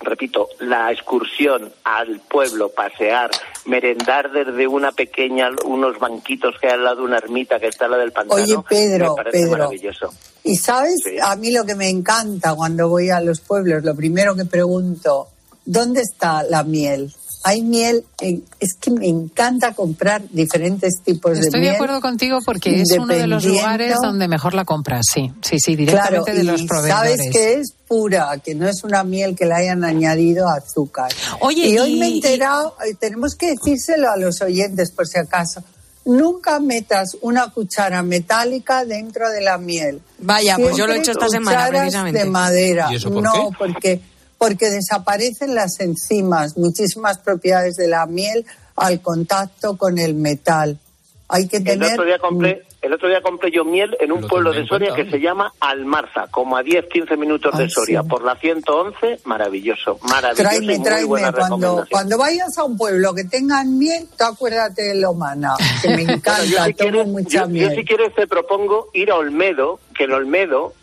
repito, 0.00 0.48
la 0.60 0.92
excursión 0.92 1.72
al 1.84 2.20
pueblo, 2.20 2.68
pasear, 2.70 3.30
merendar 3.66 4.30
desde 4.30 4.66
una 4.66 4.92
pequeña, 4.92 5.48
unos 5.64 5.98
banquitos 5.98 6.54
que 6.60 6.68
hay 6.68 6.74
al 6.74 6.84
lado 6.84 6.96
de 6.98 7.02
una 7.02 7.18
ermita 7.18 7.58
que 7.58 7.66
está 7.68 7.88
la 7.88 7.96
del 7.96 8.12
pantano, 8.12 8.42
Oye, 8.42 8.56
Pedro, 8.68 9.16
me 9.16 9.22
parece 9.24 9.38
Pedro. 9.38 9.50
maravilloso. 9.52 10.14
Y 10.44 10.56
sabes, 10.56 10.94
a 11.22 11.36
mí 11.36 11.50
lo 11.50 11.64
que 11.64 11.74
me 11.74 11.88
encanta 11.88 12.54
cuando 12.54 12.88
voy 12.88 13.10
a 13.10 13.20
los 13.20 13.40
pueblos, 13.40 13.84
lo 13.84 13.94
primero 13.94 14.34
que 14.36 14.44
pregunto, 14.44 15.28
¿dónde 15.64 16.00
está 16.02 16.42
la 16.44 16.62
miel? 16.62 17.12
Hay 17.44 17.62
miel, 17.62 18.04
en- 18.20 18.44
es 18.58 18.74
que 18.80 18.90
me 18.90 19.06
encanta 19.06 19.72
comprar 19.72 20.22
diferentes 20.30 21.02
tipos 21.04 21.38
Estoy 21.38 21.50
de 21.52 21.58
de 21.58 21.60
miel. 21.60 21.74
acuerdo 21.76 22.00
contigo 22.00 22.38
porque 22.44 22.80
es 22.80 22.90
uno 22.98 23.14
de 23.14 23.26
los 23.26 23.44
lugares 23.44 23.94
donde 24.02 24.26
mejor 24.26 24.54
la 24.54 24.64
compras, 24.64 25.06
sí, 25.12 25.32
sí, 25.42 25.58
sí, 25.60 25.76
Claro, 25.76 26.24
directamente 26.24 26.34
de 26.34 26.44
los 26.44 26.62
proveedores. 26.64 27.16
sabes 27.16 27.30
que 27.32 27.54
es 27.54 27.74
pura, 27.88 28.38
que 28.44 28.54
no 28.54 28.68
es 28.68 28.84
una 28.84 29.02
miel 29.02 29.34
que 29.34 29.46
le 29.46 29.54
hayan 29.54 29.82
añadido 29.84 30.46
azúcar. 30.48 31.10
Oye, 31.40 31.66
y 31.68 31.78
hoy 31.78 31.94
y- 31.94 31.98
me 31.98 32.06
he 32.08 32.14
enterado, 32.16 32.76
eh, 32.86 32.94
tenemos 32.94 33.34
que 33.34 33.52
decírselo 33.56 34.10
a 34.10 34.16
los 34.16 34.40
oyentes 34.42 34.92
por 34.92 35.06
si 35.08 35.18
acaso, 35.18 35.62
nunca 36.04 36.60
metas 36.60 37.16
una 37.22 37.50
cuchara 37.50 38.02
metálica 38.02 38.84
dentro 38.84 39.30
de 39.30 39.40
la 39.40 39.58
miel. 39.58 40.00
Vaya, 40.18 40.56
pues 40.56 40.76
yo 40.76 40.86
lo 40.86 40.94
he 40.94 40.98
hecho 40.98 41.12
esta 41.12 41.28
semana, 41.28 41.68
precisamente. 41.68 42.18
de 42.20 42.24
madera. 42.26 42.88
¿Y 42.92 42.96
eso 42.96 43.10
por 43.10 43.22
no, 43.22 43.32
qué? 43.50 43.56
porque 43.58 44.00
porque 44.38 44.70
desaparecen 44.70 45.56
las 45.56 45.80
enzimas, 45.80 46.56
muchísimas 46.56 47.18
propiedades 47.18 47.74
de 47.74 47.88
la 47.88 48.06
miel 48.06 48.46
al 48.76 49.00
contacto 49.02 49.76
con 49.76 49.98
el 49.98 50.14
metal. 50.14 50.78
Hay 51.26 51.48
que 51.48 51.56
El 51.56 51.64
tener 51.64 51.92
otro 51.94 52.04
día 52.04 52.18
compré, 52.20 52.62
el 52.80 52.92
otro 52.92 53.08
día 53.08 53.20
compré 53.22 53.50
yo 53.50 53.64
miel 53.64 53.96
en 54.00 54.12
un 54.12 54.26
pueblo 54.28 54.52
de 54.52 54.66
Soria 54.66 54.94
que 54.94 55.10
se 55.10 55.18
llama 55.20 55.52
Almarza, 55.60 56.28
como 56.30 56.56
a 56.56 56.62
10-15 56.62 57.16
minutos 57.16 57.56
de 57.58 57.68
Soria, 57.68 58.02
sí. 58.02 58.08
por 58.08 58.22
la 58.24 58.36
111, 58.36 59.20
maravilloso, 59.24 59.98
maravilloso 60.02 60.42
y 60.42 60.44
Tráeme, 60.44 60.76
muy 60.78 60.84
tráeme. 60.84 61.04
buena 61.06 61.32
Cuando, 61.32 61.84
cuando 61.90 62.18
vayas 62.18 62.56
a 62.56 62.64
un 62.64 62.76
pueblo 62.76 63.14
que 63.14 63.24
tengan 63.24 63.78
miel, 63.78 64.06
tú 64.16 64.24
acuérdate 64.24 64.82
de 64.82 64.94
Lomana, 65.00 65.54
que 65.82 65.88
me 65.88 66.02
encanta, 66.02 66.36
Bueno, 66.38 66.44
yo 66.52 66.64
si 66.64 66.74
tomo 66.74 66.90
quieres- 66.90 67.06
mucha 67.08 67.30
yo, 67.30 67.40
yo 67.46 67.48
miel. 67.48 67.74
si 67.74 67.84
quieres 67.84 68.14
te 68.14 68.26
propongo 68.26 68.88
ir 68.94 69.10
a 69.10 69.16
Olmedo, 69.16 69.80
que 69.96 70.04
en 70.04 70.12
Olmedo, 70.12 70.74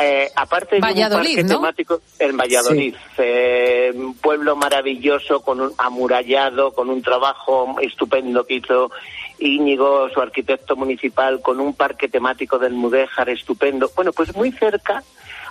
eh, 0.00 0.30
aparte 0.36 0.76
de 0.76 0.80
Valladolid, 0.80 1.30
un 1.30 1.34
parque 1.34 1.42
¿no? 1.42 1.54
temático, 1.56 2.00
en 2.18 2.36
Valladolid, 2.36 2.94
eh, 3.18 3.92
un 3.94 4.14
pueblo 4.14 4.54
maravilloso, 4.54 5.40
con 5.40 5.60
un 5.60 5.72
amurallado, 5.78 6.72
con 6.72 6.88
un 6.88 7.02
trabajo 7.02 7.76
estupendo 7.80 8.44
que 8.44 8.54
hizo 8.54 8.90
Íñigo, 9.38 10.08
su 10.10 10.20
arquitecto 10.20 10.76
municipal, 10.76 11.40
con 11.42 11.60
un 11.60 11.74
parque 11.74 12.08
temático 12.08 12.58
del 12.58 12.74
Mudéjar 12.74 13.28
estupendo. 13.28 13.90
Bueno, 13.96 14.12
pues 14.12 14.34
muy 14.36 14.52
cerca, 14.52 15.02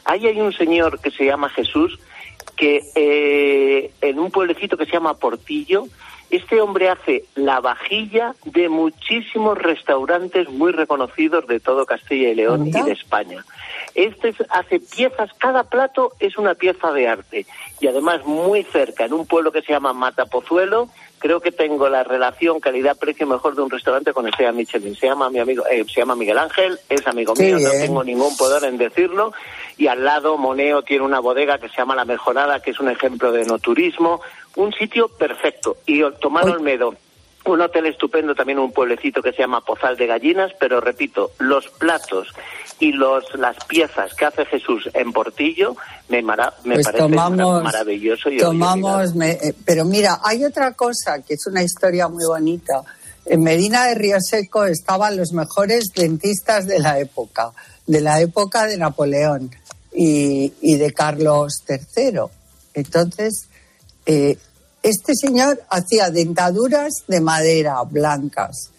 ahí 0.06 0.28
hay 0.28 0.39
un 0.39 0.54
señor 0.54 1.00
que 1.00 1.12
se 1.12 1.26
llama 1.26 1.50
Jesús, 1.50 2.00
que 2.56 2.82
eh, 2.95 3.91
en 4.02 4.20
un 4.20 4.32
pueblecito 4.32 4.78
que 4.78 4.86
se 4.86 4.93
llama 4.93 5.14
Portillo, 5.16 5.86
este 6.30 6.60
hombre 6.60 6.89
hace 6.89 7.24
la 7.36 7.62
vajilla 7.62 8.36
de 8.45 8.68
muchísimos 8.68 9.58
restaurantes 9.58 10.50
muy 10.50 10.72
reconocidos 10.72 11.48
de 11.48 11.60
todo 11.60 11.86
Castilla 11.86 12.30
y 12.30 12.36
León 12.36 12.68
y 12.68 12.72
de 12.72 12.91
España. 12.91 13.45
Este 13.96 14.30
es- 14.30 14.44
hace 14.50 14.80
piezas, 14.80 15.32
cada 15.38 15.64
plato 15.64 16.12
es 16.20 16.38
una 16.38 16.54
pieza 16.56 16.92
de 16.92 17.08
arte. 17.08 17.46
Y 17.80 17.88
además 17.88 18.26
muy 18.26 18.64
cerca, 18.64 19.06
en 19.06 19.14
un 19.14 19.26
pueblo 19.26 19.52
que 19.52 19.62
se 19.62 19.74
llama 19.74 19.94
Matapozuelo, 19.94 20.90
creo 21.20 21.40
que 21.40 21.52
tengo 21.52 21.90
la 21.90 22.04
relación 22.04 22.60
calidad-precio 22.60 23.26
mejor 23.26 23.56
de 23.56 23.64
un 23.64 23.70
restaurante 23.72 24.14
con 24.14 24.28
estrella 24.28 24.52
Michelin. 24.52 24.96
Se 24.96 25.08
llama 25.08 25.30
mi 25.30 25.40
amigo, 25.40 25.64
eh, 25.68 25.84
se 25.86 26.02
llama 26.02 26.16
Miguel 26.16 26.38
Ángel, 26.38 26.78
es 26.90 27.08
amigo 27.08 27.34
Qué 27.34 27.44
mío, 27.56 27.60
no 27.60 27.72
tengo 27.72 28.04
ningún 28.04 28.38
poder 28.38 28.64
en 28.66 28.78
decirlo. 28.78 29.34
Y 29.78 29.88
al 29.88 30.04
lado 30.04 30.38
Moneo 30.38 30.84
tiene 30.84 31.04
una 31.04 31.20
bodega 31.20 31.58
que 31.58 31.70
se 31.70 31.78
llama 31.78 31.96
La 31.96 32.06
Mejorada, 32.06 32.62
que 32.62 32.72
es 32.72 32.80
un 32.80 32.90
ejemplo 32.90 33.32
de 33.32 33.46
no 33.46 33.58
turismo. 33.60 34.22
Un 34.56 34.74
sitio 34.74 35.08
perfecto. 35.08 35.78
Y 35.86 36.02
Tomás 36.20 36.46
Olmedo, 36.46 36.96
un 37.54 37.62
hotel 37.62 37.86
estupendo, 37.88 38.36
también 38.36 38.60
un 38.60 38.72
pueblecito 38.72 39.22
que 39.22 39.32
se 39.32 39.39
llama 39.39 39.62
Pozal 39.62 39.95
de 39.98 40.08
Gallinas, 40.08 40.52
pero 40.60 40.80
repito, 40.82 41.32
los 41.39 41.68
platos 41.70 42.28
y 42.80 42.91
los 42.91 43.24
las 43.36 43.58
piezas 43.66 44.14
que 44.14 44.26
hace 44.26 44.45
Jesús 44.45 44.89
en 44.93 45.12
Portillo 45.14 45.76
me, 46.10 46.22
mara- 46.22 46.54
me 46.64 46.76
Pues 46.76 46.86
parece 46.86 47.04
tomamos- 47.04 47.64
maravilloso. 47.64 48.30
Y 48.30 48.38
Tomamos, 48.38 49.16
me- 49.16 49.32
eh, 49.32 49.54
pero 49.66 49.86
mira, 49.86 50.20
hay 50.24 50.45
otra 50.45 50.74
cosa 50.74 51.22
que 51.22 51.34
es 51.36 51.48
una 51.48 51.64
historia 51.64 52.08
muy 52.08 52.24
bonita. 52.26 52.82
En 53.26 53.41
Medina 53.43 53.86
de 53.88 53.95
Río 53.95 54.18
Seco 54.22 54.66
estaban 54.66 55.18
los 55.18 55.34
mejores 55.34 55.86
dentistas 55.95 56.66
de 56.68 56.80
la 56.80 57.00
época, 57.00 57.52
de 57.86 58.00
la 58.02 58.22
época 58.22 58.68
de 58.68 58.78
Napoleón 58.78 59.52
y, 59.93 60.54
y 60.62 60.78
de 60.78 60.93
Carlos 60.93 61.64
III. 61.68 62.20
Entonces, 62.74 63.50
eh, 64.06 64.38
este 64.90 65.14
señor 65.16 65.62
hacía 65.70 66.10
dentaduras 66.10 67.04
de 67.08 67.20
madera 67.20 67.82
blancas. 67.84 68.70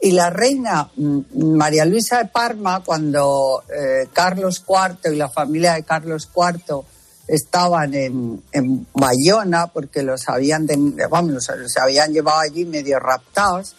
Y 0.00 0.12
la 0.12 0.30
reina 0.30 0.90
mm, 0.96 1.20
María 1.56 1.84
Luisa 1.84 2.18
de 2.18 2.26
Parma, 2.26 2.82
cuando 2.84 3.62
eh, 3.68 4.08
Carlos 4.12 4.64
IV 4.68 5.12
y 5.12 5.16
la 5.16 5.28
familia 5.28 5.74
de 5.74 5.84
Carlos 5.84 6.28
IV 6.34 6.82
estaban 7.28 7.94
en, 7.94 8.42
en 8.52 8.86
Bayona, 8.92 9.68
porque 9.68 10.02
los 10.02 10.28
habían, 10.28 10.66
llevado 10.66 12.40
allí 12.40 12.64
medio 12.64 12.98
raptados, 12.98 13.74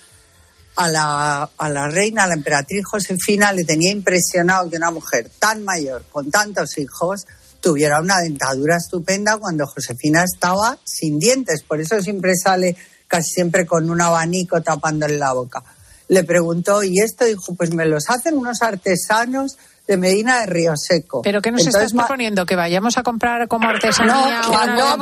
a 0.75 0.87
la 0.89 1.87
reina, 1.89 2.23
a 2.23 2.27
la 2.27 2.35
emperatriz 2.35 2.85
Josefina, 2.85 3.51
le 3.51 3.63
tenía 3.63 3.91
impresionado 3.91 4.69
que 4.69 4.77
una 4.77 4.91
mujer 4.91 5.29
tan 5.39 5.63
mayor, 5.63 6.03
con 6.11 6.29
tantos 6.29 6.77
hijos, 6.77 7.25
tuviera 7.61 7.99
una 8.01 8.19
dentadura 8.19 8.77
estupenda 8.77 9.37
cuando 9.37 9.65
Josefina 9.67 10.23
estaba 10.23 10.77
sin 10.83 11.19
dientes. 11.19 11.63
Por 11.63 11.81
eso 11.81 12.01
siempre 12.01 12.35
sale 12.35 12.75
casi 13.07 13.29
siempre 13.31 13.65
con 13.65 13.89
un 13.89 14.01
abanico 14.01 14.61
tapándole 14.61 15.17
la 15.17 15.33
boca. 15.33 15.63
Le 16.09 16.23
preguntó, 16.23 16.83
¿y 16.83 16.99
esto? 16.99 17.25
Dijo, 17.25 17.53
pues 17.55 17.73
me 17.73 17.85
los 17.85 18.09
hacen 18.09 18.37
unos 18.37 18.61
artesanos 18.61 19.57
de 19.87 19.97
Medina 19.97 20.39
de 20.41 20.45
Río 20.47 20.73
Seco. 20.75 21.21
¿Pero 21.21 21.41
qué 21.41 21.51
nos 21.51 21.61
Entonces, 21.61 21.87
estás 21.91 21.97
proponiendo? 22.05 22.45
¿Que 22.45 22.55
vayamos 22.55 22.97
a 22.97 23.03
comprar 23.03 23.47
como 23.47 23.67
artesanía 23.69 24.13
No, 24.13 24.51
una 24.51 24.97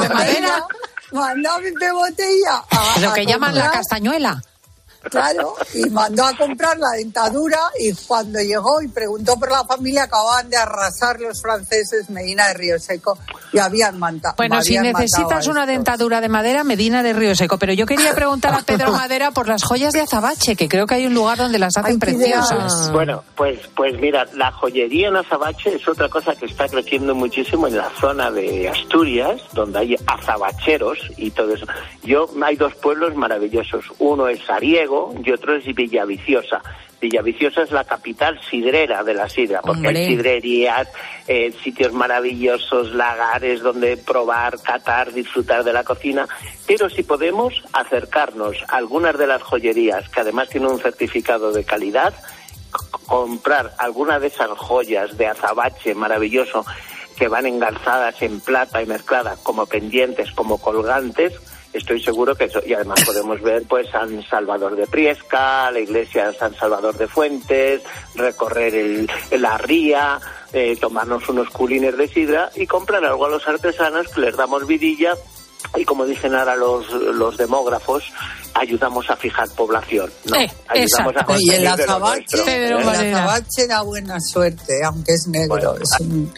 de 0.00 0.08
madera? 0.14 0.64
Botella 1.92 2.64
a- 2.70 3.00
Lo 3.00 3.10
a 3.10 3.14
que 3.14 3.26
llaman 3.26 3.54
la 3.54 3.70
castañuela. 3.70 4.42
Claro, 5.02 5.54
y 5.74 5.88
mandó 5.90 6.24
a 6.24 6.36
comprar 6.36 6.76
la 6.78 6.90
dentadura 6.96 7.58
y 7.78 7.92
cuando 8.06 8.38
llegó 8.40 8.82
y 8.82 8.88
preguntó 8.88 9.36
por 9.38 9.50
la 9.50 9.64
familia 9.64 10.04
acababan 10.04 10.50
de 10.50 10.56
arrasar 10.56 11.18
los 11.20 11.40
franceses 11.40 12.10
Medina 12.10 12.48
de 12.48 12.54
Río 12.54 12.78
Seco 12.78 13.18
y 13.52 13.58
habían 13.58 13.98
manta- 13.98 14.34
Bueno, 14.36 14.60
si 14.62 14.76
habían 14.76 14.92
necesitas 14.94 15.46
una 15.46 15.64
dentadura 15.66 16.20
de 16.20 16.28
madera, 16.28 16.64
Medina 16.64 17.02
de 17.02 17.12
Río 17.14 17.34
Seco. 17.34 17.56
Pero 17.58 17.72
yo 17.72 17.86
quería 17.86 18.14
preguntar 18.14 18.52
a 18.54 18.58
Pedro 18.62 18.92
Madera 18.92 19.30
por 19.30 19.48
las 19.48 19.62
joyas 19.64 19.92
de 19.92 20.00
Azabache, 20.02 20.54
que 20.54 20.68
creo 20.68 20.86
que 20.86 20.96
hay 20.96 21.06
un 21.06 21.14
lugar 21.14 21.38
donde 21.38 21.58
las 21.58 21.76
hacen 21.76 21.98
preciosas. 21.98 22.90
Bueno, 22.92 23.24
pues, 23.36 23.58
pues 23.74 23.98
mira, 24.00 24.26
la 24.34 24.52
joyería 24.52 25.08
en 25.08 25.16
Azabache 25.16 25.76
es 25.76 25.88
otra 25.88 26.08
cosa 26.08 26.34
que 26.34 26.46
está 26.46 26.68
creciendo 26.68 27.14
muchísimo 27.14 27.66
en 27.68 27.76
la 27.76 27.90
zona 28.00 28.30
de 28.30 28.68
Asturias, 28.68 29.40
donde 29.52 29.78
hay 29.80 29.96
azabacheros 30.06 30.98
y 31.16 31.30
todo 31.30 31.54
eso. 31.54 31.66
Yo, 32.02 32.28
hay 32.44 32.56
dos 32.56 32.74
pueblos 32.76 33.14
maravillosos. 33.14 33.84
Uno 33.98 34.28
es 34.28 34.40
Y 35.24 35.30
otro 35.30 35.56
es 35.56 35.64
Villaviciosa. 35.74 36.62
Villaviciosa 37.00 37.62
es 37.62 37.70
la 37.70 37.84
capital 37.84 38.38
sidrera 38.50 39.02
de 39.02 39.14
la 39.14 39.28
sidra, 39.28 39.62
porque 39.62 39.88
Hombre. 39.88 40.00
hay 40.00 40.08
sidrerías, 40.08 40.88
eh, 41.26 41.52
sitios 41.64 41.92
maravillosos, 41.92 42.92
lagares 42.92 43.62
donde 43.62 43.96
probar, 43.96 44.60
catar, 44.60 45.12
disfrutar 45.12 45.64
de 45.64 45.72
la 45.72 45.82
cocina. 45.82 46.28
Pero 46.66 46.90
si 46.90 47.02
podemos 47.02 47.62
acercarnos 47.72 48.56
a 48.68 48.76
algunas 48.76 49.16
de 49.16 49.26
las 49.26 49.42
joyerías 49.42 50.08
que 50.10 50.20
además 50.20 50.50
tienen 50.50 50.70
un 50.70 50.78
certificado 50.78 51.52
de 51.52 51.64
calidad, 51.64 52.12
comprar 53.06 53.72
alguna 53.78 54.20
de 54.20 54.26
esas 54.26 54.50
joyas 54.50 55.16
de 55.16 55.26
azabache 55.26 55.94
maravilloso 55.94 56.64
que 57.16 57.28
van 57.28 57.46
engarzadas 57.46 58.20
en 58.22 58.40
plata 58.40 58.82
y 58.82 58.86
mezcladas 58.86 59.38
como 59.40 59.66
pendientes, 59.66 60.30
como 60.32 60.58
colgantes, 60.58 61.34
estoy 61.72 62.02
seguro 62.02 62.34
que 62.34 62.44
eso, 62.44 62.60
y 62.64 62.72
además 62.72 63.04
podemos 63.04 63.40
ver 63.40 63.64
pues 63.68 63.88
San 63.90 64.22
Salvador 64.24 64.76
de 64.76 64.86
Priesca, 64.86 65.70
la 65.70 65.80
iglesia 65.80 66.30
de 66.30 66.38
San 66.38 66.54
Salvador 66.54 66.96
de 66.96 67.06
Fuentes, 67.06 67.82
recorrer 68.14 68.74
el, 68.74 69.10
la 69.38 69.56
ría, 69.58 70.18
eh, 70.52 70.76
tomarnos 70.80 71.28
unos 71.28 71.50
culines 71.50 71.96
de 71.96 72.08
sidra 72.08 72.50
y 72.56 72.66
comprar 72.66 73.04
algo 73.04 73.26
a 73.26 73.30
los 73.30 73.46
artesanos 73.46 74.08
que 74.08 74.20
les 74.20 74.36
damos 74.36 74.66
vidilla 74.66 75.14
y 75.76 75.84
como 75.84 76.04
dicen 76.04 76.34
ahora 76.34 76.56
los, 76.56 76.90
los 76.90 77.36
demógrafos, 77.36 78.04
ayudamos 78.54 79.08
a 79.10 79.16
fijar 79.16 79.48
población. 79.50 80.10
¿no? 80.24 80.36
Eh, 80.36 80.50
ayudamos 80.66 81.16
a 81.16 81.20
exacto. 81.20 81.36
Y 81.38 81.50
el 81.50 81.66
azabache, 81.66 82.36
nuestro, 82.36 82.44
el 82.44 83.06
¿eh? 83.06 83.14
azabache 83.14 83.66
da 83.68 83.82
buena 83.82 84.18
suerte, 84.20 84.80
aunque 84.84 85.12
es 85.12 85.28
negro. 85.28 85.48
Bueno, 85.48 85.74
es 85.76 86.00
un, 86.00 86.32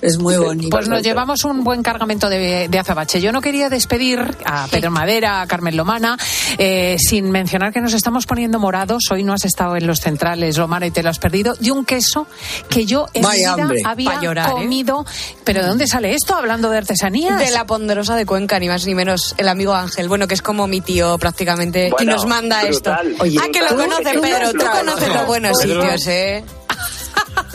Es 0.00 0.18
muy 0.18 0.36
bonito. 0.36 0.70
Pues 0.70 0.88
nos 0.88 1.02
llevamos 1.02 1.44
un 1.44 1.64
buen 1.64 1.82
cargamento 1.82 2.28
de, 2.28 2.68
de 2.68 2.78
azabache. 2.78 3.20
Yo 3.20 3.32
no 3.32 3.40
quería 3.40 3.68
despedir 3.68 4.20
a 4.44 4.66
Pedro 4.68 4.90
Madera, 4.90 5.40
a 5.40 5.46
Carmen 5.46 5.76
Lomana, 5.76 6.16
eh, 6.56 6.96
sin 6.98 7.30
mencionar 7.30 7.72
que 7.72 7.80
nos 7.80 7.92
estamos 7.94 8.26
poniendo 8.26 8.58
morados. 8.58 9.04
Hoy 9.10 9.24
no 9.24 9.32
has 9.32 9.44
estado 9.44 9.76
en 9.76 9.86
los 9.86 10.00
centrales, 10.00 10.56
Lomana, 10.56 10.86
y 10.86 10.90
te 10.90 11.02
lo 11.02 11.10
has 11.10 11.18
perdido. 11.18 11.54
De 11.54 11.72
un 11.72 11.84
queso 11.84 12.26
que 12.68 12.86
yo 12.86 13.06
en 13.12 13.22
Vaya 13.22 13.54
vida 13.56 13.62
hambre. 13.64 13.80
había 13.84 14.20
llorar, 14.20 14.48
¿eh? 14.50 14.52
comido. 14.52 15.04
¿Pero 15.44 15.62
de 15.62 15.68
dónde 15.68 15.86
sale 15.86 16.14
esto? 16.14 16.34
Hablando 16.36 16.70
de 16.70 16.78
artesanías. 16.78 17.38
De 17.38 17.50
la 17.50 17.66
ponderosa 17.66 18.14
de 18.16 18.24
Cuenca, 18.26 18.58
ni 18.58 18.68
más 18.68 18.86
ni 18.86 18.94
menos, 18.94 19.34
el 19.36 19.48
amigo 19.48 19.74
Ángel, 19.74 20.08
bueno, 20.08 20.28
que 20.28 20.34
es 20.34 20.42
como 20.42 20.66
mi 20.66 20.80
tío 20.80 21.18
prácticamente, 21.18 21.88
y 21.88 21.90
Bueno, 21.90 22.12
nos 22.12 22.26
manda 22.26 22.62
brutal. 22.62 23.08
esto. 23.08 23.22
Oye, 23.24 23.38
ah, 23.40 23.46
que 23.52 23.60
lo 23.60 23.68
tú 23.68 24.20
Pedro, 24.20 24.52
tú 24.52 24.64
conoces 24.70 25.08
los 25.08 25.26
buenos 25.26 25.58
sitios, 25.58 26.06
¿eh? 26.06 26.44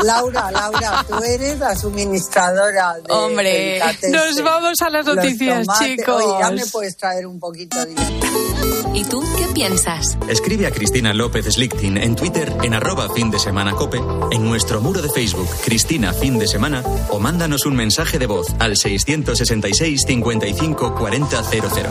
Laura, 0.04 0.52
Laura, 0.52 1.06
tú 1.08 1.24
eres 1.24 1.60
la 1.60 1.76
suministradora 1.76 2.96
de 2.96 3.14
Hombre, 3.14 3.82
nos 4.10 4.42
vamos 4.44 4.82
a 4.82 4.90
las 4.90 5.06
noticias, 5.06 5.68
chicos. 5.80 6.24
Oye, 6.24 6.40
ya 6.40 6.52
me 6.52 6.66
puedes 6.66 6.98
traer 6.98 7.28
un 7.28 7.40
poquito 7.40 7.84
de... 7.86 7.96
¿Y 8.94 9.04
tú 9.06 9.24
qué 9.38 9.48
piensas? 9.54 10.18
Escribe 10.28 10.68
a 10.68 10.72
Cristina 10.72 11.14
López 11.14 11.46
Slichting 11.46 11.98
en 11.98 12.16
Twitter 12.16 12.54
en 12.62 12.76
arroba 12.76 13.10
fin 13.10 13.32
de 13.32 13.40
semana 13.40 13.74
cope, 13.74 14.00
en 14.32 14.46
nuestro 14.46 14.82
muro 14.82 15.02
de 15.02 15.10
Facebook 15.10 15.50
Cristina 15.64 16.14
fin 16.14 16.38
de 16.38 16.48
semana 16.48 16.84
o 17.10 17.20
mándanos 17.20 17.66
un 17.66 17.76
mensaje 17.76 18.20
de 18.20 18.28
voz 18.28 18.48
al 18.60 18.78
666 18.78 20.04
55 20.06 20.96
40 20.96 21.44
00. 21.44 21.90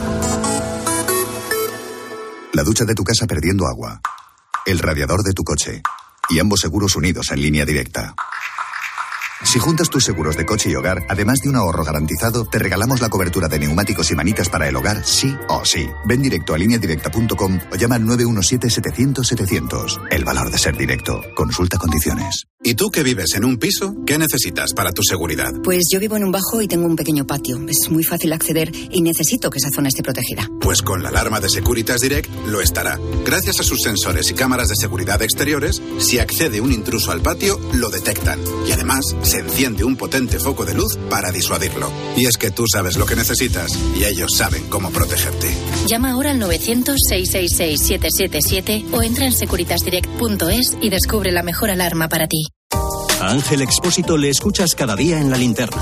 La 2.53 2.63
ducha 2.63 2.85
de 2.85 2.95
tu 2.95 3.03
casa 3.03 3.25
perdiendo 3.25 3.65
agua. 3.67 3.99
El 4.65 4.79
radiador 4.79 5.23
de 5.23 5.33
tu 5.33 5.43
coche. 5.43 5.81
Y 6.29 6.39
ambos 6.39 6.61
seguros 6.61 6.95
unidos 6.95 7.31
en 7.31 7.41
línea 7.41 7.65
directa. 7.65 8.15
Si 9.43 9.59
juntas 9.59 9.89
tus 9.89 10.03
seguros 10.03 10.37
de 10.37 10.45
coche 10.45 10.69
y 10.69 10.75
hogar, 10.75 11.03
además 11.09 11.39
de 11.39 11.49
un 11.49 11.55
ahorro 11.55 11.83
garantizado, 11.83 12.45
te 12.45 12.59
regalamos 12.59 13.01
la 13.01 13.09
cobertura 13.09 13.47
de 13.47 13.59
neumáticos 13.59 14.11
y 14.11 14.15
manitas 14.15 14.49
para 14.49 14.67
el 14.67 14.75
hogar, 14.75 15.05
sí 15.05 15.35
o 15.49 15.65
sí. 15.65 15.87
Ven 16.05 16.21
directo 16.21 16.53
a 16.53 16.57
lineadirecta.com 16.57 17.59
o 17.71 17.75
llama 17.75 17.95
al 17.95 18.03
917-700-700. 18.03 20.07
El 20.09 20.25
valor 20.25 20.49
de 20.49 20.57
ser 20.57 20.77
directo. 20.77 21.21
Consulta 21.35 21.77
condiciones. 21.77 22.47
¿Y 22.65 22.75
tú 22.75 22.91
que 22.91 23.03
vives 23.03 23.35
en 23.35 23.43
un 23.43 23.57
piso? 23.57 23.93
¿Qué 24.05 24.17
necesitas 24.17 24.71
para 24.73 24.93
tu 24.93 25.03
seguridad? 25.03 25.51
Pues 25.63 25.83
yo 25.91 25.99
vivo 25.99 26.15
en 26.15 26.23
un 26.23 26.31
bajo 26.31 26.61
y 26.61 26.67
tengo 26.69 26.85
un 26.85 26.95
pequeño 26.95 27.27
patio. 27.27 27.59
Es 27.67 27.89
muy 27.89 28.05
fácil 28.05 28.31
acceder 28.31 28.71
y 28.73 29.01
necesito 29.01 29.49
que 29.49 29.57
esa 29.57 29.69
zona 29.69 29.89
esté 29.89 30.01
protegida. 30.01 30.49
Pues 30.61 30.81
con 30.81 31.03
la 31.03 31.09
alarma 31.09 31.41
de 31.41 31.49
Securitas 31.49 31.99
Direct 31.99 32.29
lo 32.47 32.61
estará. 32.61 32.97
Gracias 33.25 33.59
a 33.59 33.63
sus 33.63 33.81
sensores 33.81 34.31
y 34.31 34.33
cámaras 34.33 34.69
de 34.69 34.77
seguridad 34.77 35.21
exteriores, 35.21 35.81
si 35.99 36.19
accede 36.19 36.61
un 36.61 36.71
intruso 36.71 37.11
al 37.11 37.21
patio, 37.21 37.59
lo 37.73 37.89
detectan. 37.89 38.39
Y 38.65 38.71
además, 38.71 39.13
se 39.33 39.39
enciende 39.39 39.83
un 39.83 39.95
potente 39.95 40.37
foco 40.37 40.63
de 40.63 40.75
luz 40.75 40.95
para 41.09 41.31
disuadirlo. 41.31 41.91
Y 42.15 42.27
es 42.27 42.37
que 42.37 42.51
tú 42.51 42.65
sabes 42.71 42.97
lo 42.97 43.07
que 43.07 43.15
necesitas 43.15 43.71
y 43.97 44.03
ellos 44.03 44.37
saben 44.37 44.69
cómo 44.69 44.91
protegerte. 44.91 45.49
Llama 45.87 46.11
ahora 46.11 46.29
al 46.31 46.39
900-666-777 46.39 48.93
o 48.93 49.01
entra 49.01 49.25
en 49.25 49.33
securitasdirect.es 49.33 50.77
y 50.81 50.91
descubre 50.91 51.31
la 51.31 51.41
mejor 51.41 51.71
alarma 51.71 52.09
para 52.09 52.27
ti. 52.27 52.43
A 53.19 53.31
Ángel 53.31 53.63
Expósito 53.63 54.17
le 54.17 54.29
escuchas 54.29 54.75
cada 54.75 54.95
día 54.95 55.19
en 55.19 55.31
la 55.31 55.37
linterna. 55.37 55.81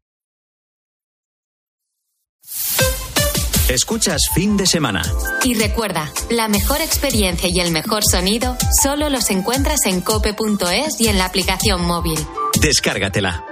Escuchas 3.71 4.23
fin 4.33 4.57
de 4.57 4.67
semana. 4.67 5.01
Y 5.45 5.53
recuerda, 5.53 6.11
la 6.29 6.49
mejor 6.49 6.81
experiencia 6.81 7.47
y 7.49 7.61
el 7.61 7.71
mejor 7.71 8.03
sonido 8.03 8.57
solo 8.83 9.09
los 9.09 9.29
encuentras 9.29 9.85
en 9.85 10.01
cope.es 10.01 10.99
y 10.99 11.07
en 11.07 11.17
la 11.17 11.23
aplicación 11.23 11.85
móvil. 11.85 12.19
Descárgatela. 12.59 13.45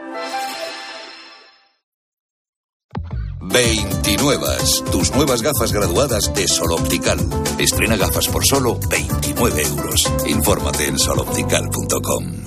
29. 3.40 4.46
Tus 4.92 5.16
nuevas 5.16 5.42
gafas 5.42 5.72
graduadas 5.72 6.34
de 6.34 6.50
Sol 6.50 6.74
Optical. 6.74 7.20
Estrena 7.58 7.96
gafas 7.96 8.28
por 8.28 8.46
solo 8.46 8.78
29 8.90 9.62
euros. 9.62 10.04
Infórmate 10.28 10.88
en 10.88 11.00
soloptical.com. 11.00 12.44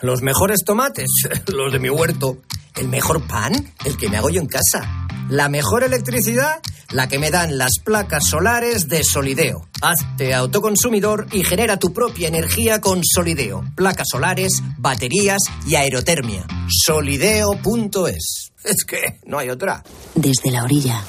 Los 0.00 0.22
mejores 0.22 0.64
tomates, 0.66 1.08
los 1.46 1.72
de 1.72 1.78
mi 1.78 1.88
huerto. 1.88 2.38
El 2.74 2.88
mejor 2.88 3.24
pan, 3.28 3.52
el 3.84 3.96
que 3.96 4.08
me 4.08 4.16
hago 4.16 4.28
yo 4.28 4.40
en 4.40 4.48
casa. 4.48 5.06
La 5.28 5.48
mejor 5.48 5.84
electricidad, 5.84 6.60
la 6.92 7.08
que 7.08 7.18
me 7.18 7.30
dan 7.30 7.58
las 7.58 7.78
placas 7.82 8.24
solares 8.26 8.88
de 8.88 9.02
Solideo. 9.04 9.68
Hazte 9.80 10.34
autoconsumidor 10.34 11.26
y 11.32 11.44
genera 11.44 11.78
tu 11.78 11.92
propia 11.92 12.28
energía 12.28 12.80
con 12.80 13.02
Solideo. 13.04 13.64
Placas 13.74 14.08
solares, 14.10 14.52
baterías 14.78 15.40
y 15.66 15.74
aerotermia. 15.74 16.46
Solideo.es. 16.68 18.52
Es 18.64 18.84
que 18.84 19.18
no 19.26 19.38
hay 19.38 19.50
otra. 19.50 19.82
Desde 20.14 20.50
la 20.50 20.64
orilla, 20.64 21.02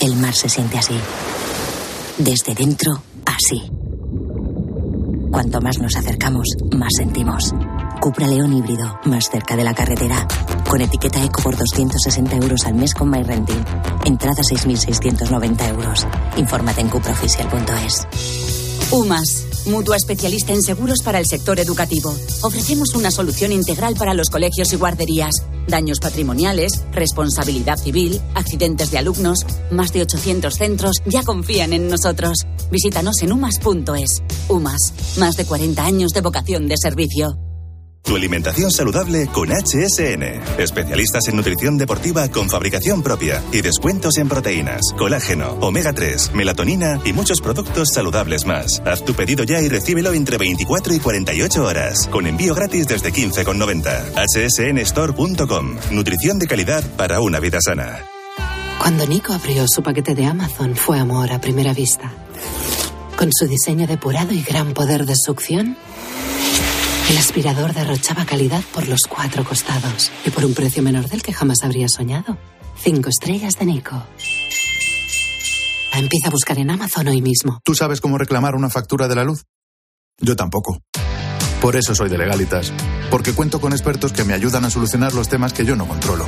el 0.00 0.14
mar 0.16 0.34
se 0.34 0.48
siente 0.48 0.78
así. 0.78 0.98
Desde 2.18 2.54
dentro, 2.54 3.02
así. 3.24 3.62
Cuanto 5.30 5.60
más 5.60 5.78
nos 5.78 5.96
acercamos, 5.96 6.46
más 6.72 6.92
sentimos. 6.96 7.52
Cupra 8.02 8.26
León 8.26 8.52
híbrido, 8.52 8.98
más 9.04 9.30
cerca 9.30 9.54
de 9.54 9.62
la 9.62 9.74
carretera. 9.74 10.26
Con 10.68 10.80
etiqueta 10.80 11.22
eco 11.22 11.40
por 11.40 11.56
260 11.56 12.34
euros 12.34 12.66
al 12.66 12.74
mes 12.74 12.94
con 12.94 13.08
MyRenting. 13.08 13.64
Entrada 14.04 14.42
6.690 14.42 15.68
euros. 15.68 16.04
Infórmate 16.36 16.80
en 16.80 16.88
cupraoficial.es. 16.88 18.08
UMAS, 18.90 19.66
mutua 19.66 19.96
especialista 19.96 20.52
en 20.52 20.62
seguros 20.62 20.98
para 21.04 21.20
el 21.20 21.26
sector 21.26 21.60
educativo. 21.60 22.12
Ofrecemos 22.42 22.96
una 22.96 23.12
solución 23.12 23.52
integral 23.52 23.94
para 23.94 24.14
los 24.14 24.30
colegios 24.30 24.72
y 24.72 24.76
guarderías. 24.76 25.34
Daños 25.68 26.00
patrimoniales, 26.00 26.82
responsabilidad 26.90 27.76
civil, 27.76 28.20
accidentes 28.34 28.90
de 28.90 28.98
alumnos. 28.98 29.46
Más 29.70 29.92
de 29.92 30.02
800 30.02 30.52
centros 30.52 30.96
ya 31.06 31.22
confían 31.22 31.72
en 31.72 31.88
nosotros. 31.88 32.46
Visítanos 32.68 33.22
en 33.22 33.30
umas.es. 33.30 34.24
UMAS, 34.48 34.92
más 35.18 35.36
de 35.36 35.44
40 35.44 35.84
años 35.84 36.10
de 36.10 36.20
vocación 36.20 36.66
de 36.66 36.76
servicio. 36.76 37.38
Tu 38.04 38.16
alimentación 38.16 38.70
saludable 38.70 39.28
con 39.28 39.50
HSN. 39.50 40.22
Especialistas 40.58 41.28
en 41.28 41.36
nutrición 41.36 41.78
deportiva 41.78 42.28
con 42.28 42.50
fabricación 42.50 43.02
propia 43.02 43.42
y 43.52 43.62
descuentos 43.62 44.18
en 44.18 44.28
proteínas, 44.28 44.80
colágeno, 44.98 45.52
omega 45.60 45.92
3, 45.92 46.32
melatonina 46.34 47.00
y 47.04 47.12
muchos 47.12 47.40
productos 47.40 47.90
saludables 47.94 48.44
más. 48.44 48.82
Haz 48.84 49.04
tu 49.04 49.14
pedido 49.14 49.44
ya 49.44 49.60
y 49.60 49.68
recíbelo 49.68 50.12
entre 50.12 50.36
24 50.36 50.94
y 50.94 50.98
48 50.98 51.64
horas. 51.64 52.08
Con 52.08 52.26
envío 52.26 52.54
gratis 52.54 52.88
desde 52.88 53.12
15,90. 53.12 54.84
hsnstore.com. 54.84 55.76
Nutrición 55.92 56.38
de 56.38 56.46
calidad 56.46 56.84
para 56.96 57.20
una 57.20 57.38
vida 57.38 57.58
sana. 57.60 58.04
Cuando 58.78 59.06
Nico 59.06 59.32
abrió 59.32 59.64
su 59.68 59.80
paquete 59.80 60.16
de 60.16 60.26
Amazon 60.26 60.74
fue 60.74 60.98
amor 60.98 61.32
a 61.32 61.40
primera 61.40 61.72
vista. 61.72 62.12
Con 63.16 63.30
su 63.32 63.46
diseño 63.46 63.86
depurado 63.86 64.32
y 64.32 64.42
gran 64.42 64.74
poder 64.74 65.06
de 65.06 65.14
succión, 65.14 65.76
el 67.12 67.18
aspirador 67.18 67.74
derrochaba 67.74 68.24
calidad 68.24 68.62
por 68.72 68.88
los 68.88 69.02
cuatro 69.06 69.44
costados 69.44 70.10
y 70.24 70.30
por 70.30 70.46
un 70.46 70.54
precio 70.54 70.82
menor 70.82 71.08
del 71.08 71.22
que 71.22 71.34
jamás 71.34 71.58
habría 71.62 71.86
soñado. 71.86 72.38
Cinco 72.78 73.10
estrellas 73.10 73.58
de 73.58 73.66
Nico. 73.66 74.02
Empieza 75.92 76.28
a 76.28 76.30
buscar 76.30 76.58
en 76.58 76.70
Amazon 76.70 77.08
hoy 77.08 77.20
mismo. 77.20 77.60
¿Tú 77.64 77.74
sabes 77.74 78.00
cómo 78.00 78.16
reclamar 78.16 78.54
una 78.54 78.70
factura 78.70 79.08
de 79.08 79.14
la 79.14 79.24
luz? 79.24 79.44
Yo 80.20 80.36
tampoco. 80.36 80.78
Por 81.60 81.76
eso 81.76 81.94
soy 81.94 82.08
de 82.08 82.16
Legalitas, 82.16 82.72
porque 83.10 83.34
cuento 83.34 83.60
con 83.60 83.72
expertos 83.72 84.14
que 84.14 84.24
me 84.24 84.32
ayudan 84.32 84.64
a 84.64 84.70
solucionar 84.70 85.12
los 85.12 85.28
temas 85.28 85.52
que 85.52 85.66
yo 85.66 85.76
no 85.76 85.86
controlo. 85.86 86.26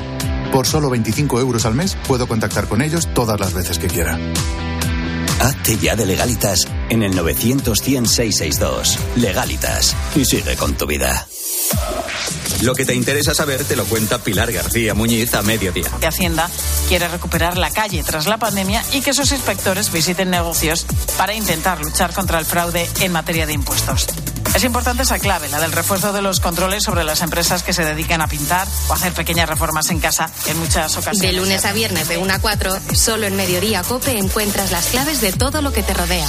Por 0.53 0.67
solo 0.67 0.91
25 0.91 1.41
euros 1.41 1.65
al 1.65 1.75
mes 1.75 1.97
puedo 2.07 2.29
contactar 2.29 2.69
con 2.69 2.83
ellos 2.83 3.09
todas 3.15 3.41
las 3.41 3.55
veces 3.55 3.79
que 3.79 3.87
quiera. 3.87 4.19
Hazte 5.41 5.77
ya 5.79 5.97
de 5.97 6.07
legalitas 6.07 6.67
en 6.91 7.03
el 7.03 7.15
900 7.15 7.79
100 7.79 8.07
662. 8.07 8.99
Legalitas. 9.17 9.97
Y 10.15 10.25
sigue 10.25 10.57
con 10.57 10.75
tu 10.75 10.87
vida. 10.87 11.27
Lo 12.63 12.75
que 12.75 12.87
te 12.87 12.95
interesa 12.95 13.35
saber 13.35 13.65
te 13.65 13.77
lo 13.77 13.85
cuenta 13.85 14.19
Pilar 14.19 14.51
García 14.51 14.95
Muñiz 14.95 15.35
a 15.35 15.43
mediodía. 15.43 15.91
que 16.01 16.07
Hacienda 16.07 16.49
quiere 16.89 17.09
recuperar 17.09 17.59
la 17.59 17.71
calle 17.71 18.03
tras 18.03 18.27
la 18.27 18.39
pandemia 18.39 18.83
y 18.93 19.03
que 19.03 19.13
sus 19.13 19.33
inspectores 19.33 19.93
visiten 19.93 20.31
negocios 20.31 20.87
para 21.19 21.35
intentar 21.35 21.81
luchar 21.81 22.13
contra 22.15 22.39
el 22.39 22.47
fraude 22.47 22.89
en 23.01 23.13
materia 23.13 23.47
de 23.47 23.53
impuestos. 23.53 24.07
Es 24.55 24.63
importante 24.63 25.03
esa 25.03 25.19
clave, 25.19 25.49
la 25.49 25.61
del 25.61 25.73
refuerzo 25.73 26.13
de 26.13 26.23
los 26.23 26.39
controles 26.39 26.85
sobre 26.85 27.03
las 27.03 27.23
empresas 27.23 27.65
que 27.65 27.73
se 27.73 27.85
dedican 27.85 28.21
a 28.21 28.29
pintar 28.29 28.69
o 28.89 28.93
hacer 28.93 29.13
pequeñas 29.13 29.49
reformas 29.49 29.91
en 29.91 29.99
casa 29.99 30.31
en 30.47 30.59
muchas 30.59 30.97
ocasiones. 30.97 31.21
De 31.21 31.33
lunes 31.33 31.65
a 31.65 31.73
viernes 31.73 32.07
de 32.09 32.19
1 32.19 32.33
a 32.33 32.39
4, 32.39 32.79
solo 32.95 33.27
en 33.27 33.35
Mediodía 33.35 33.83
Cope 33.83 34.17
encuentras 34.17 34.71
las 34.71 34.87
claves 34.87 35.21
de 35.21 35.33
todo 35.33 35.61
lo 35.61 35.73
que 35.73 35.83
te 35.83 35.93
rodea. 35.93 36.29